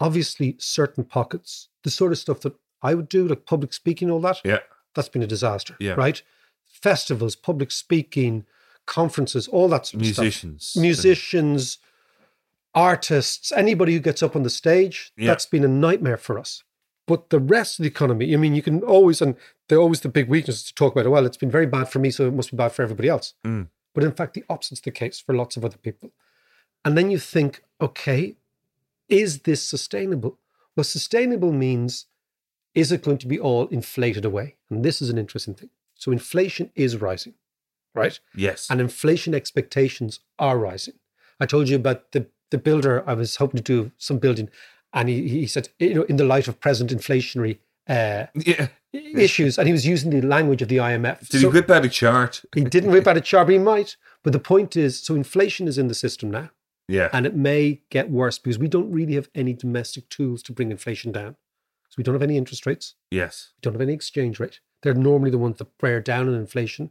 Obviously, 0.00 0.56
certain 0.58 1.04
pockets, 1.04 1.68
the 1.82 1.90
sort 1.90 2.12
of 2.12 2.18
stuff 2.18 2.40
that 2.40 2.54
I 2.82 2.94
would 2.94 3.08
do, 3.08 3.26
like 3.28 3.46
public 3.46 3.72
speaking, 3.72 4.10
all 4.10 4.20
that, 4.20 4.40
Yeah. 4.44 4.58
that's 4.94 5.08
been 5.08 5.22
a 5.22 5.26
disaster. 5.26 5.76
Yeah. 5.78 5.92
Right? 5.92 6.22
Festivals, 6.64 7.36
public 7.36 7.70
speaking, 7.70 8.44
conferences, 8.86 9.48
all 9.48 9.68
that 9.68 9.86
sort 9.86 9.94
of 9.94 10.00
Musicians. 10.02 10.66
stuff. 10.66 10.80
Musicians, 10.82 11.78
artists, 12.74 13.52
anybody 13.52 13.92
who 13.94 14.00
gets 14.00 14.22
up 14.22 14.34
on 14.34 14.42
the 14.42 14.50
stage, 14.50 15.12
Yeah. 15.16 15.28
that's 15.28 15.46
been 15.46 15.64
a 15.64 15.68
nightmare 15.68 16.16
for 16.18 16.38
us. 16.38 16.64
But 17.06 17.30
the 17.30 17.38
rest 17.38 17.78
of 17.78 17.84
the 17.84 17.88
economy, 17.88 18.34
I 18.34 18.36
mean, 18.36 18.54
you 18.54 18.62
can 18.62 18.82
always, 18.82 19.22
and 19.22 19.36
they're 19.68 19.78
always 19.78 20.00
the 20.00 20.08
big 20.08 20.28
weakness 20.28 20.62
to 20.64 20.74
talk 20.74 20.92
about, 20.96 21.08
well, 21.10 21.24
it's 21.26 21.36
been 21.36 21.50
very 21.50 21.66
bad 21.66 21.88
for 21.88 21.98
me, 22.00 22.10
so 22.10 22.26
it 22.26 22.34
must 22.34 22.50
be 22.50 22.56
bad 22.56 22.72
for 22.72 22.82
everybody 22.82 23.08
else. 23.08 23.34
Mm. 23.44 23.68
But 23.94 24.04
in 24.04 24.12
fact, 24.12 24.34
the 24.34 24.44
opposite's 24.48 24.80
the 24.80 24.90
case 24.90 25.20
for 25.20 25.34
lots 25.34 25.56
of 25.56 25.64
other 25.64 25.78
people. 25.78 26.10
And 26.84 26.98
then 26.98 27.10
you 27.10 27.18
think, 27.18 27.62
okay, 27.80 28.36
is 29.08 29.40
this 29.40 29.62
sustainable? 29.66 30.38
Well, 30.76 30.84
sustainable 30.84 31.52
means 31.52 32.06
is 32.74 32.90
it 32.90 33.04
going 33.04 33.18
to 33.18 33.28
be 33.28 33.38
all 33.38 33.68
inflated 33.68 34.24
away? 34.24 34.56
And 34.68 34.84
this 34.84 35.00
is 35.00 35.08
an 35.08 35.18
interesting 35.18 35.54
thing. 35.54 35.70
So 35.94 36.10
inflation 36.10 36.70
is 36.74 36.96
rising, 36.96 37.34
right? 37.94 38.18
Yes. 38.34 38.66
And 38.68 38.80
inflation 38.80 39.34
expectations 39.34 40.20
are 40.38 40.58
rising. 40.58 40.94
I 41.38 41.46
told 41.46 41.68
you 41.68 41.76
about 41.76 42.12
the, 42.12 42.26
the 42.50 42.58
builder, 42.58 43.08
I 43.08 43.14
was 43.14 43.36
hoping 43.36 43.62
to 43.62 43.62
do 43.62 43.92
some 43.96 44.18
building, 44.18 44.50
and 44.92 45.08
he, 45.08 45.28
he 45.28 45.46
said, 45.46 45.68
you 45.78 45.94
know, 45.94 46.02
in 46.02 46.16
the 46.16 46.24
light 46.24 46.48
of 46.48 46.60
present 46.60 46.90
inflationary 46.90 47.58
uh, 47.88 48.26
yeah. 48.34 48.68
Issues, 48.94 49.58
and 49.58 49.66
he 49.66 49.72
was 49.72 49.86
using 49.86 50.10
the 50.10 50.22
language 50.22 50.62
of 50.62 50.68
the 50.68 50.76
IMF. 50.78 51.28
Did 51.28 51.40
So- 51.40 51.50
he 51.50 51.54
whip 51.54 51.70
out 51.70 51.84
a 51.84 51.88
chart? 51.88 52.44
he 52.54 52.62
didn't 52.64 52.90
whip 52.92 53.06
out 53.06 53.16
a 53.16 53.20
chart, 53.20 53.46
but 53.48 53.52
he 53.52 53.58
might. 53.58 53.96
But 54.22 54.32
the 54.32 54.38
point 54.38 54.76
is, 54.76 55.00
so 55.00 55.14
inflation 55.14 55.68
is 55.68 55.78
in 55.78 55.88
the 55.88 55.94
system 55.94 56.30
now, 56.30 56.50
Yeah. 56.88 57.10
and 57.12 57.26
it 57.26 57.34
may 57.34 57.82
get 57.90 58.10
worse 58.10 58.38
because 58.38 58.58
we 58.58 58.68
don't 58.68 58.90
really 58.90 59.14
have 59.14 59.28
any 59.34 59.52
domestic 59.52 60.08
tools 60.08 60.42
to 60.44 60.52
bring 60.52 60.70
inflation 60.70 61.12
down. 61.12 61.36
So 61.88 61.94
we 61.98 62.04
don't 62.04 62.14
have 62.14 62.22
any 62.22 62.36
interest 62.36 62.66
rates. 62.66 62.94
yes. 63.10 63.52
We 63.56 63.60
don't 63.62 63.74
have 63.74 63.80
any 63.80 63.92
exchange 63.92 64.40
rate. 64.40 64.60
They're 64.82 64.94
normally 64.94 65.30
the 65.30 65.38
ones 65.38 65.58
that 65.58 65.78
bear 65.78 66.00
down 66.00 66.28
on 66.28 66.34
inflation. 66.34 66.90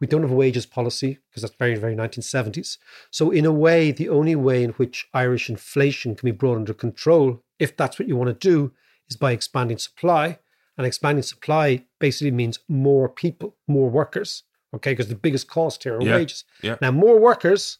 We 0.00 0.06
don't 0.06 0.22
have 0.22 0.30
a 0.30 0.34
wages 0.34 0.64
policy 0.64 1.18
because 1.28 1.42
that's 1.42 1.54
very, 1.56 1.74
very 1.74 1.94
1970s. 1.96 2.78
So, 3.10 3.30
in 3.30 3.44
a 3.44 3.52
way, 3.52 3.90
the 3.90 4.08
only 4.08 4.36
way 4.36 4.62
in 4.62 4.70
which 4.70 5.08
Irish 5.12 5.50
inflation 5.50 6.14
can 6.14 6.26
be 6.26 6.30
brought 6.32 6.56
under 6.56 6.72
control, 6.72 7.42
if 7.58 7.76
that's 7.76 7.98
what 7.98 8.06
you 8.08 8.16
want 8.16 8.28
to 8.40 8.48
do, 8.48 8.72
is 9.08 9.16
by 9.16 9.32
expanding 9.32 9.78
supply. 9.78 10.38
And 10.78 10.86
expanding 10.86 11.24
supply 11.24 11.84
basically 11.98 12.30
means 12.30 12.60
more 12.68 13.08
people, 13.08 13.56
more 13.66 13.90
workers. 13.90 14.44
Okay, 14.74 14.92
because 14.92 15.08
the 15.08 15.14
biggest 15.16 15.48
cost 15.48 15.82
here 15.82 15.96
are 15.96 16.02
Yeah, 16.02 16.16
wages. 16.16 16.44
yeah. 16.62 16.76
Now, 16.80 16.90
more 16.92 17.18
workers 17.18 17.78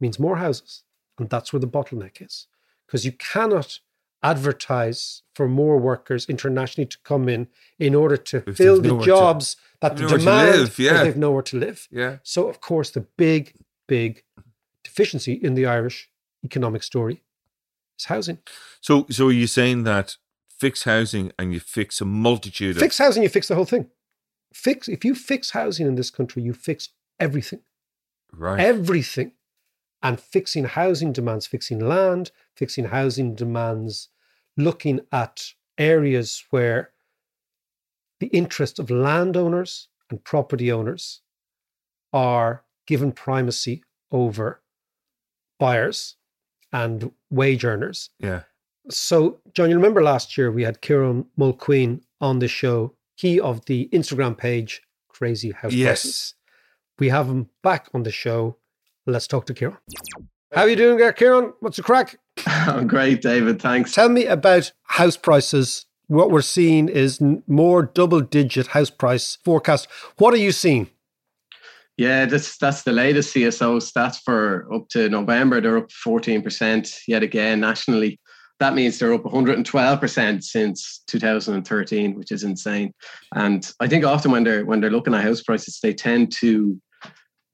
means 0.00 0.18
more 0.18 0.36
houses. 0.36 0.82
And 1.18 1.30
that's 1.30 1.52
where 1.52 1.60
the 1.60 1.68
bottleneck 1.68 2.20
is. 2.20 2.46
Because 2.86 3.04
you 3.04 3.12
cannot 3.12 3.78
advertise 4.24 5.22
for 5.34 5.46
more 5.48 5.78
workers 5.78 6.26
internationally 6.28 6.86
to 6.86 6.98
come 7.04 7.28
in 7.28 7.48
in 7.78 7.94
order 7.94 8.16
to 8.16 8.42
If 8.46 8.56
fill 8.56 8.80
the 8.80 8.88
nowhere 8.88 9.00
to- 9.04 9.06
jobs 9.06 9.56
that 9.80 9.96
the 9.96 10.06
demand 10.06 10.58
live, 10.58 10.78
yeah. 10.78 11.04
they've 11.04 11.16
nowhere 11.16 11.42
to 11.42 11.56
live. 11.58 11.86
Yeah. 11.90 12.18
So, 12.22 12.48
of 12.48 12.60
course, 12.60 12.90
the 12.90 13.06
big, 13.16 13.54
big 13.86 14.24
deficiency 14.82 15.34
in 15.34 15.54
the 15.54 15.66
Irish 15.66 16.08
economic 16.44 16.82
story 16.82 17.22
is 17.98 18.06
housing. 18.06 18.38
So, 18.80 19.06
so 19.10 19.28
are 19.28 19.32
you 19.32 19.46
saying 19.46 19.84
that 19.84 20.16
fix 20.62 20.84
housing 20.84 21.32
and 21.40 21.52
you 21.52 21.58
fix 21.58 22.00
a 22.00 22.04
multitude 22.04 22.76
of. 22.76 22.82
Fix 22.82 22.98
housing, 22.98 23.24
you 23.24 23.28
fix 23.28 23.48
the 23.48 23.56
whole 23.56 23.64
thing. 23.64 23.88
Fix 24.54 24.88
if 24.88 25.04
you 25.04 25.14
fix 25.14 25.50
housing 25.50 25.88
in 25.88 25.96
this 25.96 26.10
country, 26.18 26.40
you 26.42 26.52
fix 26.52 26.90
everything. 27.18 27.62
right? 28.32 28.60
everything. 28.60 29.32
And 30.04 30.20
fixing 30.20 30.64
housing 30.64 31.12
demands 31.12 31.46
fixing 31.46 31.80
land, 31.80 32.30
fixing 32.56 32.86
housing 32.86 33.34
demands 33.34 34.08
looking 34.56 35.00
at 35.10 35.52
areas 35.78 36.44
where 36.50 36.90
the 38.20 38.28
interests 38.28 38.78
of 38.78 38.88
landowners 38.88 39.88
and 40.10 40.22
property 40.22 40.70
owners 40.70 41.22
are 42.12 42.64
given 42.86 43.10
primacy 43.10 43.82
over 44.12 44.62
buyers 45.58 46.16
and 46.72 47.10
wage 47.30 47.64
earners. 47.64 48.10
yeah. 48.20 48.42
So, 48.90 49.40
John, 49.54 49.70
you 49.70 49.76
remember 49.76 50.02
last 50.02 50.36
year 50.36 50.50
we 50.50 50.64
had 50.64 50.80
Kieran 50.80 51.26
Mulqueen 51.38 52.00
on 52.20 52.40
the 52.40 52.48
show, 52.48 52.94
he 53.14 53.38
of 53.40 53.64
the 53.66 53.88
Instagram 53.92 54.36
page 54.36 54.82
Crazy 55.08 55.52
House 55.52 55.72
Yes. 55.72 56.34
We 56.98 57.08
have 57.08 57.28
him 57.28 57.48
back 57.62 57.88
on 57.94 58.02
the 58.02 58.10
show. 58.10 58.56
Let's 59.06 59.26
talk 59.26 59.46
to 59.46 59.54
Kieran. 59.54 59.78
How 60.52 60.62
are 60.62 60.68
you 60.68 60.76
doing 60.76 60.98
there, 60.98 61.12
Kieran? 61.12 61.52
What's 61.60 61.76
the 61.76 61.82
crack? 61.82 62.18
I'm 62.46 62.80
oh, 62.84 62.84
great, 62.84 63.22
David. 63.22 63.60
Thanks. 63.60 63.94
Tell 63.94 64.08
me 64.08 64.26
about 64.26 64.72
house 64.84 65.16
prices. 65.16 65.86
What 66.08 66.30
we're 66.30 66.42
seeing 66.42 66.88
is 66.88 67.20
more 67.46 67.84
double-digit 67.84 68.68
house 68.68 68.90
price 68.90 69.38
forecast. 69.44 69.88
What 70.18 70.34
are 70.34 70.38
you 70.38 70.52
seeing? 70.52 70.90
Yeah, 71.96 72.24
that's 72.26 72.56
that's 72.56 72.82
the 72.82 72.92
latest 72.92 73.34
CSO 73.34 73.76
stats 73.76 74.18
for 74.24 74.66
up 74.72 74.88
to 74.90 75.08
November. 75.08 75.60
They're 75.60 75.78
up 75.78 75.90
14% 75.90 77.02
yet 77.06 77.22
again 77.22 77.60
nationally. 77.60 78.18
That 78.62 78.74
means 78.74 79.00
they're 79.00 79.12
up 79.12 79.24
112% 79.24 80.44
since 80.44 81.02
2013, 81.08 82.14
which 82.14 82.30
is 82.30 82.44
insane. 82.44 82.94
And 83.34 83.68
I 83.80 83.88
think 83.88 84.04
often 84.04 84.30
when 84.30 84.44
they're 84.44 84.64
when 84.64 84.80
they're 84.80 84.88
looking 84.88 85.14
at 85.14 85.24
house 85.24 85.42
prices, 85.42 85.80
they 85.82 85.92
tend 85.92 86.30
to 86.34 86.80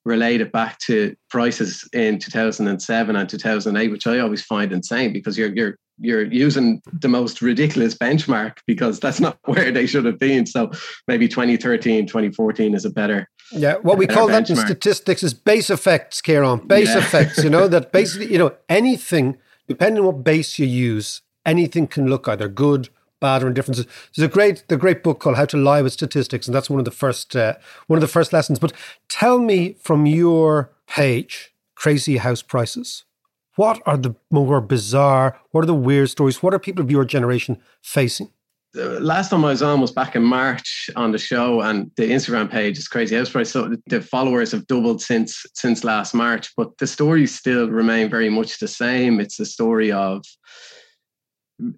relate 0.05 0.43
it 0.43 0.53
back 0.53 0.79
to 0.81 1.17
prices 1.31 1.89
in 1.95 2.19
2007 2.19 3.17
and 3.17 3.27
2008, 3.27 3.91
which 3.91 4.07
I 4.07 4.19
always 4.19 4.43
find 4.43 4.71
insane 4.71 5.15
because 5.15 5.39
you're 5.39 5.55
you're 5.55 5.77
you're 5.99 6.27
using 6.27 6.83
the 6.93 7.09
most 7.09 7.41
ridiculous 7.41 7.95
benchmark 7.95 8.59
because 8.67 9.01
that's 9.01 9.19
not 9.19 9.39
where 9.47 9.73
they 9.73 9.87
should 9.87 10.05
have 10.05 10.19
been. 10.19 10.45
So 10.45 10.71
maybe 11.07 11.27
2013, 11.27 12.07
2014 12.07 12.75
is 12.75 12.85
a 12.85 12.91
better. 12.91 13.31
Yeah, 13.51 13.77
what 13.77 13.97
we 13.97 14.07
call 14.07 14.27
that 14.27 14.51
in 14.51 14.57
statistics 14.57 15.23
is 15.23 15.33
base 15.33 15.71
effects, 15.71 16.21
Kieran. 16.21 16.67
Base 16.67 16.89
yeah. 16.89 16.99
effects, 16.99 17.43
you 17.43 17.49
know, 17.49 17.67
that 17.67 17.93
basically, 17.93 18.31
you 18.31 18.37
know, 18.37 18.55
anything, 18.69 19.39
depending 19.69 20.01
on 20.01 20.07
what 20.07 20.25
base 20.25 20.59
you 20.59 20.66
use, 20.66 21.23
anything 21.47 21.87
can 21.87 22.09
look 22.09 22.27
either 22.27 22.49
good, 22.49 22.89
bad, 23.21 23.43
or 23.43 23.49
indifferent. 23.49 23.87
There's 24.16 24.25
a 24.25 24.33
great, 24.33 24.64
the 24.69 24.77
great 24.77 25.03
book 25.03 25.21
called 25.21 25.37
How 25.37 25.45
to 25.47 25.57
Lie 25.57 25.83
with 25.83 25.93
Statistics, 25.93 26.47
and 26.47 26.55
that's 26.55 26.71
one 26.71 26.79
of 26.79 26.85
the 26.85 26.91
first, 26.91 27.37
uh, 27.37 27.55
one 27.87 27.97
of 27.97 28.01
the 28.01 28.09
first 28.09 28.33
lessons. 28.33 28.59
But 28.59 28.73
tell 29.09 29.39
me 29.39 29.77
from 29.81 30.07
your 30.07 30.71
page, 30.87 31.53
Crazy 31.75 32.16
House 32.16 32.43
Prices, 32.43 33.05
what 33.57 33.81
are 33.87 33.97
the 33.97 34.14
more 34.31 34.61
bizarre, 34.61 35.39
what 35.51 35.64
are 35.64 35.66
the 35.66 35.75
weird 35.75 36.11
stories? 36.11 36.43
What 36.43 36.55
are 36.55 36.59
people 36.59 36.83
of 36.83 36.91
your 36.91 37.05
generation 37.05 37.59
facing? 37.83 38.31
The 38.75 39.01
last 39.01 39.31
time 39.31 39.45
I 39.45 39.51
was 39.51 39.62
on 39.62 39.81
was 39.81 39.93
back 39.93 40.14
in 40.14 40.23
March 40.23 40.91
on 40.95 41.11
the 41.11 41.19
show, 41.19 41.62
and 41.62 41.91
the 41.97 42.11
Instagram 42.11 42.51
page 42.51 42.77
is 42.77 42.87
Crazy 42.87 43.16
House 43.16 43.31
Price. 43.31 43.51
So 43.51 43.75
the 43.87 44.03
followers 44.03 44.53
have 44.53 44.66
doubled 44.66 45.01
since 45.01 45.47
since 45.55 45.85
last 45.85 46.14
March, 46.14 46.51
but 46.57 46.77
the 46.79 46.87
stories 46.87 47.35
still 47.35 47.71
remain 47.71 48.11
very 48.11 48.29
much 48.29 48.59
the 48.59 48.69
same. 48.69 49.21
It's 49.21 49.41
a 49.41 49.47
story 49.47 49.91
of 49.91 50.23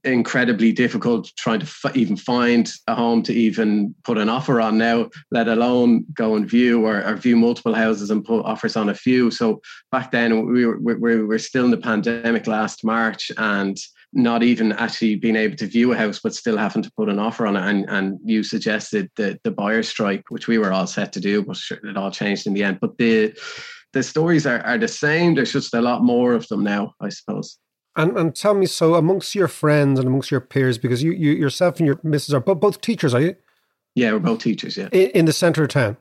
incredibly 0.04 0.72
difficult 0.72 1.30
trying 1.38 1.60
to 1.60 1.66
f- 1.66 1.96
even 1.96 2.16
find 2.16 2.70
a 2.86 2.94
home 2.94 3.22
to 3.22 3.32
even 3.32 3.94
put 4.04 4.18
an 4.18 4.28
offer 4.28 4.60
on 4.60 4.76
now, 4.76 5.08
let 5.30 5.48
alone 5.48 6.04
go 6.12 6.36
and 6.36 6.48
view 6.48 6.84
or, 6.84 7.02
or, 7.02 7.16
view 7.16 7.36
multiple 7.36 7.74
houses 7.74 8.10
and 8.10 8.24
put 8.24 8.44
offers 8.44 8.76
on 8.76 8.90
a 8.90 8.94
few. 8.94 9.30
So 9.30 9.60
back 9.90 10.10
then 10.10 10.46
we 10.52 10.66
were, 10.66 10.78
we 10.78 11.22
were 11.22 11.38
still 11.38 11.64
in 11.64 11.70
the 11.70 11.78
pandemic 11.78 12.46
last 12.46 12.84
March 12.84 13.30
and 13.38 13.78
not 14.12 14.42
even 14.42 14.72
actually 14.72 15.16
being 15.16 15.36
able 15.36 15.56
to 15.56 15.66
view 15.66 15.92
a 15.92 15.96
house, 15.96 16.20
but 16.22 16.34
still 16.34 16.56
having 16.56 16.82
to 16.82 16.92
put 16.96 17.08
an 17.08 17.18
offer 17.18 17.46
on 17.46 17.56
it. 17.56 17.62
And, 17.62 17.88
and 17.88 18.18
you 18.24 18.42
suggested 18.42 19.10
the, 19.16 19.38
the 19.44 19.50
buyer 19.50 19.82
strike, 19.82 20.24
which 20.30 20.48
we 20.48 20.58
were 20.58 20.72
all 20.72 20.86
set 20.86 21.12
to 21.12 21.20
do, 21.20 21.42
but 21.42 21.58
it 21.70 21.96
all 21.96 22.10
changed 22.10 22.46
in 22.46 22.54
the 22.54 22.64
end. 22.64 22.78
But 22.80 22.98
the, 22.98 23.32
the 23.92 24.02
stories 24.02 24.46
are, 24.46 24.60
are 24.60 24.78
the 24.78 24.88
same. 24.88 25.34
There's 25.34 25.52
just 25.52 25.74
a 25.74 25.80
lot 25.80 26.02
more 26.02 26.34
of 26.34 26.48
them 26.48 26.64
now, 26.64 26.94
I 27.00 27.08
suppose. 27.10 27.58
And 27.96 28.16
and 28.16 28.34
tell 28.34 28.54
me, 28.54 28.66
so 28.66 28.94
amongst 28.94 29.34
your 29.34 29.48
friends 29.48 29.98
and 29.98 30.06
amongst 30.06 30.30
your 30.30 30.40
peers, 30.40 30.78
because 30.78 31.02
you, 31.02 31.10
you 31.10 31.32
yourself 31.32 31.78
and 31.78 31.86
your 31.86 31.98
missus 32.04 32.32
are 32.32 32.40
both, 32.40 32.60
both 32.60 32.80
teachers, 32.80 33.12
are 33.14 33.20
you? 33.20 33.34
Yeah, 33.96 34.12
we're 34.12 34.20
both 34.20 34.38
teachers. 34.38 34.76
Yeah, 34.76 34.88
in, 34.92 35.10
in 35.10 35.24
the 35.24 35.32
centre 35.32 35.64
of 35.64 35.70
town. 35.70 35.96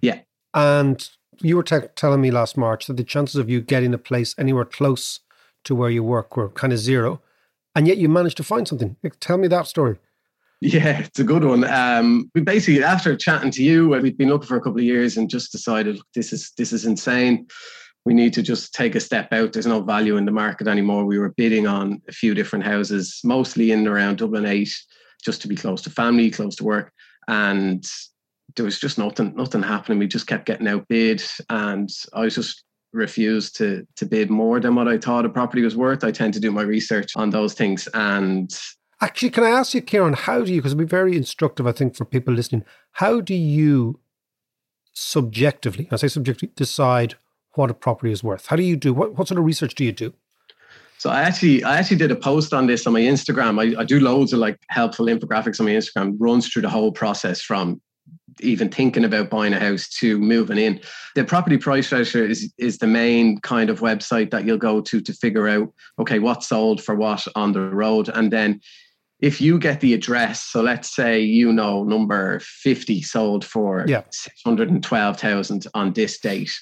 Yeah, 0.00 0.20
and 0.54 1.06
you 1.42 1.56
were 1.56 1.62
te- 1.62 1.88
telling 1.96 2.22
me 2.22 2.30
last 2.30 2.56
March 2.56 2.86
that 2.86 2.96
the 2.96 3.04
chances 3.04 3.36
of 3.36 3.50
you 3.50 3.60
getting 3.60 3.92
a 3.92 3.98
place 3.98 4.34
anywhere 4.38 4.64
close 4.64 5.20
to 5.64 5.74
where 5.74 5.90
you 5.90 6.02
work 6.02 6.36
were 6.36 6.48
kind 6.50 6.72
of 6.72 6.78
zero, 6.78 7.20
and 7.74 7.86
yet 7.86 7.98
you 7.98 8.08
managed 8.08 8.36
to 8.38 8.44
find 8.44 8.66
something. 8.66 8.96
Tell 9.20 9.38
me 9.38 9.48
that 9.48 9.66
story. 9.66 9.98
Yeah, 10.60 11.00
it's 11.00 11.18
a 11.18 11.24
good 11.24 11.44
one. 11.44 11.64
Um, 11.64 12.30
we 12.34 12.40
basically, 12.40 12.84
after 12.84 13.16
chatting 13.16 13.50
to 13.52 13.64
you, 13.64 13.88
we've 13.88 14.16
been 14.16 14.28
looking 14.28 14.46
for 14.46 14.56
a 14.56 14.60
couple 14.60 14.78
of 14.78 14.84
years 14.84 15.16
and 15.16 15.28
just 15.28 15.50
decided 15.50 15.98
this 16.14 16.32
is 16.32 16.52
this 16.56 16.72
is 16.72 16.84
insane 16.84 17.46
we 18.04 18.14
need 18.14 18.32
to 18.34 18.42
just 18.42 18.74
take 18.74 18.94
a 18.94 19.00
step 19.00 19.32
out. 19.32 19.52
There's 19.52 19.66
no 19.66 19.80
value 19.80 20.16
in 20.16 20.24
the 20.24 20.32
market 20.32 20.66
anymore. 20.66 21.04
We 21.04 21.18
were 21.18 21.34
bidding 21.36 21.66
on 21.66 22.02
a 22.08 22.12
few 22.12 22.34
different 22.34 22.64
houses, 22.64 23.20
mostly 23.24 23.70
in 23.70 23.80
and 23.80 23.88
around 23.88 24.18
Dublin 24.18 24.44
8, 24.44 24.68
just 25.24 25.40
to 25.42 25.48
be 25.48 25.54
close 25.54 25.82
to 25.82 25.90
family, 25.90 26.30
close 26.30 26.56
to 26.56 26.64
work. 26.64 26.92
And 27.28 27.84
there 28.56 28.64
was 28.64 28.80
just 28.80 28.98
nothing, 28.98 29.36
nothing 29.36 29.62
happening. 29.62 29.98
We 29.98 30.08
just 30.08 30.26
kept 30.26 30.46
getting 30.46 30.66
outbid. 30.66 31.22
And 31.48 31.88
I 32.12 32.22
was 32.22 32.34
just 32.34 32.64
refused 32.92 33.56
to 33.56 33.86
to 33.96 34.06
bid 34.06 34.30
more 34.30 34.60
than 34.60 34.74
what 34.74 34.88
I 34.88 34.98
thought 34.98 35.24
a 35.24 35.28
property 35.28 35.62
was 35.62 35.76
worth. 35.76 36.04
I 36.04 36.10
tend 36.10 36.34
to 36.34 36.40
do 36.40 36.52
my 36.52 36.62
research 36.62 37.12
on 37.16 37.30
those 37.30 37.54
things. 37.54 37.88
And 37.94 38.54
actually, 39.00 39.30
can 39.30 39.44
I 39.44 39.50
ask 39.50 39.74
you, 39.74 39.82
Kieran, 39.82 40.14
how 40.14 40.42
do 40.42 40.52
you, 40.52 40.60
because 40.60 40.72
it'll 40.72 40.84
be 40.84 40.88
very 40.88 41.16
instructive, 41.16 41.66
I 41.66 41.72
think, 41.72 41.96
for 41.96 42.04
people 42.04 42.34
listening, 42.34 42.64
how 42.92 43.20
do 43.20 43.34
you 43.34 44.00
subjectively, 44.92 45.88
I 45.90 45.96
say 45.96 46.08
subjectively, 46.08 46.52
decide 46.54 47.14
what 47.54 47.70
a 47.70 47.74
property 47.74 48.12
is 48.12 48.22
worth? 48.22 48.46
How 48.46 48.56
do 48.56 48.62
you 48.62 48.76
do 48.76 48.92
what, 48.92 49.16
what 49.16 49.28
sort 49.28 49.38
of 49.38 49.44
research 49.44 49.74
do 49.74 49.84
you 49.84 49.92
do? 49.92 50.12
So 50.98 51.10
I 51.10 51.22
actually 51.22 51.64
I 51.64 51.78
actually 51.78 51.96
did 51.96 52.12
a 52.12 52.16
post 52.16 52.54
on 52.54 52.68
this 52.68 52.86
on 52.86 52.92
my 52.92 53.00
Instagram. 53.00 53.60
I, 53.60 53.80
I 53.80 53.84
do 53.84 53.98
loads 53.98 54.32
of 54.32 54.38
like 54.38 54.56
helpful 54.68 55.06
infographics 55.06 55.58
on 55.58 55.66
my 55.66 55.72
Instagram, 55.72 56.14
runs 56.20 56.46
through 56.46 56.62
the 56.62 56.68
whole 56.68 56.92
process 56.92 57.40
from 57.40 57.80
even 58.40 58.68
thinking 58.68 59.04
about 59.04 59.30
buying 59.30 59.52
a 59.52 59.60
house 59.60 59.88
to 59.88 60.18
moving 60.18 60.58
in. 60.58 60.80
The 61.14 61.24
property 61.24 61.58
price 61.58 61.92
register 61.92 62.24
is 62.24 62.52
is 62.58 62.78
the 62.78 62.86
main 62.86 63.38
kind 63.40 63.70
of 63.70 63.80
website 63.80 64.30
that 64.30 64.44
you'll 64.44 64.58
go 64.58 64.80
to 64.80 65.00
to 65.00 65.12
figure 65.12 65.48
out 65.48 65.72
okay 65.98 66.18
what's 66.18 66.48
sold 66.48 66.82
for 66.82 66.94
what 66.94 67.26
on 67.34 67.52
the 67.52 67.60
road, 67.60 68.08
and 68.08 68.32
then 68.32 68.60
if 69.20 69.40
you 69.40 69.56
get 69.56 69.80
the 69.80 69.94
address, 69.94 70.42
so 70.42 70.62
let's 70.62 70.94
say 70.94 71.20
you 71.20 71.52
know 71.52 71.84
number 71.84 72.40
fifty 72.40 73.00
sold 73.02 73.44
for 73.44 73.84
yeah. 73.86 74.02
six 74.10 74.40
hundred 74.44 74.70
and 74.70 74.82
twelve 74.82 75.18
thousand 75.18 75.66
on 75.74 75.92
this 75.92 76.18
date, 76.18 76.52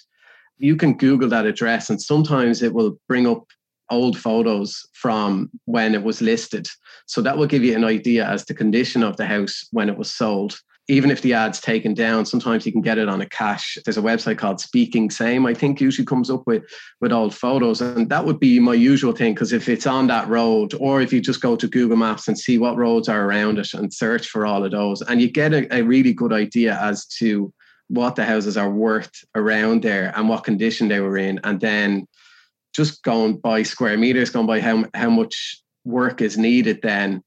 you 0.59 0.77
can 0.77 0.97
Google 0.97 1.29
that 1.31 1.47
address, 1.47 1.89
and 1.89 2.01
sometimes 2.01 2.63
it 2.63 2.75
will 2.75 3.01
bring 3.09 3.27
up 3.27 3.45
old 3.91 4.17
photos 4.17 4.87
from 4.93 5.51
when 5.65 5.95
it 5.95 6.03
was 6.05 6.21
listed. 6.21 6.69
So 7.07 7.21
that 7.23 7.37
will 7.37 7.47
give 7.47 7.65
you 7.65 7.75
an 7.75 7.85
idea 7.85 8.25
as 8.27 8.45
to 8.45 8.55
condition 8.55 9.03
of 9.03 9.17
the 9.17 9.27
house 9.27 9.67
when 9.73 9.89
it 9.89 9.99
was 9.99 10.13
sold. 10.13 10.61
Even 10.91 11.11
if 11.11 11.23
the 11.23 11.35
ad's 11.35 11.61
taken 11.61 11.95
down, 11.95 12.27
sometimes 12.27 12.67
you 12.67 12.73
can 12.73 12.81
get 12.81 12.99
it 12.99 13.09
on 13.09 13.21
a 13.21 13.27
cache. 13.27 13.79
There's 13.85 13.97
a 13.97 14.03
website 14.03 14.39
called 14.39 14.61
Speaking 14.61 15.09
Same, 15.09 15.47
I 15.47 15.55
think 15.55 15.81
usually 15.81 16.05
comes 16.05 16.31
up 16.31 16.43
with, 16.47 16.65
with 17.01 17.13
old 17.13 17.33
photos. 17.33 17.81
And 17.81 18.11
that 18.11 18.25
would 18.25 18.41
be 18.41 18.59
my 18.59 18.75
usual 18.75 19.13
thing 19.13 19.33
because 19.33 19.53
if 19.53 19.69
it's 19.69 19.87
on 19.87 20.09
that 20.09 20.29
road, 20.29 20.75
or 20.81 21.01
if 21.01 21.13
you 21.13 21.21
just 21.21 21.41
go 21.41 21.55
to 21.55 21.69
Google 21.69 21.97
Maps 21.97 22.27
and 22.27 22.37
see 22.37 22.59
what 22.59 22.77
roads 22.77 23.09
are 23.09 23.25
around 23.25 23.59
it 23.59 23.73
and 23.73 23.95
search 23.95 24.29
for 24.29 24.45
all 24.45 24.65
of 24.65 24.73
those, 24.73 25.01
and 25.03 25.23
you 25.23 25.31
get 25.31 25.53
a, 25.53 25.73
a 25.73 25.83
really 25.83 26.13
good 26.13 26.33
idea 26.33 26.77
as 26.81 27.07
to 27.19 27.53
what 27.87 28.17
the 28.17 28.25
houses 28.25 28.57
are 28.57 28.71
worth 28.71 29.13
around 29.37 29.83
there 29.83 30.13
and 30.17 30.29
what 30.29 30.45
condition 30.45 30.89
they 30.89 31.01
were 31.01 31.19
in, 31.19 31.41
and 31.45 31.61
then 31.61 32.07
just 32.75 33.03
going 33.03 33.37
by 33.37 33.63
square 33.63 33.97
meters, 33.97 34.31
going 34.31 34.47
by 34.47 34.61
how 34.61 34.85
how 34.95 35.11
much 35.11 35.63
work 35.85 36.21
is 36.21 36.37
needed 36.37 36.81
then, 36.83 37.23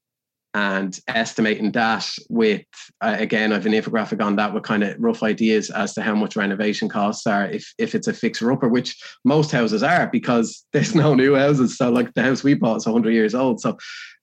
and 0.54 0.98
estimating 1.08 1.72
that 1.72 2.08
with 2.30 2.64
uh, 3.00 3.16
again, 3.18 3.52
I've 3.52 3.66
an 3.66 3.72
infographic 3.72 4.24
on 4.24 4.36
that 4.36 4.54
with 4.54 4.62
kind 4.62 4.84
of 4.84 4.96
rough 4.98 5.22
ideas 5.22 5.68
as 5.70 5.94
to 5.94 6.02
how 6.02 6.14
much 6.14 6.36
renovation 6.36 6.88
costs 6.88 7.26
are 7.26 7.46
if 7.46 7.74
if 7.78 7.94
it's 7.94 8.06
a 8.06 8.12
fixer 8.12 8.50
upper, 8.52 8.68
which 8.68 8.96
most 9.24 9.50
houses 9.50 9.82
are 9.82 10.06
because 10.06 10.64
there's 10.72 10.94
no 10.94 11.14
new 11.14 11.34
houses. 11.34 11.76
So 11.76 11.90
like 11.90 12.14
the 12.14 12.22
house 12.22 12.44
we 12.44 12.54
bought 12.54 12.76
is 12.76 12.86
100 12.86 13.10
years 13.10 13.34
old, 13.34 13.60
so 13.60 13.76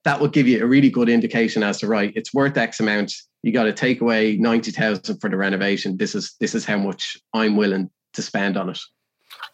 that 0.03 0.19
would 0.19 0.31
give 0.31 0.47
you 0.47 0.63
a 0.63 0.67
really 0.67 0.89
good 0.89 1.09
indication 1.09 1.61
as 1.61 1.79
to 1.79 1.87
right, 1.87 2.11
it's 2.15 2.33
worth 2.33 2.57
X 2.57 2.79
amount 2.79 3.13
you 3.43 3.51
got 3.51 3.63
to 3.63 3.73
take 3.73 4.01
away 4.01 4.37
90,000 4.37 5.19
for 5.19 5.29
the 5.29 5.37
renovation. 5.37 5.97
This 5.97 6.15
is 6.15 6.35
this 6.39 6.55
is 6.55 6.65
how 6.65 6.77
much 6.77 7.17
I'm 7.33 7.55
willing 7.55 7.89
to 8.13 8.21
spend 8.21 8.57
on 8.57 8.69
it. 8.69 8.79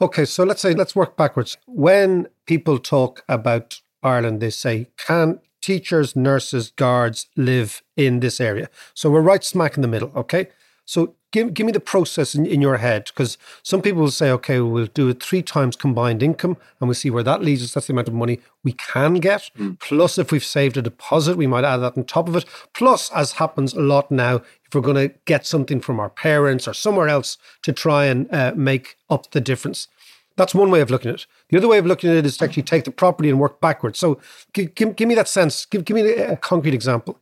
Okay, 0.02 0.26
so 0.26 0.44
let's 0.44 0.62
say 0.62 0.74
let's 0.74 0.96
work 0.96 1.16
backwards. 1.16 1.58
When 1.66 2.28
people 2.46 2.80
talk 2.80 3.24
about 3.30 3.80
Ireland, 4.04 4.42
they 4.42 4.50
say, 4.50 4.88
can 4.98 5.40
teachers, 5.62 6.16
nurses, 6.16 6.72
guards 6.72 7.28
live 7.36 7.84
in 7.96 8.20
this 8.20 8.40
area? 8.40 8.70
So 8.94 9.10
we're 9.10 9.22
right 9.22 9.44
smack 9.44 9.76
in 9.76 9.82
the 9.82 9.88
middle, 9.88 10.12
okay? 10.16 10.48
So 10.88 11.16
give, 11.32 11.54
give 11.54 11.66
me 11.66 11.74
the 11.74 11.82
process 11.82 12.34
in, 12.34 12.46
in 12.46 12.62
your 12.62 12.78
head 12.78 13.06
because 13.08 13.38
some 13.62 13.82
people 13.82 14.02
will 14.02 14.12
say, 14.12 14.32
okay, 14.32 14.62
we'll 14.62 14.88
do 14.88 15.10
it 15.10 15.22
three 15.22 15.42
times 15.42 15.76
combined 15.76 16.24
income 16.24 16.56
and 16.80 16.88
we'll 16.88 16.96
see 16.96 17.10
where 17.10 17.24
that 17.24 17.42
leads 17.42 17.62
us. 17.62 17.74
That's 17.74 17.88
the 17.88 17.94
amount 17.94 18.08
of 18.08 18.14
money 18.14 18.40
we 18.64 18.72
can 18.72 19.16
get. 19.16 19.52
Mm. 19.58 19.80
Plus, 19.80 20.18
if 20.18 20.32
we've 20.32 20.44
saved 20.44 20.78
a 20.78 20.82
deposit, 20.82 21.38
we 21.38 21.46
might 21.46 21.66
add 21.66 21.78
that 21.78 21.98
on 21.98 22.06
top 22.06 22.30
of 22.30 22.38
it. 22.38 22.46
Plus, 22.74 23.12
as 23.12 23.34
happens 23.34 23.74
a 23.74 23.82
lot 23.82 24.10
now, 24.10 24.38
if 24.38 24.74
we're 24.74 24.82
going 24.82 25.10
to 25.10 25.16
get 25.26 25.46
something 25.46 25.82
from 25.82 26.00
our 26.00 26.10
parents 26.10 26.68
or 26.68 26.74
somewhere 26.74 27.10
else 27.10 27.38
to 27.64 27.74
try 27.74 28.06
and 28.06 28.34
uh, 28.34 28.54
make 28.56 28.96
up 29.10 29.32
the 29.32 29.42
difference. 29.42 29.90
That's 30.38 30.56
one 30.56 30.72
way 30.72 30.82
of 30.82 30.90
looking 30.90 31.10
at 31.10 31.16
it. 31.16 31.28
The 31.50 31.58
other 31.58 31.68
way 31.68 31.80
of 31.80 31.86
looking 31.86 32.10
at 32.10 32.16
it 32.16 32.26
is 32.26 32.38
to 32.38 32.46
actually 32.46 32.64
take 32.64 32.86
the 32.86 32.92
property 32.92 33.30
and 33.30 33.40
work 33.40 33.60
backwards. 33.60 34.00
So 34.00 34.20
give, 34.54 34.74
give, 34.76 34.96
give 34.96 35.08
me 35.08 35.16
that 35.16 35.28
sense. 35.28 35.66
Give, 35.66 35.84
give 35.84 35.96
me 35.96 36.10
a 36.10 36.38
concrete 36.38 36.76
example. 36.76 37.20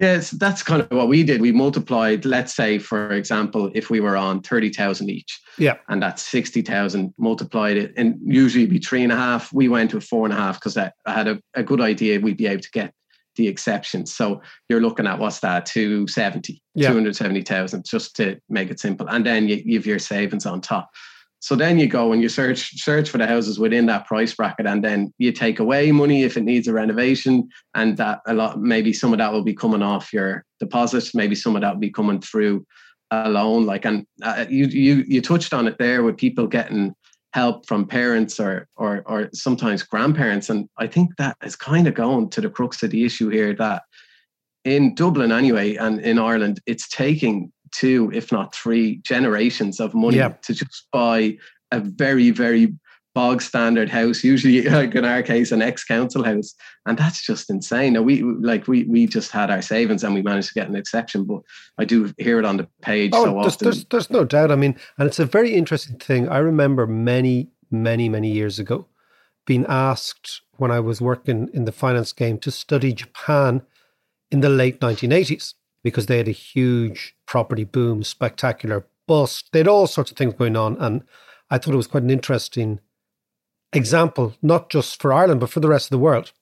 Yes, 0.00 0.32
that's 0.32 0.62
kind 0.64 0.82
of 0.82 0.90
what 0.90 1.06
we 1.06 1.22
did. 1.22 1.40
We 1.40 1.52
multiplied, 1.52 2.24
let's 2.24 2.54
say, 2.54 2.80
for 2.80 3.12
example, 3.12 3.70
if 3.74 3.90
we 3.90 4.00
were 4.00 4.16
on 4.16 4.42
30,000 4.42 5.08
each. 5.08 5.40
Yeah. 5.56 5.76
And 5.88 6.02
that's 6.02 6.22
60,000 6.22 7.14
multiplied 7.16 7.76
it. 7.76 7.94
And 7.96 8.18
usually 8.24 8.66
be 8.66 8.80
three 8.80 9.04
and 9.04 9.12
a 9.12 9.16
half. 9.16 9.52
We 9.52 9.68
went 9.68 9.92
to 9.92 10.00
four 10.00 10.26
and 10.26 10.34
a 10.34 10.36
half 10.36 10.58
because 10.58 10.76
I, 10.76 10.90
had 11.06 11.28
a, 11.28 11.40
a 11.54 11.62
good 11.62 11.80
idea 11.80 12.18
we'd 12.18 12.36
be 12.36 12.48
able 12.48 12.62
to 12.62 12.70
get 12.72 12.92
the 13.36 13.46
exceptions. 13.46 14.12
So 14.12 14.42
you're 14.68 14.80
looking 14.80 15.06
at 15.06 15.20
what's 15.20 15.40
that, 15.40 15.66
270, 15.66 16.60
yeah. 16.74 16.88
270,000, 16.88 17.84
just 17.84 18.16
to 18.16 18.40
make 18.48 18.70
it 18.70 18.80
simple. 18.80 19.08
And 19.08 19.24
then 19.24 19.48
you, 19.48 19.62
you 19.64 19.78
have 19.78 19.86
your 19.86 20.00
savings 20.00 20.44
on 20.44 20.60
top. 20.60 20.90
So 21.44 21.54
then 21.54 21.78
you 21.78 21.86
go 21.86 22.10
and 22.10 22.22
you 22.22 22.30
search 22.30 22.80
search 22.80 23.10
for 23.10 23.18
the 23.18 23.26
houses 23.26 23.58
within 23.58 23.84
that 23.84 24.06
price 24.06 24.34
bracket, 24.34 24.64
and 24.64 24.82
then 24.82 25.12
you 25.18 25.30
take 25.30 25.58
away 25.58 25.92
money 25.92 26.22
if 26.22 26.38
it 26.38 26.42
needs 26.42 26.68
a 26.68 26.72
renovation, 26.72 27.50
and 27.74 27.98
that 27.98 28.20
a 28.26 28.32
lot 28.32 28.62
maybe 28.62 28.94
some 28.94 29.12
of 29.12 29.18
that 29.18 29.30
will 29.30 29.44
be 29.44 29.52
coming 29.52 29.82
off 29.82 30.10
your 30.10 30.42
deposit, 30.58 31.10
maybe 31.12 31.34
some 31.34 31.54
of 31.54 31.60
that 31.60 31.74
will 31.74 31.80
be 31.80 31.90
coming 31.90 32.18
through 32.18 32.64
a 33.10 33.28
loan. 33.28 33.66
Like, 33.66 33.84
and 33.84 34.06
uh, 34.22 34.46
you 34.48 34.64
you 34.68 35.04
you 35.06 35.20
touched 35.20 35.52
on 35.52 35.68
it 35.68 35.76
there 35.78 36.02
with 36.02 36.16
people 36.16 36.46
getting 36.46 36.94
help 37.34 37.66
from 37.66 37.86
parents 37.86 38.40
or 38.40 38.66
or 38.76 39.02
or 39.04 39.28
sometimes 39.34 39.82
grandparents, 39.82 40.48
and 40.48 40.66
I 40.78 40.86
think 40.86 41.14
that 41.18 41.36
is 41.44 41.56
kind 41.56 41.86
of 41.86 41.92
going 41.92 42.30
to 42.30 42.40
the 42.40 42.48
crux 42.48 42.82
of 42.82 42.90
the 42.90 43.04
issue 43.04 43.28
here. 43.28 43.54
That 43.54 43.82
in 44.64 44.94
Dublin 44.94 45.30
anyway, 45.30 45.74
and 45.74 46.00
in 46.00 46.18
Ireland, 46.18 46.62
it's 46.64 46.88
taking 46.88 47.52
two, 47.74 48.10
if 48.14 48.32
not 48.32 48.54
three, 48.54 48.96
generations 48.98 49.80
of 49.80 49.94
money 49.94 50.16
Yeah. 50.18 50.34
to 50.42 50.54
just 50.54 50.86
buy 50.92 51.36
a 51.72 51.80
very 51.80 52.30
very 52.30 52.74
bog 53.14 53.40
standard 53.40 53.88
house, 53.88 54.24
usually 54.24 54.62
like 54.78 54.94
in 54.94 55.04
our 55.04 55.22
case, 55.22 55.52
an 55.52 55.62
ex 55.62 55.84
council 55.84 56.24
house, 56.24 56.54
and 56.86 56.98
that's 56.98 57.24
just 57.24 57.48
insane. 57.48 57.92
Now 57.92 58.02
we 58.02 58.22
like 58.22 58.66
we 58.68 58.84
we 58.84 59.06
just 59.06 59.30
had 59.30 59.50
our 59.50 59.62
savings 59.62 60.02
and 60.04 60.14
we 60.14 60.22
managed 60.22 60.48
to 60.48 60.54
get 60.54 60.68
an 60.68 60.74
exception, 60.76 61.24
but 61.24 61.40
I 61.78 61.84
do 61.84 62.12
hear 62.18 62.38
it 62.38 62.44
on 62.44 62.56
the 62.56 62.68
page 62.82 63.12
Oh, 63.14 63.24
so 63.24 63.32
there's, 63.34 63.46
often. 63.54 63.64
there's, 63.64 63.84
there's 63.86 64.10
no 64.10 64.24
doubt. 64.24 64.50
I 64.50 64.56
mean, 64.56 64.76
and 64.98 65.06
it's 65.06 65.18
a 65.20 65.26
very 65.26 65.54
interesting 65.54 65.98
thing. 65.98 66.28
I 66.28 66.38
remember 66.38 66.86
many, 66.86 67.50
many, 67.70 68.08
many 68.08 68.30
years 68.30 68.58
ago 68.58 68.88
being 69.46 69.66
asked 69.68 70.40
when 70.56 70.70
I 70.70 70.80
was 70.80 71.00
working 71.00 71.48
in 71.52 71.66
the 71.66 71.72
finance 71.72 72.12
game 72.12 72.38
to 72.38 72.50
study 72.50 72.92
Japan 72.92 73.62
in 74.30 74.40
the 74.40 74.48
late 74.48 74.80
1980s 74.80 75.54
because 75.84 76.06
they 76.06 76.16
had 76.16 76.26
a 76.26 76.32
huge 76.32 77.14
property 77.26 77.62
boom, 77.62 78.02
spectacular 78.02 78.86
bust. 79.06 79.50
They 79.52 79.60
had 79.60 79.68
all 79.68 79.86
sorts 79.86 80.10
of 80.10 80.16
things 80.16 80.34
going 80.34 80.56
on. 80.56 80.76
And 80.78 81.04
I 81.50 81.58
thought 81.58 81.74
it 81.74 81.76
was 81.76 81.86
quite 81.86 82.02
an 82.02 82.10
interesting 82.10 82.80
example, 83.72 84.34
not 84.42 84.70
just 84.70 85.00
for 85.00 85.12
Ireland, 85.12 85.40
but 85.40 85.50
for 85.50 85.60
the 85.60 85.68
rest 85.68 85.86
of 85.86 85.90
the 85.90 85.98
world. 85.98 86.32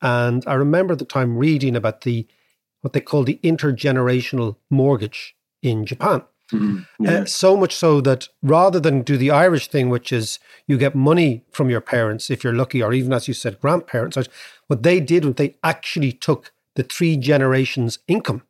And 0.00 0.44
I 0.46 0.54
remember 0.54 0.92
at 0.92 1.00
the 1.00 1.04
time 1.04 1.36
reading 1.36 1.76
about 1.76 2.02
the 2.02 2.26
what 2.82 2.92
they 2.92 3.00
call 3.00 3.24
the 3.24 3.40
intergenerational 3.42 4.56
mortgage 4.70 5.34
in 5.62 5.86
Japan. 5.86 6.22
Mhm. 6.52 6.86
Yeah. 7.00 7.10
Uh, 7.10 7.24
so 7.24 7.56
much 7.56 7.74
so 7.74 8.02
that 8.02 8.28
rather 8.42 8.78
than 8.78 9.00
do 9.00 9.16
the 9.16 9.30
Irish 9.30 9.68
thing, 9.68 9.88
which 9.88 10.12
is 10.12 10.38
you 10.66 10.76
get 10.76 10.94
money 10.94 11.42
from 11.50 11.70
your 11.70 11.80
parents 11.80 12.28
if 12.28 12.44
you're 12.44 12.52
lucky, 12.52 12.82
or 12.82 12.92
even 12.92 13.14
as 13.14 13.26
you 13.26 13.32
said, 13.32 13.58
grandparents, 13.60 14.18
what 14.66 14.82
they 14.82 15.00
did 15.00 15.24
was 15.24 15.36
they 15.36 15.56
actually 15.64 16.12
took 16.12 16.52
the 16.74 16.82
three 16.82 17.16
generations' 17.16 17.98
income 18.06 18.42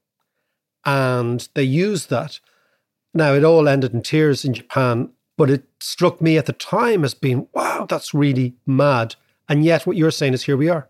and 0.85 1.49
they 1.55 1.63
used 1.63 2.11
that. 2.11 2.41
Now, 3.13 3.33
it 3.35 3.45
all 3.45 3.69
ended 3.69 3.95
in 3.95 4.03
tears 4.03 4.45
in 4.45 4.55
Japan, 4.55 5.11
but 5.37 5.51
it 5.51 5.65
struck 5.81 6.21
me 6.21 6.37
at 6.37 6.47
the 6.47 6.53
time 6.53 7.05
as 7.05 7.15
being, 7.15 7.47
wow, 7.53 7.87
that's 7.89 8.13
really 8.13 8.55
mad. 8.67 9.15
And 9.49 9.65
yet, 9.65 9.87
what 9.87 9.97
you're 9.97 10.11
saying 10.11 10.35
is 10.35 10.45
here 10.45 10.57
we 10.57 10.69
are. 10.69 10.89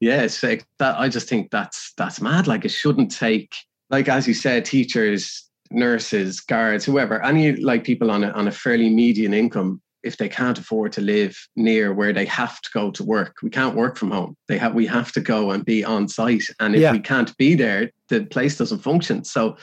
Yeah, 0.00 0.22
it's 0.22 0.42
like 0.42 0.66
that. 0.78 0.98
I 0.98 1.08
just 1.08 1.28
think 1.28 1.50
that's 1.50 1.92
that's 1.92 2.20
mad. 2.20 2.46
Like 2.46 2.64
it 2.64 2.70
shouldn't 2.70 3.10
take, 3.10 3.54
like 3.90 4.08
as 4.08 4.26
you 4.26 4.32
said, 4.32 4.64
teachers, 4.64 5.44
nurses, 5.70 6.40
guards, 6.40 6.86
whoever, 6.86 7.22
any 7.22 7.56
like 7.56 7.84
people 7.84 8.10
on 8.10 8.24
a 8.24 8.30
on 8.30 8.48
a 8.48 8.50
fairly 8.50 8.88
median 8.88 9.34
income, 9.34 9.82
if 10.02 10.16
they 10.16 10.28
can't 10.28 10.58
afford 10.58 10.92
to 10.92 11.00
live 11.00 11.36
near 11.56 11.92
where 11.92 12.12
they 12.12 12.24
have 12.26 12.60
to 12.62 12.70
go 12.72 12.90
to 12.92 13.04
work, 13.04 13.36
we 13.42 13.50
can't 13.50 13.74
work 13.76 13.96
from 13.96 14.10
home. 14.10 14.36
They 14.48 14.58
have 14.58 14.74
we 14.74 14.86
have 14.86 15.12
to 15.12 15.20
go 15.20 15.50
and 15.50 15.64
be 15.64 15.84
on 15.84 16.08
site, 16.08 16.44
and 16.58 16.74
if 16.74 16.80
Yeah. 16.80 16.92
we 16.92 17.00
can't 17.00 17.36
be 17.36 17.54
there, 17.54 17.90
the 18.08 18.24
place 18.26 18.56
doesn't 18.58 18.80
function. 18.80 19.24
So. 19.24 19.56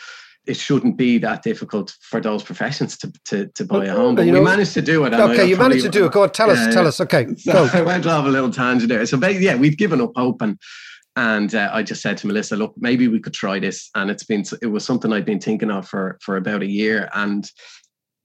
It 0.45 0.55
shouldn't 0.55 0.95
be 0.95 1.17
that 1.17 1.43
difficult 1.43 1.93
for 2.01 2.21
those 2.21 2.41
professions 2.41 2.97
to 2.99 3.11
to, 3.25 3.47
to 3.47 3.65
buy 3.65 3.83
a 3.87 3.93
home, 3.93 4.15
but 4.15 4.25
you 4.25 4.31
we 4.31 4.39
know- 4.39 4.45
managed 4.45 4.73
to 4.75 4.81
do 4.81 5.03
it. 5.03 5.13
Okay, 5.13 5.45
you 5.45 5.57
managed 5.57 5.83
to 5.83 5.89
do 5.91 6.05
it. 6.05 6.13
Go 6.13 6.23
on, 6.23 6.29
tell 6.31 6.49
us, 6.49 6.57
Yeah, 6.59 6.71
tell 6.71 6.87
us. 6.87 7.01
Okay, 7.01 7.27
so 7.35 7.51
go. 7.67 7.69
I 7.73 7.81
went 7.81 8.05
off 8.05 8.25
a 8.25 8.29
little 8.29 8.49
tangent 8.49 8.87
there. 8.87 9.05
So 9.05 9.17
yeah, 9.27 9.55
we've 9.57 9.75
given 9.77 9.99
up 9.99 10.13
hope, 10.15 10.41
and 10.41 10.57
and 11.17 11.53
uh, 11.53 11.69
I 11.73 11.83
just 11.83 12.01
said 12.01 12.15
to 12.19 12.27
Melissa, 12.27 12.55
look, 12.55 12.73
maybe 12.77 13.09
we 13.09 13.19
could 13.19 13.33
try 13.33 13.59
this. 13.59 13.89
And 13.93 14.09
it's 14.09 14.23
been 14.23 14.45
it 14.61 14.67
was 14.67 14.85
something 14.85 15.11
I'd 15.11 15.25
been 15.25 15.41
thinking 15.41 15.69
of 15.69 15.85
for 15.85 16.17
for 16.21 16.37
about 16.37 16.61
a 16.61 16.65
year, 16.65 17.09
and 17.13 17.43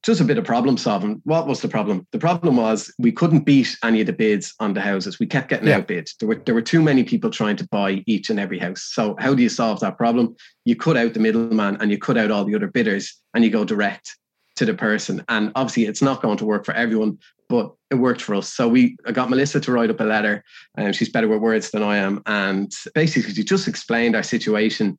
just 0.02 0.20
a 0.20 0.24
bit 0.24 0.38
of 0.38 0.44
problem 0.44 0.76
solving. 0.76 1.20
What 1.24 1.46
was 1.46 1.60
the 1.60 1.68
problem? 1.68 2.06
The 2.10 2.18
problem 2.18 2.56
was 2.56 2.92
we 2.98 3.12
couldn't 3.12 3.40
beat 3.44 3.76
any 3.84 4.00
of 4.00 4.06
the 4.06 4.12
bids 4.12 4.54
on 4.58 4.74
the 4.74 4.80
houses. 4.80 5.18
We 5.18 5.26
kept 5.26 5.48
getting 5.48 5.68
Yeah. 5.68 5.76
outbid. 5.76 6.10
There 6.18 6.28
were 6.28 6.42
there 6.44 6.54
were 6.54 6.62
too 6.62 6.82
many 6.82 7.04
people 7.04 7.30
trying 7.30 7.56
to 7.56 7.68
buy 7.68 8.02
each 8.06 8.28
and 8.28 8.40
every 8.40 8.58
house. 8.58 8.90
So 8.92 9.16
how 9.20 9.34
do 9.34 9.42
you 9.42 9.48
solve 9.48 9.80
that 9.80 9.98
problem? 9.98 10.34
You 10.64 10.74
cut 10.76 10.96
out 10.96 11.14
the 11.14 11.20
middleman 11.20 11.76
and 11.80 11.90
you 11.90 11.98
cut 11.98 12.18
out 12.18 12.30
all 12.30 12.44
the 12.44 12.56
other 12.56 12.66
bidders, 12.68 13.14
and 13.34 13.44
you 13.44 13.50
go 13.50 13.64
direct 13.64 14.16
to 14.56 14.66
the 14.66 14.74
person. 14.74 15.24
And 15.28 15.52
obviously, 15.54 15.86
it's 15.86 16.02
not 16.02 16.20
going 16.20 16.36
to 16.38 16.44
work 16.44 16.64
for 16.66 16.74
everyone, 16.74 17.18
but 17.48 17.72
it 17.90 17.94
worked 17.94 18.20
for 18.20 18.34
us. 18.34 18.52
So 18.52 18.68
we 18.68 18.96
I 19.06 19.12
got 19.12 19.30
Melissa 19.30 19.60
to 19.60 19.72
write 19.72 19.90
up 19.90 20.00
a 20.00 20.04
letter, 20.04 20.42
and 20.76 20.96
she's 20.96 21.10
better 21.10 21.28
with 21.28 21.40
words 21.40 21.70
than 21.70 21.82
I 21.84 21.98
am. 21.98 22.22
And 22.26 22.72
basically, 22.94 23.34
she 23.34 23.44
just 23.44 23.68
explained 23.68 24.16
our 24.16 24.24
situation, 24.24 24.98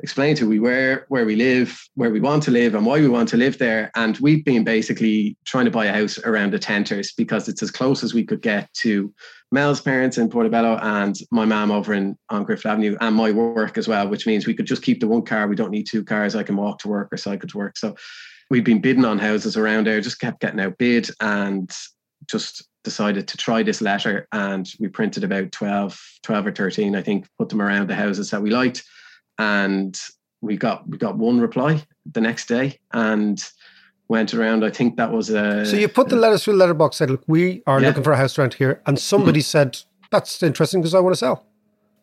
explained 0.00 0.38
who 0.38 0.48
we 0.48 0.58
were, 0.58 1.06
where 1.08 1.24
we 1.24 1.36
live, 1.36 1.80
where 1.94 2.10
we 2.10 2.20
want 2.20 2.42
to 2.42 2.50
live, 2.50 2.74
and 2.74 2.84
why 2.84 3.00
we 3.00 3.08
want 3.08 3.28
to 3.28 3.36
live 3.36 3.58
there. 3.58 3.90
And 3.94 4.18
we've 4.18 4.44
been 4.44 4.64
basically 4.64 5.36
trying 5.44 5.64
to 5.66 5.70
buy 5.70 5.86
a 5.86 5.92
house 5.92 6.18
around 6.18 6.52
the 6.52 6.58
Tenters 6.58 7.12
because 7.16 7.48
it's 7.48 7.62
as 7.62 7.70
close 7.70 8.02
as 8.02 8.12
we 8.12 8.24
could 8.24 8.42
get 8.42 8.72
to 8.74 9.12
Mel's 9.52 9.80
parents 9.80 10.18
in 10.18 10.28
Portobello 10.28 10.78
and 10.82 11.16
my 11.30 11.44
mom 11.44 11.70
over 11.70 11.94
in 11.94 12.18
on 12.28 12.42
Griffith 12.42 12.66
Avenue 12.66 12.96
and 13.00 13.14
my 13.14 13.30
work 13.30 13.78
as 13.78 13.86
well, 13.86 14.08
which 14.08 14.26
means 14.26 14.46
we 14.46 14.54
could 14.54 14.66
just 14.66 14.82
keep 14.82 15.00
the 15.00 15.08
one 15.08 15.22
car. 15.22 15.46
We 15.46 15.56
don't 15.56 15.70
need 15.70 15.86
two 15.86 16.02
cars. 16.02 16.34
I 16.34 16.42
can 16.42 16.56
walk 16.56 16.80
to 16.80 16.88
work 16.88 17.12
or 17.12 17.16
cycle 17.16 17.48
to 17.48 17.58
work. 17.58 17.76
So 17.76 17.94
we'd 18.50 18.64
been 18.64 18.80
bidding 18.80 19.04
on 19.04 19.18
houses 19.18 19.56
around 19.56 19.86
there, 19.86 20.00
just 20.00 20.20
kept 20.20 20.40
getting 20.40 20.60
outbid 20.60 21.08
and 21.20 21.72
just 22.28 22.66
decided 22.82 23.28
to 23.28 23.36
try 23.36 23.62
this 23.62 23.80
letter. 23.80 24.26
And 24.32 24.68
we 24.80 24.88
printed 24.88 25.24
about 25.24 25.52
12, 25.52 26.00
12 26.24 26.46
or 26.46 26.52
13, 26.52 26.96
I 26.96 27.02
think, 27.02 27.26
put 27.38 27.48
them 27.48 27.62
around 27.62 27.88
the 27.88 27.94
houses 27.94 28.30
that 28.30 28.42
we 28.42 28.50
liked. 28.50 28.82
And 29.38 29.98
we 30.40 30.56
got 30.56 30.88
we 30.88 30.98
got 30.98 31.16
one 31.16 31.40
reply 31.40 31.82
the 32.12 32.20
next 32.20 32.46
day 32.48 32.78
and 32.92 33.42
went 34.08 34.34
around. 34.34 34.64
I 34.64 34.70
think 34.70 34.96
that 34.96 35.10
was 35.12 35.30
a 35.30 35.64
So 35.64 35.76
you 35.76 35.88
put 35.88 36.08
the 36.10 36.16
letters 36.16 36.44
through 36.44 36.54
the 36.54 36.58
letterbox, 36.58 36.96
said, 36.96 37.10
look, 37.10 37.24
we 37.26 37.62
are 37.66 37.80
Yeah. 37.80 37.88
looking 37.88 38.02
for 38.02 38.12
a 38.12 38.16
house 38.16 38.38
around 38.38 38.54
here. 38.54 38.82
And 38.86 38.98
somebody 38.98 39.40
said, 39.40 39.78
that's 40.10 40.42
interesting 40.42 40.80
because 40.80 40.94
I 40.94 41.00
want 41.00 41.14
to 41.14 41.18
sell. 41.18 41.46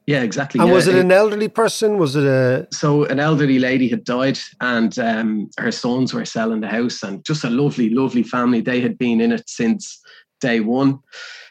yeah, 0.07 0.23
exactly. 0.23 0.59
And 0.59 0.67
yeah. 0.69 0.73
was 0.75 0.87
it 0.87 0.95
an 0.95 1.11
elderly 1.11 1.47
person? 1.47 1.97
Was 1.99 2.15
it 2.15 2.23
a. 2.23 2.67
so 2.73 3.05
an 3.05 3.19
elderly 3.19 3.59
lady 3.59 3.87
had 3.87 4.03
died 4.03 4.39
and 4.59 4.97
um, 4.97 5.49
her 5.59 5.71
sons 5.71 6.11
were 6.13 6.25
selling 6.25 6.61
the 6.61 6.67
house 6.67 7.03
and 7.03 7.23
just 7.23 7.43
a 7.43 7.49
lovely 7.49 7.89
lovely 7.91 8.23
family 8.23 8.61
they 8.61 8.81
had 8.81 8.97
been 8.97 9.21
in 9.21 9.31
it 9.31 9.47
since 9.47 10.01
day 10.41 10.59
one 10.59 10.97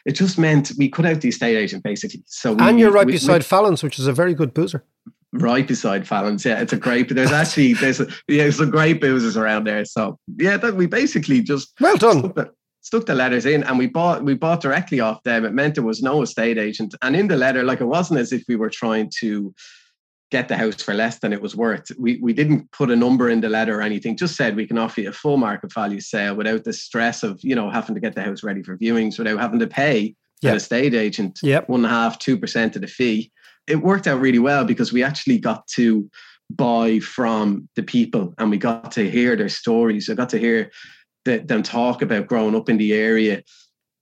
it 0.05 0.11
just 0.11 0.37
meant 0.37 0.71
we 0.77 0.89
cut 0.89 1.05
out 1.05 1.21
the 1.21 1.29
estate 1.29 1.55
agent 1.55 1.81
basically 1.81 2.21
so 2.27 2.51
we, 2.53 2.61
and 2.61 2.77
you're 2.77 2.91
right 2.91 3.05
we- 3.07 3.13
beside 3.13 3.45
Fallon's, 3.45 3.81
which 3.83 3.97
is 3.97 4.05
a 4.05 4.11
very 4.13 4.33
good 4.33 4.53
boozer. 4.53 4.83
Right 5.33 5.67
beside 5.67 6.05
Fallon's 6.07 6.43
yeah 6.43 6.59
it's 6.61 6.73
a 6.73 6.77
great 6.77 7.07
there's 7.09 7.31
actually 7.31 7.73
there's 7.73 8.01
a, 8.01 8.07
yeah 8.27 8.49
some 8.49 8.69
great 8.69 8.99
boozers 9.01 9.37
around 9.37 9.65
there 9.65 9.85
so 9.85 10.19
yeah 10.37 10.57
that 10.57 10.75
we 10.75 10.85
basically 10.87 11.41
just 11.41 11.73
Well 11.79 11.95
done. 11.95 12.19
stuck 12.19 12.35
the, 12.35 12.51
stuck 12.81 13.05
the 13.05 13.15
letters 13.15 13.45
in 13.45 13.63
and 13.63 13.77
we 13.77 13.87
bought 13.87 14.23
we 14.23 14.33
bought 14.33 14.59
directly 14.61 14.99
off 14.99 15.23
them 15.23 15.45
it 15.45 15.53
meant 15.53 15.75
there 15.75 15.83
was 15.85 16.01
no 16.01 16.21
estate 16.21 16.57
agent 16.57 16.95
and 17.01 17.15
in 17.15 17.27
the 17.29 17.37
letter 17.37 17.63
like 17.63 17.79
it 17.79 17.85
wasn't 17.85 18.19
as 18.19 18.33
if 18.33 18.43
we 18.49 18.57
were 18.57 18.69
trying 18.69 19.09
to 19.19 19.53
get 20.31 20.47
the 20.47 20.57
house 20.57 20.81
for 20.81 20.93
less 20.93 21.19
than 21.19 21.31
it 21.33 21.41
was 21.41 21.55
worth 21.55 21.91
we 21.97 22.17
we 22.21 22.33
didn't 22.33 22.69
put 22.71 22.89
a 22.91 22.95
number 22.95 23.29
in 23.29 23.39
the 23.41 23.49
letter 23.49 23.79
or 23.79 23.81
anything 23.81 24.17
just 24.17 24.35
said 24.35 24.55
we 24.55 24.67
can 24.67 24.77
offer 24.77 25.01
you 25.01 25.09
a 25.09 25.13
full 25.13 25.37
market 25.37 25.71
value 25.73 25.99
sale 26.01 26.35
without 26.35 26.63
the 26.65 26.73
stress 26.73 27.23
of 27.23 27.39
you 27.43 27.55
know 27.55 27.69
having 27.69 27.95
to 27.95 28.01
get 28.01 28.15
the 28.15 28.23
house 28.23 28.43
ready 28.43 28.63
for 28.63 28.77
viewings 28.77 29.17
without 29.17 29.39
having 29.39 29.59
to 29.59 29.67
pay 29.67 30.13
Yeah. 30.41 30.51
an 30.51 30.57
estate 30.57 30.93
agent 30.93 31.39
Yep. 31.43 31.69
one 31.69 31.81
and 31.81 31.85
a 31.85 31.89
half 31.89 32.17
two 32.19 32.37
percent 32.37 32.75
of 32.75 32.81
the 32.81 32.87
fee 32.87 33.31
it 33.71 33.81
worked 33.81 34.07
out 34.07 34.19
really 34.19 34.39
well 34.39 34.65
because 34.65 34.93
we 34.93 35.03
actually 35.03 35.39
got 35.39 35.67
to 35.75 36.09
buy 36.49 36.99
from 36.99 37.69
the 37.75 37.83
people 37.83 38.33
and 38.37 38.51
we 38.51 38.57
got 38.57 38.91
to 38.91 39.09
hear 39.09 39.35
their 39.35 39.49
stories. 39.49 40.09
I 40.09 40.13
got 40.15 40.29
to 40.29 40.37
hear 40.37 40.69
the, 41.25 41.39
them 41.39 41.63
talk 41.63 42.01
about 42.01 42.27
growing 42.27 42.55
up 42.55 42.69
in 42.69 42.77
the 42.77 42.93
area, 42.93 43.43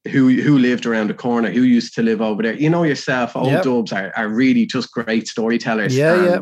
who 0.08 0.30
who 0.42 0.58
lived 0.58 0.86
around 0.86 1.10
the 1.10 1.14
corner, 1.14 1.52
who 1.52 1.62
used 1.62 1.94
to 1.96 2.02
live 2.02 2.22
over 2.22 2.42
there. 2.42 2.56
You 2.56 2.70
know 2.70 2.84
yourself, 2.84 3.36
old 3.36 3.52
Yep. 3.52 3.64
dubs 3.64 3.94
are, 3.94 4.12
are 4.16 4.30
really 4.30 4.66
just 4.66 4.92
great 4.92 5.28
storytellers. 5.28 5.96
Yeah, 5.96 6.26
yeah. 6.26 6.42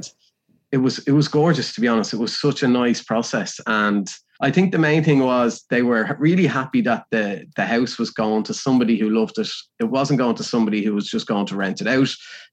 It 0.71 0.78
was 0.78 0.99
it 0.99 1.13
was 1.13 1.28
gorgeous 1.28 1.73
to 1.75 1.82
be 1.82 1.88
honest. 1.88 2.13
It 2.13 2.19
was 2.19 2.39
such 2.39 2.63
a 2.63 2.67
nice 2.67 3.01
process. 3.01 3.59
And 3.65 4.07
I 4.39 4.51
think 4.51 4.71
the 4.71 4.77
main 4.77 5.03
thing 5.03 5.19
was 5.19 5.65
they 5.69 5.81
were 5.81 6.15
really 6.19 6.45
happy 6.45 6.81
that 6.81 7.05
the 7.11 7.45
the 7.55 7.65
house 7.65 7.97
was 7.97 8.11
going 8.11 8.43
to 8.43 8.53
somebody 8.53 8.97
who 8.97 9.09
loved 9.09 9.39
it. 9.39 9.49
It 9.79 9.85
wasn't 9.85 10.19
going 10.19 10.35
to 10.35 10.43
somebody 10.43 10.83
who 10.83 10.93
was 10.93 11.07
just 11.07 11.27
going 11.27 11.45
to 11.47 11.55
rent 11.55 11.81
it 11.81 11.88
out. 11.88 12.09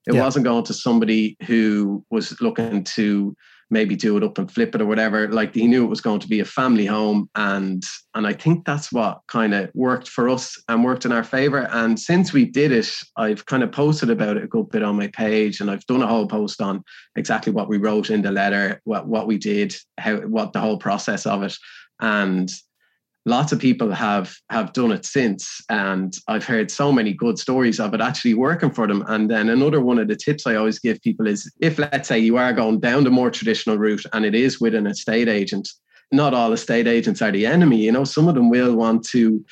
It 0.07 0.14
Yeah. 0.14 0.22
wasn't 0.22 0.45
going 0.47 0.64
to 0.64 0.74
somebody 0.74 1.37
who 1.47 2.05
was 2.11 2.41
looking 2.41 2.85
to 2.97 3.37
maybe 3.71 3.97
do 3.97 4.17
it 4.17 4.23
up 4.23 4.39
and 4.39 4.51
flip 4.51 4.75
it 4.75 4.81
or 4.81 4.87
whatever. 4.87 5.29
Like 5.29 5.55
he 5.55 5.67
knew 5.67 5.85
it 5.85 5.91
was 5.91 6.01
going 6.01 6.21
to 6.21 6.29
be 6.29 6.41
a 6.41 6.45
family 6.45 6.87
home, 6.87 7.29
and 7.35 7.83
and 8.15 8.27
I 8.27 8.33
think 8.33 8.65
that's 8.65 8.93
what 8.93 9.21
kind 9.29 9.55
of 9.55 9.71
worked 9.75 10.09
for 10.09 10.29
us 10.29 10.61
and 10.69 10.85
worked 10.85 11.05
in 11.05 11.12
our 11.12 11.25
favor. 11.25 11.69
And 11.71 11.99
since 11.99 12.33
we 12.33 12.45
did 12.45 12.73
it, 12.73 12.93
I've 13.17 13.47
kind 13.47 13.62
of 13.62 13.73
posted 13.73 14.11
about 14.11 14.37
it 14.37 14.45
a 14.45 14.49
good 14.49 14.71
bit 14.71 14.83
on 14.83 14.97
my 14.97 15.09
page, 15.09 15.61
and 15.61 15.71
I've 15.71 15.87
done 15.87 16.03
a 16.03 16.07
whole 16.07 16.29
post 16.29 16.61
on 16.61 16.85
exactly 17.17 17.53
what 17.53 17.69
we 17.69 17.79
wrote 17.79 18.11
in 18.11 18.23
the 18.23 18.33
letter, 18.33 18.81
what 18.85 19.07
what 19.07 19.27
we 19.27 19.39
did, 19.39 19.75
how 19.99 20.17
what 20.17 20.53
the 20.53 20.61
whole 20.61 20.79
process 20.79 21.27
of 21.27 21.43
it, 21.43 21.57
and 22.01 22.51
lots 23.27 23.53
of 23.53 23.59
people 23.59 23.91
have 23.91 24.37
have 24.51 24.72
done 24.72 24.93
it 24.93 25.05
since 25.05 25.61
and 25.70 26.14
i've 26.29 26.45
heard 26.45 26.70
so 26.70 26.93
many 26.93 27.12
good 27.12 27.39
stories 27.39 27.81
of 27.81 27.95
it 27.95 28.01
actually 28.01 28.35
working 28.35 28.70
for 28.70 28.87
them 28.87 29.03
and 29.09 29.31
then 29.31 29.49
another 29.49 29.81
one 29.81 29.99
of 29.99 30.09
the 30.09 30.16
tips 30.16 30.47
i 30.47 30.55
always 30.55 30.79
give 30.79 31.01
people 31.01 31.27
is 31.27 31.51
if 31.61 31.79
let's 31.79 32.09
say 32.09 32.18
you 32.18 32.37
are 32.37 32.53
going 32.53 32.79
down 32.81 33.03
the 33.05 33.11
more 33.11 33.31
traditional 33.31 33.79
route 33.79 34.05
and 34.12 34.25
it 34.25 34.35
is 34.35 34.61
with 34.61 34.75
an 34.75 34.87
estate 34.87 35.29
agent 35.29 35.68
not 36.14 36.35
all 36.35 36.53
estate 36.53 36.87
agents 36.87 37.22
are 37.22 37.33
the 37.33 37.47
enemy. 37.47 37.79
You 37.79 37.93
know, 37.93 38.05
some 38.05 38.29
of 38.29 38.35
them 38.35 38.51
will 38.51 38.75
want 38.75 39.05
to 39.09 39.45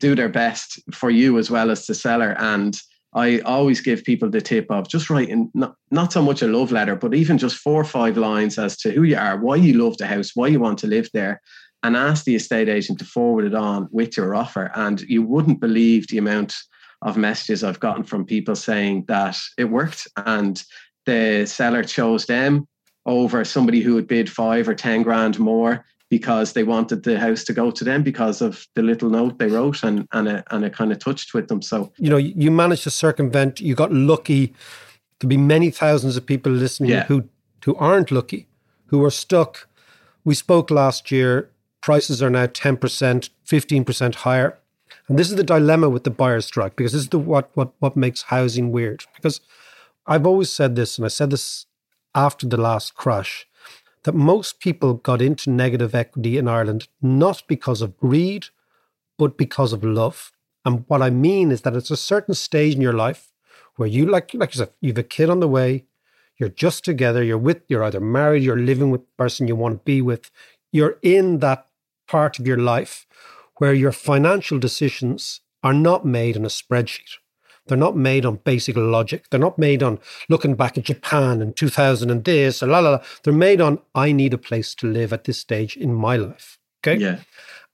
do 0.00 0.14
their 0.14 0.28
best 0.28 0.80
for 0.92 1.10
you 1.10 1.38
as 1.38 1.50
well 1.50 1.70
as 1.70 1.86
the 1.86 1.94
seller. 1.94 2.36
And 2.38 2.80
I 3.14 3.40
always 3.40 3.80
give 3.80 4.04
people 4.04 4.28
the 4.30 4.40
tip 4.40 4.70
of 4.70 4.88
just 4.88 5.10
writing 5.10 5.50
not, 5.54 5.74
not 5.90 6.12
so 6.12 6.22
much 6.22 6.42
a 6.42 6.46
love 6.46 6.72
letter, 6.72 6.94
but 6.94 7.14
even 7.14 7.38
just 7.38 7.56
four 7.56 7.80
or 7.80 7.84
five 7.84 8.16
lines 8.16 8.58
as 8.58 8.76
to 8.78 8.90
who 8.90 9.02
you 9.02 9.16
are, 9.16 9.38
why 9.38 9.56
you 9.56 9.74
love 9.74 9.96
the 9.96 10.06
house, 10.06 10.32
why 10.34 10.48
you 10.48 10.60
want 10.60 10.78
to 10.80 10.86
live 10.86 11.08
there, 11.14 11.40
and 11.82 11.96
ask 11.96 12.24
the 12.24 12.34
estate 12.34 12.68
agent 12.68 12.98
to 12.98 13.04
forward 13.04 13.44
it 13.44 13.54
on 13.54 13.88
with 13.90 14.16
your 14.16 14.34
offer. 14.34 14.70
And 14.74 15.00
you 15.02 15.22
wouldn't 15.22 15.60
believe 15.60 16.08
the 16.08 16.18
amount 16.18 16.54
of 17.02 17.16
messages 17.16 17.62
I've 17.62 17.80
gotten 17.80 18.02
from 18.02 18.24
people 18.24 18.56
saying 18.56 19.04
that 19.08 19.38
it 19.56 19.64
worked 19.66 20.08
and 20.16 20.62
the 21.06 21.46
seller 21.46 21.84
chose 21.84 22.26
them 22.26 22.66
over 23.06 23.44
somebody 23.44 23.80
who 23.80 23.96
had 23.96 24.08
bid 24.08 24.30
five 24.30 24.68
or 24.68 24.74
10 24.74 25.02
grand 25.02 25.38
more 25.38 25.84
because 26.10 26.52
they 26.54 26.64
wanted 26.64 27.04
the 27.04 27.18
house 27.18 27.44
to 27.44 27.52
go 27.52 27.70
to 27.70 27.84
them 27.84 28.02
because 28.02 28.42
of 28.42 28.66
the 28.74 28.82
little 28.82 29.10
note 29.10 29.38
they 29.38 29.46
wrote 29.46 29.82
and 29.82 30.06
and 30.12 30.26
it, 30.26 30.44
and 30.50 30.64
it 30.64 30.72
kind 30.74 30.90
of 30.90 30.98
touched 30.98 31.34
with 31.34 31.48
them. 31.48 31.62
So 31.62 31.92
you 31.98 32.10
know, 32.10 32.16
you 32.16 32.50
managed 32.50 32.84
to 32.84 32.90
circumvent. 32.90 33.60
You 33.60 33.74
got 33.74 33.92
lucky. 33.92 34.54
There'll 35.20 35.28
be 35.28 35.36
many 35.36 35.70
thousands 35.70 36.16
of 36.16 36.24
people 36.26 36.50
listening 36.50 36.90
Yeah. 36.90 37.04
who 37.04 37.28
who 37.64 37.76
aren't 37.76 38.10
lucky, 38.10 38.48
who 38.86 39.04
are 39.04 39.10
stuck. 39.10 39.68
We 40.24 40.34
spoke 40.34 40.70
last 40.70 41.10
year. 41.10 41.50
Prices 41.88 42.22
are 42.22 42.28
now 42.28 42.44
ten 42.44 42.76
percent, 42.76 43.30
fifteen 43.44 43.82
percent 43.82 44.16
higher, 44.16 44.58
and 45.08 45.18
this 45.18 45.30
is 45.30 45.36
the 45.36 45.42
dilemma 45.42 45.88
with 45.88 46.04
the 46.04 46.10
buyer's 46.10 46.44
strike 46.44 46.76
because 46.76 46.92
this 46.92 47.00
is 47.00 47.08
the 47.08 47.18
what 47.18 47.48
what 47.54 47.72
what 47.78 47.96
makes 47.96 48.24
housing 48.24 48.70
weird. 48.70 49.04
Because 49.16 49.40
I've 50.06 50.26
always 50.26 50.52
said 50.52 50.76
this, 50.76 50.98
and 50.98 51.06
I 51.06 51.08
said 51.08 51.30
this 51.30 51.64
after 52.14 52.46
the 52.46 52.58
last 52.58 52.94
crash 52.94 53.46
that 54.02 54.14
most 54.14 54.60
people 54.60 54.92
got 54.92 55.22
into 55.22 55.48
negative 55.48 55.94
equity 55.94 56.36
in 56.36 56.46
Ireland 56.46 56.88
not 57.00 57.42
because 57.48 57.80
of 57.80 57.96
greed, 57.96 58.48
but 59.16 59.38
because 59.38 59.72
of 59.72 59.82
love. 59.82 60.30
And 60.66 60.84
what 60.88 61.00
I 61.00 61.08
mean 61.08 61.50
is 61.50 61.62
that 61.62 61.74
it's 61.74 61.90
a 61.90 61.96
certain 61.96 62.34
stage 62.34 62.74
in 62.74 62.82
your 62.82 62.92
life 62.92 63.32
where 63.76 63.88
you, 63.88 64.04
like, 64.04 64.34
like 64.34 64.54
you 64.54 64.58
said, 64.58 64.72
you 64.82 64.90
have 64.90 64.98
a 64.98 65.02
kid 65.02 65.30
on 65.30 65.40
the 65.40 65.48
way, 65.48 65.86
you're 66.36 66.50
just 66.50 66.84
together, 66.84 67.22
you're 67.22 67.38
with, 67.38 67.62
you're 67.66 67.84
either 67.84 67.98
married, 67.98 68.42
you're 68.42 68.58
living 68.58 68.90
with 68.90 69.06
the 69.06 69.12
person 69.16 69.48
you 69.48 69.56
want 69.56 69.78
to 69.78 69.84
be 69.84 70.02
with, 70.02 70.30
you're 70.70 70.98
in 71.00 71.38
that 71.38 71.64
part 72.08 72.38
of 72.38 72.46
your 72.46 72.58
life 72.58 73.06
where 73.56 73.74
your 73.74 73.92
financial 73.92 74.58
decisions 74.58 75.40
are 75.62 75.74
not 75.74 76.04
made 76.04 76.36
in 76.36 76.44
a 76.44 76.48
spreadsheet. 76.48 77.18
They're 77.66 77.76
not 77.76 77.96
made 77.96 78.24
on 78.24 78.36
basic 78.36 78.76
logic. 78.76 79.26
They're 79.30 79.38
not 79.38 79.58
made 79.58 79.82
on 79.82 79.98
looking 80.28 80.54
back 80.54 80.78
at 80.78 80.84
Japan 80.84 81.42
in 81.42 81.52
2000 81.52 82.10
and 82.10 82.24
this, 82.24 82.62
la 82.62 82.78
la 82.78 82.90
la. 82.90 83.02
They're 83.22 83.32
made 83.32 83.60
on, 83.60 83.78
I 83.94 84.12
need 84.12 84.34
a 84.34 84.38
place 84.38 84.74
to 84.76 84.90
live 84.90 85.12
at 85.12 85.24
this 85.24 85.38
stage 85.38 85.76
in 85.76 85.94
my 85.94 86.16
life. 86.16 86.58
Okay. 86.82 86.98
yeah, 86.98 87.18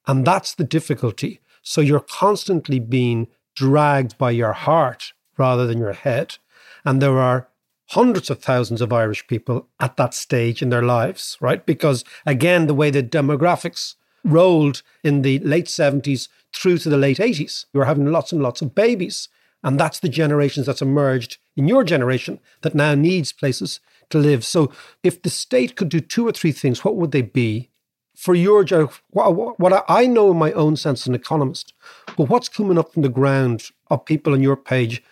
And 0.06 0.26
that's 0.26 0.54
the 0.54 0.64
difficulty. 0.64 1.40
So 1.62 1.80
you're 1.80 2.00
constantly 2.00 2.80
being 2.80 3.28
dragged 3.54 4.18
by 4.18 4.32
your 4.32 4.52
heart 4.52 5.12
rather 5.38 5.66
than 5.66 5.78
your 5.78 5.92
head. 5.92 6.38
And 6.84 7.00
there 7.00 7.18
are 7.18 7.48
hundreds 7.90 8.30
of 8.30 8.42
thousands 8.42 8.80
of 8.80 8.92
Irish 8.92 9.26
people 9.26 9.68
at 9.78 9.96
that 9.96 10.14
stage 10.14 10.62
in 10.62 10.70
their 10.70 10.82
lives, 10.82 11.36
right? 11.40 11.64
Because 11.64 12.04
again, 12.26 12.66
the 12.66 12.74
way 12.74 12.90
the 12.90 13.02
demographics 13.02 13.94
rolled 14.24 14.82
in 15.02 15.22
the 15.22 15.38
late 15.40 15.66
70s 15.66 16.28
through 16.52 16.78
to 16.78 16.88
the 16.88 16.96
late 16.96 17.18
80s, 17.18 17.66
you 17.72 17.80
were 17.80 17.86
having 17.86 18.06
lots 18.06 18.32
and 18.32 18.42
lots 18.42 18.62
of 18.62 18.74
babies. 18.74 19.28
And 19.62 19.80
that's 19.80 20.00
the 20.00 20.08
generations 20.08 20.66
that's 20.66 20.82
emerged 20.82 21.38
in 21.56 21.68
your 21.68 21.84
generation 21.84 22.40
that 22.62 22.74
now 22.74 22.94
needs 22.94 23.32
places 23.32 23.80
to 24.10 24.18
live. 24.18 24.44
So 24.44 24.70
if 25.02 25.22
the 25.22 25.30
state 25.30 25.76
could 25.76 25.88
do 25.88 26.00
two 26.00 26.26
or 26.26 26.32
three 26.32 26.52
things, 26.52 26.84
what 26.84 26.96
would 26.96 27.12
they 27.12 27.22
be? 27.22 27.70
for 28.16 28.36
your 28.36 28.64
what, 29.10 29.58
what 29.58 29.84
I 29.88 30.06
know 30.06 30.30
in 30.30 30.36
my 30.36 30.52
own 30.52 30.76
sense 30.76 31.02
as 31.02 31.08
an 31.08 31.16
economist, 31.16 31.74
but 32.16 32.28
what's 32.28 32.48
coming 32.48 32.78
up 32.78 32.92
from 32.92 33.02
the 33.02 33.08
ground 33.08 33.64
of 33.90 34.04
people 34.04 34.34
on 34.34 34.40
your 34.40 34.56
page 34.56 35.02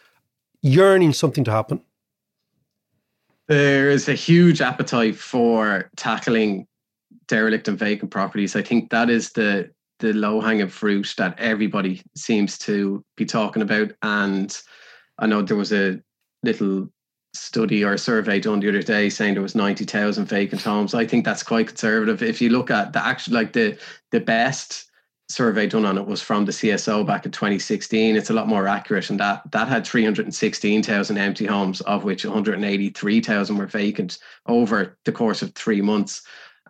yearning 0.60 1.12
something 1.12 1.42
to 1.42 1.50
happen? 1.50 1.82
there 3.48 3.90
is 3.90 4.08
a 4.08 4.14
huge 4.14 4.60
appetite 4.60 5.16
for 5.16 5.90
tackling 5.96 6.66
derelict 7.28 7.68
and 7.68 7.78
vacant 7.78 8.10
properties. 8.10 8.56
I 8.56 8.62
think 8.62 8.90
that 8.90 9.10
is 9.10 9.32
the 9.32 9.70
the 9.98 10.12
low 10.12 10.40
hanging 10.40 10.68
fruit 10.68 11.14
that 11.16 11.38
everybody 11.38 12.02
seems 12.16 12.58
to 12.58 13.04
be 13.16 13.24
talking 13.24 13.62
about. 13.62 13.92
And 14.02 14.60
I 15.18 15.26
know 15.26 15.42
there 15.42 15.56
was 15.56 15.72
a 15.72 16.00
little 16.42 16.88
study 17.34 17.84
or 17.84 17.96
survey 17.96 18.40
done 18.40 18.60
the 18.60 18.68
other 18.68 18.82
day 18.82 19.08
saying 19.08 19.34
there 19.34 19.42
was 19.42 19.54
90,000 19.54 20.26
vacant 20.26 20.60
homes. 20.60 20.92
I 20.92 21.06
think 21.06 21.24
that's 21.24 21.44
quite 21.44 21.68
conservative. 21.68 22.22
If 22.22 22.40
you 22.40 22.50
look 22.50 22.70
at 22.70 22.92
the 22.92 23.04
actual, 23.04 23.34
like 23.34 23.52
the, 23.52 23.78
the 24.10 24.20
best 24.20 24.90
survey 25.28 25.66
done 25.66 25.86
on 25.86 25.96
it 25.96 26.06
was 26.06 26.20
from 26.20 26.44
the 26.44 26.52
CSO 26.52 27.06
back 27.06 27.24
in 27.24 27.32
2016. 27.32 28.16
It's 28.16 28.30
a 28.30 28.34
lot 28.34 28.48
more 28.48 28.68
accurate 28.68 29.08
and 29.08 29.18
that 29.20 29.42
that 29.52 29.68
had 29.68 29.86
316,000 29.86 31.18
empty 31.18 31.46
homes, 31.46 31.80
of 31.82 32.04
which 32.04 32.24
183,000 32.24 33.56
were 33.56 33.66
vacant 33.66 34.18
over 34.46 34.98
the 35.04 35.12
course 35.12 35.42
of 35.42 35.54
three 35.54 35.80
months. 35.80 36.22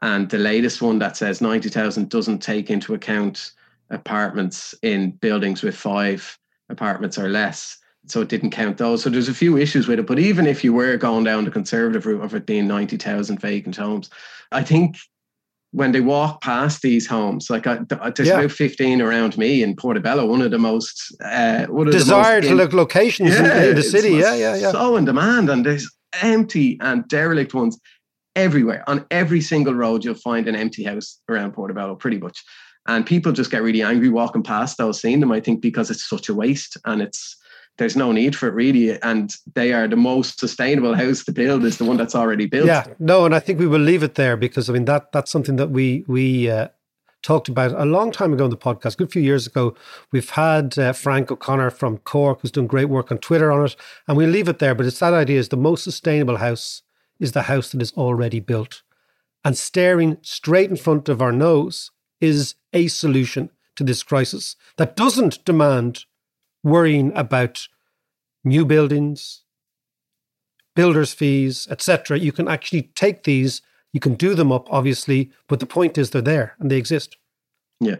And 0.02 0.28
the 0.28 0.38
latest 0.38 0.82
one 0.82 0.98
that 0.98 1.16
says 1.16 1.40
90,000 1.40 2.08
doesn't 2.10 2.40
take 2.40 2.70
into 2.70 2.92
account 2.94 3.52
apartments 3.90 4.74
in 4.82 5.12
buildings 5.12 5.62
with 5.62 5.76
five 5.76 6.38
apartments 6.68 7.18
or 7.18 7.28
less. 7.28 7.78
So 8.06 8.20
it 8.20 8.28
didn't 8.28 8.50
count 8.50 8.78
those. 8.78 9.02
So 9.02 9.10
there's 9.10 9.28
a 9.28 9.34
few 9.34 9.56
issues 9.56 9.86
with 9.86 10.00
it. 10.00 10.06
But 10.06 10.18
even 10.18 10.46
if 10.46 10.64
you 10.64 10.72
were 10.72 10.96
going 10.96 11.22
down 11.22 11.44
the 11.44 11.52
conservative 11.52 12.04
route 12.04 12.24
of 12.24 12.34
it 12.34 12.46
being 12.46 12.66
90,000 12.66 13.40
vacant 13.40 13.76
homes, 13.76 14.10
I 14.50 14.64
think 14.64 14.96
when 15.70 15.92
they 15.92 16.00
walk 16.00 16.42
past 16.42 16.82
these 16.82 17.06
homes, 17.06 17.48
like 17.48 17.68
I, 17.68 17.76
th- 17.78 18.14
there's 18.16 18.28
Yeah. 18.28 18.40
about 18.40 18.50
15 18.50 19.00
around 19.00 19.38
me 19.38 19.62
in 19.62 19.76
Portobello, 19.76 20.26
one 20.26 20.42
of 20.42 20.50
the 20.50 20.58
most, 20.58 21.14
uh, 21.24 21.66
one 21.66 21.86
of 21.86 21.92
Desired 21.92 22.42
the 22.42 22.50
most 22.56 22.60
in- 22.64 22.70
lo- 22.76 22.82
locations 22.82 23.36
in, 23.36 23.46
in 23.46 23.76
the 23.76 23.82
city. 23.84 24.10
Yeah, 24.10 24.34
yeah, 24.34 24.56
yeah. 24.56 24.72
So 24.72 24.96
in 24.96 25.04
demand, 25.04 25.48
and 25.48 25.64
there's 25.64 25.88
empty 26.20 26.76
and 26.80 27.06
derelict 27.08 27.54
ones 27.54 27.78
everywhere. 28.36 28.84
On 28.88 29.04
every 29.10 29.40
single 29.40 29.74
road, 29.74 30.04
you'll 30.04 30.14
find 30.14 30.48
an 30.48 30.56
empty 30.56 30.84
house 30.84 31.20
around 31.28 31.52
Portobello, 31.52 31.94
pretty 31.94 32.18
much. 32.18 32.42
And 32.86 33.06
people 33.06 33.32
just 33.32 33.50
get 33.50 33.62
really 33.62 33.82
angry 33.82 34.08
walking 34.08 34.42
past 34.42 34.76
those, 34.76 35.00
seeing 35.00 35.20
them. 35.20 35.32
I 35.32 35.40
think 35.40 35.60
because 35.60 35.90
it's 35.90 36.08
such 36.08 36.28
a 36.28 36.34
waste, 36.34 36.76
and 36.84 37.00
it's 37.00 37.36
there's 37.78 37.96
no 37.96 38.12
need 38.12 38.36
for 38.36 38.48
it 38.48 38.54
really. 38.54 39.00
And 39.02 39.32
they 39.54 39.72
are 39.72 39.88
the 39.88 39.96
most 39.96 40.40
sustainable 40.40 40.94
house 40.94 41.24
to 41.24 41.32
build 41.32 41.64
is 41.64 41.78
the 41.78 41.84
one 41.84 41.96
that's 41.96 42.14
already 42.14 42.46
built. 42.46 42.66
Yeah, 42.66 42.86
no, 42.98 43.24
and 43.24 43.34
I 43.34 43.40
think 43.40 43.58
we 43.58 43.66
will 43.66 43.80
leave 43.80 44.02
it 44.02 44.16
there 44.16 44.36
because 44.36 44.68
I 44.68 44.72
mean 44.72 44.84
that 44.86 45.12
that's 45.12 45.30
something 45.30 45.56
that 45.56 45.70
we 45.70 46.04
we 46.08 46.50
uh, 46.50 46.68
talked 47.22 47.48
about 47.48 47.72
a 47.72 47.84
long 47.84 48.10
time 48.10 48.32
ago 48.32 48.44
in 48.44 48.50
the 48.50 48.56
podcast, 48.56 48.94
a 48.94 48.96
good 48.96 49.12
few 49.12 49.22
years 49.22 49.46
ago. 49.46 49.76
We've 50.10 50.30
had 50.30 50.76
uh, 50.78 50.92
Frank 50.92 51.30
O'Connor 51.30 51.70
from 51.70 51.98
Cork 51.98 52.40
who's 52.40 52.50
done 52.50 52.66
great 52.66 52.88
work 52.88 53.10
on 53.10 53.18
Twitter 53.18 53.52
on 53.52 53.64
it, 53.64 53.76
and 54.08 54.16
we'll 54.16 54.30
leave 54.30 54.48
it 54.48 54.58
there. 54.58 54.74
But 54.74 54.86
it's 54.86 54.98
that 54.98 55.14
idea: 55.14 55.38
is 55.38 55.48
the 55.48 55.56
most 55.56 55.84
sustainable 55.84 56.38
house 56.38 56.82
is 57.22 57.32
the 57.32 57.42
house 57.42 57.70
that 57.70 57.80
is 57.80 57.92
already 57.92 58.40
built, 58.40 58.82
and 59.44 59.56
staring 59.56 60.18
straight 60.22 60.70
in 60.70 60.76
front 60.76 61.08
of 61.08 61.22
our 61.22 61.32
nose 61.32 61.90
is 62.20 62.56
a 62.72 62.88
solution 62.88 63.48
to 63.76 63.84
this 63.84 64.02
crisis 64.02 64.56
that 64.76 64.96
doesn't 64.96 65.44
demand 65.44 66.04
worrying 66.62 67.12
about 67.16 67.68
new 68.44 68.64
buildings, 68.64 69.42
builders' 70.74 71.14
fees, 71.14 71.68
etc. 71.70 72.18
You 72.18 72.32
can 72.32 72.48
actually 72.48 72.82
take 72.94 73.22
these, 73.22 73.62
you 73.92 74.00
can 74.00 74.14
do 74.14 74.34
them 74.34 74.50
up, 74.50 74.66
obviously, 74.70 75.30
but 75.48 75.60
the 75.60 75.66
point 75.66 75.96
is 75.96 76.10
they're 76.10 76.22
there 76.22 76.56
and 76.58 76.70
they 76.70 76.76
exist. 76.76 77.16
Yeah. 77.80 77.96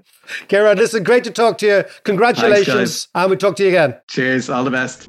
Gerard, 0.49 0.79
listen, 0.79 1.03
great 1.03 1.25
to 1.25 1.31
talk 1.31 1.59
to 1.59 1.66
you. 1.66 1.85
Congratulations. 2.05 2.66
guys. 2.66 3.09
and 3.14 3.31
we'll 3.31 3.39
talk 3.39 3.57
to 3.57 3.62
you 3.62 3.70
again. 3.70 3.97
Cheers. 4.09 4.49
All 4.49 4.64
the 4.64 4.70
best. 4.70 5.09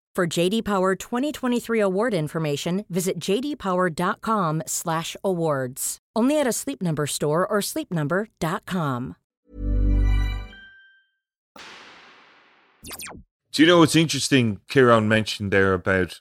For 0.13 0.27
JD 0.27 0.65
Power 0.65 0.93
2023 0.95 1.79
award 1.79 2.13
information, 2.13 2.83
visit 2.89 3.17
jdpower.com/awards. 3.17 5.97
Only 6.13 6.37
at 6.37 6.45
a 6.45 6.51
Sleep 6.51 6.81
Number 6.81 7.07
store 7.07 7.47
or 7.47 7.61
sleepnumber.com. 7.61 9.15
Do 13.53 13.63
you 13.63 13.67
know 13.67 13.79
what's 13.79 13.95
interesting? 13.95 14.59
Kieran 14.67 15.07
mentioned 15.07 15.51
there 15.51 15.73
about 15.73 16.19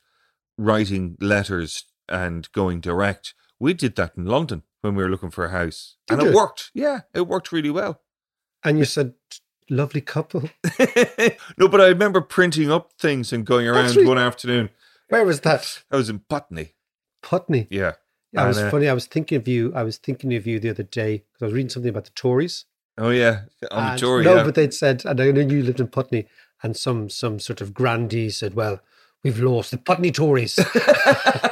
writing 0.56 1.16
letters 1.20 1.86
and 2.08 2.48
going 2.52 2.78
direct. 2.80 3.34
We 3.58 3.74
did 3.74 3.96
that 3.96 4.12
in 4.16 4.26
London 4.26 4.62
when 4.82 4.94
we 4.94 5.02
were 5.02 5.10
looking 5.10 5.32
for 5.32 5.46
a 5.46 5.50
house, 5.50 5.96
Did 6.06 6.20
and 6.20 6.28
it 6.28 6.30
you? 6.30 6.36
worked. 6.36 6.70
Yeah, 6.74 7.00
it 7.12 7.26
worked 7.26 7.50
really 7.50 7.70
well. 7.70 8.02
And 8.62 8.78
you 8.78 8.84
said, 8.84 9.14
lovely 9.70 10.00
couple. 10.00 10.42
no, 11.58 11.68
but 11.68 11.80
I 11.80 11.86
remember 11.88 12.20
printing 12.20 12.70
up 12.70 12.92
things 12.98 13.32
and 13.32 13.46
going 13.46 13.66
around 13.66 13.94
really- 13.96 14.06
one 14.06 14.18
afternoon. 14.18 14.70
Where 15.08 15.24
was 15.24 15.40
that? 15.40 15.82
I 15.90 15.96
was 15.96 16.08
in 16.08 16.20
Putney. 16.20 16.74
Putney. 17.22 17.66
Yeah. 17.70 17.94
I 18.36 18.46
was 18.46 18.58
uh, 18.58 18.70
funny. 18.70 18.88
I 18.88 18.92
was 18.92 19.06
thinking 19.06 19.36
of 19.36 19.48
you. 19.48 19.72
I 19.74 19.82
was 19.82 19.96
thinking 19.98 20.34
of 20.34 20.46
you 20.46 20.60
the 20.60 20.70
other 20.70 20.84
day 20.84 21.24
because 21.32 21.42
I 21.42 21.44
was 21.46 21.54
reading 21.54 21.68
something 21.70 21.88
about 21.90 22.04
the 22.04 22.10
Tories. 22.10 22.64
Oh 22.96 23.10
yeah, 23.10 23.42
I'm 23.72 23.92
And- 23.92 24.00
Tory. 24.00 24.24
No, 24.24 24.36
yeah. 24.36 24.44
but 24.44 24.54
they'd 24.54 24.74
said, 24.74 25.04
and 25.04 25.20
I 25.20 25.30
know 25.32 25.40
you 25.40 25.62
lived 25.62 25.80
in 25.80 25.88
Putney, 25.88 26.26
and 26.62 26.76
some 26.76 27.08
some 27.10 27.40
sort 27.40 27.60
of 27.60 27.74
grandee 27.74 28.30
said, 28.30 28.54
"Well, 28.54 28.80
we've 29.24 29.40
lost 29.40 29.72
the 29.72 29.78
Putney 29.78 30.12
Tories." 30.12 30.58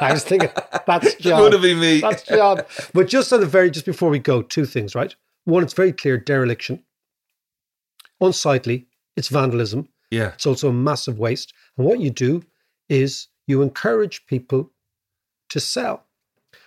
I 0.01 0.11
was 0.13 0.23
thinking 0.23 0.51
that's 0.87 1.15
John. 1.15 1.41
Would 1.41 1.53
have 1.53 1.61
been 1.61 1.79
me. 1.79 1.99
That's 1.99 2.23
John. 2.23 2.61
But 2.93 3.09
just 3.09 3.33
on 3.33 3.41
the 3.41 3.45
very 3.45 3.71
just 3.71 3.85
before 3.85 4.09
we 4.09 4.19
go, 4.19 4.41
two 4.41 4.65
things, 4.65 4.95
right? 4.95 5.13
One, 5.45 5.63
it's 5.63 5.73
very 5.73 5.91
clear 5.91 6.17
dereliction, 6.17 6.83
unsightly. 8.21 8.87
It's 9.15 9.27
vandalism. 9.29 9.87
yeah, 10.11 10.29
It's 10.33 10.45
also 10.45 10.69
a 10.69 10.73
massive 10.73 11.19
waste. 11.19 11.53
And 11.77 11.85
what 11.85 11.99
you 11.99 12.09
do 12.09 12.43
is 12.87 13.27
you 13.47 13.61
encourage 13.61 14.25
people 14.27 14.71
to 15.49 15.59
sell. 15.59 16.05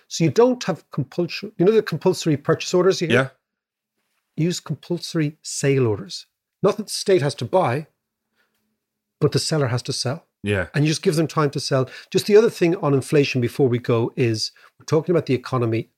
So 0.08 0.24
you 0.24 0.30
don't 0.30 0.62
have 0.64 0.88
compulsory, 0.90 1.52
you 1.56 1.64
know, 1.64 1.72
the 1.72 1.82
compulsory 1.82 2.36
purchase 2.36 2.74
orders 2.74 3.00
you 3.00 3.08
hear? 3.08 3.32
yeah, 4.36 4.44
use 4.44 4.60
compulsory 4.60 5.38
sale 5.42 5.86
orders. 5.86 6.26
Not 6.62 6.76
that 6.76 6.86
the 6.88 6.92
state 6.92 7.22
has 7.22 7.34
to 7.36 7.44
buy, 7.44 7.86
but 9.20 9.32
the 9.32 9.38
seller 9.38 9.68
has 9.68 9.82
to 9.82 9.92
sell. 9.92 10.26
yeah. 10.42 10.66
And 10.74 10.84
you 10.84 10.90
just 10.90 11.02
give 11.02 11.16
them 11.16 11.28
time 11.28 11.50
to 11.50 11.60
sell. 11.60 11.88
Just 12.10 12.26
the 12.26 12.36
other 12.36 12.50
thing 12.50 12.76
on 12.76 12.92
inflation 12.92 13.40
before 13.40 13.68
we 13.68 13.78
go 13.78 14.12
is 14.16 14.52
we're 14.78 14.84
talking 14.84 15.14
about 15.14 15.26
the 15.26 15.34
economy. 15.34 15.88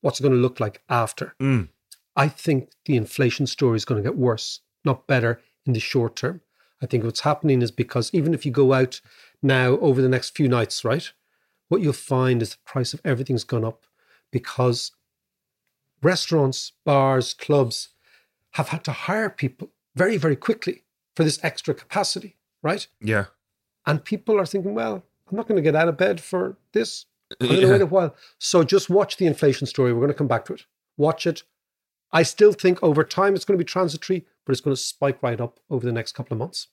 What's 0.00 0.18
it 0.20 0.22
going 0.22 0.34
to 0.34 0.40
look 0.40 0.58
like 0.60 0.82
after? 0.88 1.34
Mm. 1.40 1.68
I 2.16 2.28
think 2.28 2.70
the 2.84 2.96
inflation 2.96 3.46
story 3.46 3.76
is 3.76 3.84
going 3.84 4.02
to 4.02 4.08
get 4.08 4.16
worse, 4.18 4.60
not 4.84 5.06
better 5.06 5.40
in 5.66 5.72
the 5.72 5.80
short 5.80 6.16
term. 6.16 6.40
I 6.82 6.86
think 6.86 7.04
what's 7.04 7.20
happening 7.20 7.62
is 7.62 7.70
because 7.70 8.10
even 8.12 8.34
if 8.34 8.44
you 8.44 8.52
go 8.52 8.72
out 8.72 9.00
now 9.42 9.78
over 9.78 10.00
the 10.02 10.08
next 10.08 10.36
few 10.36 10.48
nights, 10.48 10.84
right, 10.84 11.10
what 11.68 11.80
you'll 11.80 11.92
find 11.92 12.42
is 12.42 12.50
the 12.50 12.58
price 12.64 12.92
of 12.94 13.00
everything's 13.04 13.44
gone 13.44 13.64
up 13.64 13.84
because 14.30 14.92
restaurants, 16.02 16.72
bars, 16.84 17.34
clubs 17.34 17.88
have 18.52 18.68
had 18.68 18.84
to 18.84 18.92
hire 18.92 19.30
people 19.30 19.70
very, 19.96 20.16
very 20.16 20.36
quickly 20.36 20.82
for 21.16 21.24
this 21.24 21.38
extra 21.42 21.74
capacity, 21.74 22.36
right? 22.62 22.86
Yeah. 23.00 23.26
And 23.86 24.04
people 24.04 24.38
are 24.38 24.46
thinking, 24.46 24.74
well, 24.74 25.02
I'm 25.30 25.36
not 25.36 25.48
going 25.48 25.56
to 25.56 25.62
get 25.62 25.76
out 25.76 25.88
of 25.88 25.96
bed 25.96 26.20
for 26.20 26.56
this. 26.72 27.06
I'm 27.40 27.48
going 27.48 27.60
to 27.60 27.66
Yeah. 27.66 27.72
wait 27.72 27.80
a 27.80 27.86
while. 27.86 28.14
So 28.38 28.62
just 28.62 28.90
watch 28.90 29.16
the 29.16 29.26
inflation 29.26 29.66
story. 29.66 29.92
We're 29.92 30.00
going 30.00 30.12
to 30.12 30.18
come 30.18 30.28
back 30.28 30.44
to 30.46 30.54
it. 30.54 30.64
Watch 30.96 31.26
it. 31.26 31.42
I 32.14 32.22
still 32.22 32.52
think 32.52 32.80
over 32.80 33.02
time 33.02 33.34
it's 33.34 33.44
going 33.44 33.58
to 33.58 33.64
be 33.64 33.68
transitory, 33.68 34.24
but 34.46 34.52
it's 34.52 34.60
going 34.60 34.74
to 34.74 34.80
spike 34.80 35.20
right 35.20 35.40
up 35.40 35.58
over 35.68 35.84
the 35.84 35.90
next 35.90 36.12
couple 36.12 36.34
of 36.34 36.38
months. 36.38 36.68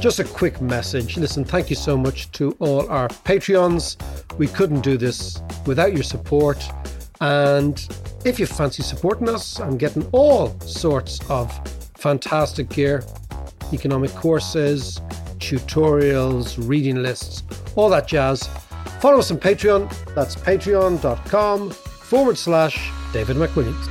Just 0.00 0.18
a 0.18 0.24
quick 0.24 0.60
message. 0.60 1.16
Listen, 1.16 1.44
thank 1.44 1.70
you 1.70 1.76
so 1.76 1.96
much 1.96 2.32
to 2.32 2.56
all 2.58 2.88
our 2.90 3.06
Patreons. 3.08 3.96
We 4.38 4.48
couldn't 4.48 4.80
do 4.80 4.96
this 4.96 5.40
without 5.66 5.94
your 5.94 6.02
support. 6.02 6.60
And 7.20 7.80
if 8.24 8.40
you 8.40 8.46
fancy 8.46 8.82
supporting 8.82 9.28
us 9.28 9.60
and 9.60 9.78
getting 9.78 10.04
all 10.10 10.58
sorts 10.60 11.20
of 11.30 11.56
fantastic 11.96 12.68
gear, 12.70 13.04
economic 13.72 14.10
courses, 14.14 14.98
tutorials, 15.38 16.56
reading 16.68 17.04
lists, 17.04 17.44
all 17.76 17.88
that 17.90 18.08
jazz, 18.08 18.48
follow 19.00 19.20
us 19.20 19.30
on 19.30 19.38
Patreon. 19.38 19.88
That's 20.16 20.34
patreon.com 20.34 21.72
forward 22.06 22.38
slash 22.38 22.90
David 23.12 23.36
McWilliams. 23.36 23.88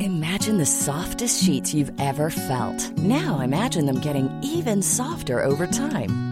Imagine 0.00 0.58
the 0.58 0.66
softest 0.66 1.44
sheets 1.44 1.72
you've 1.72 1.92
ever 2.00 2.28
felt. 2.28 2.98
Now 2.98 3.40
imagine 3.40 3.86
them 3.86 4.00
getting 4.00 4.28
even 4.42 4.82
softer 4.82 5.42
over 5.42 5.66
time. 5.66 6.31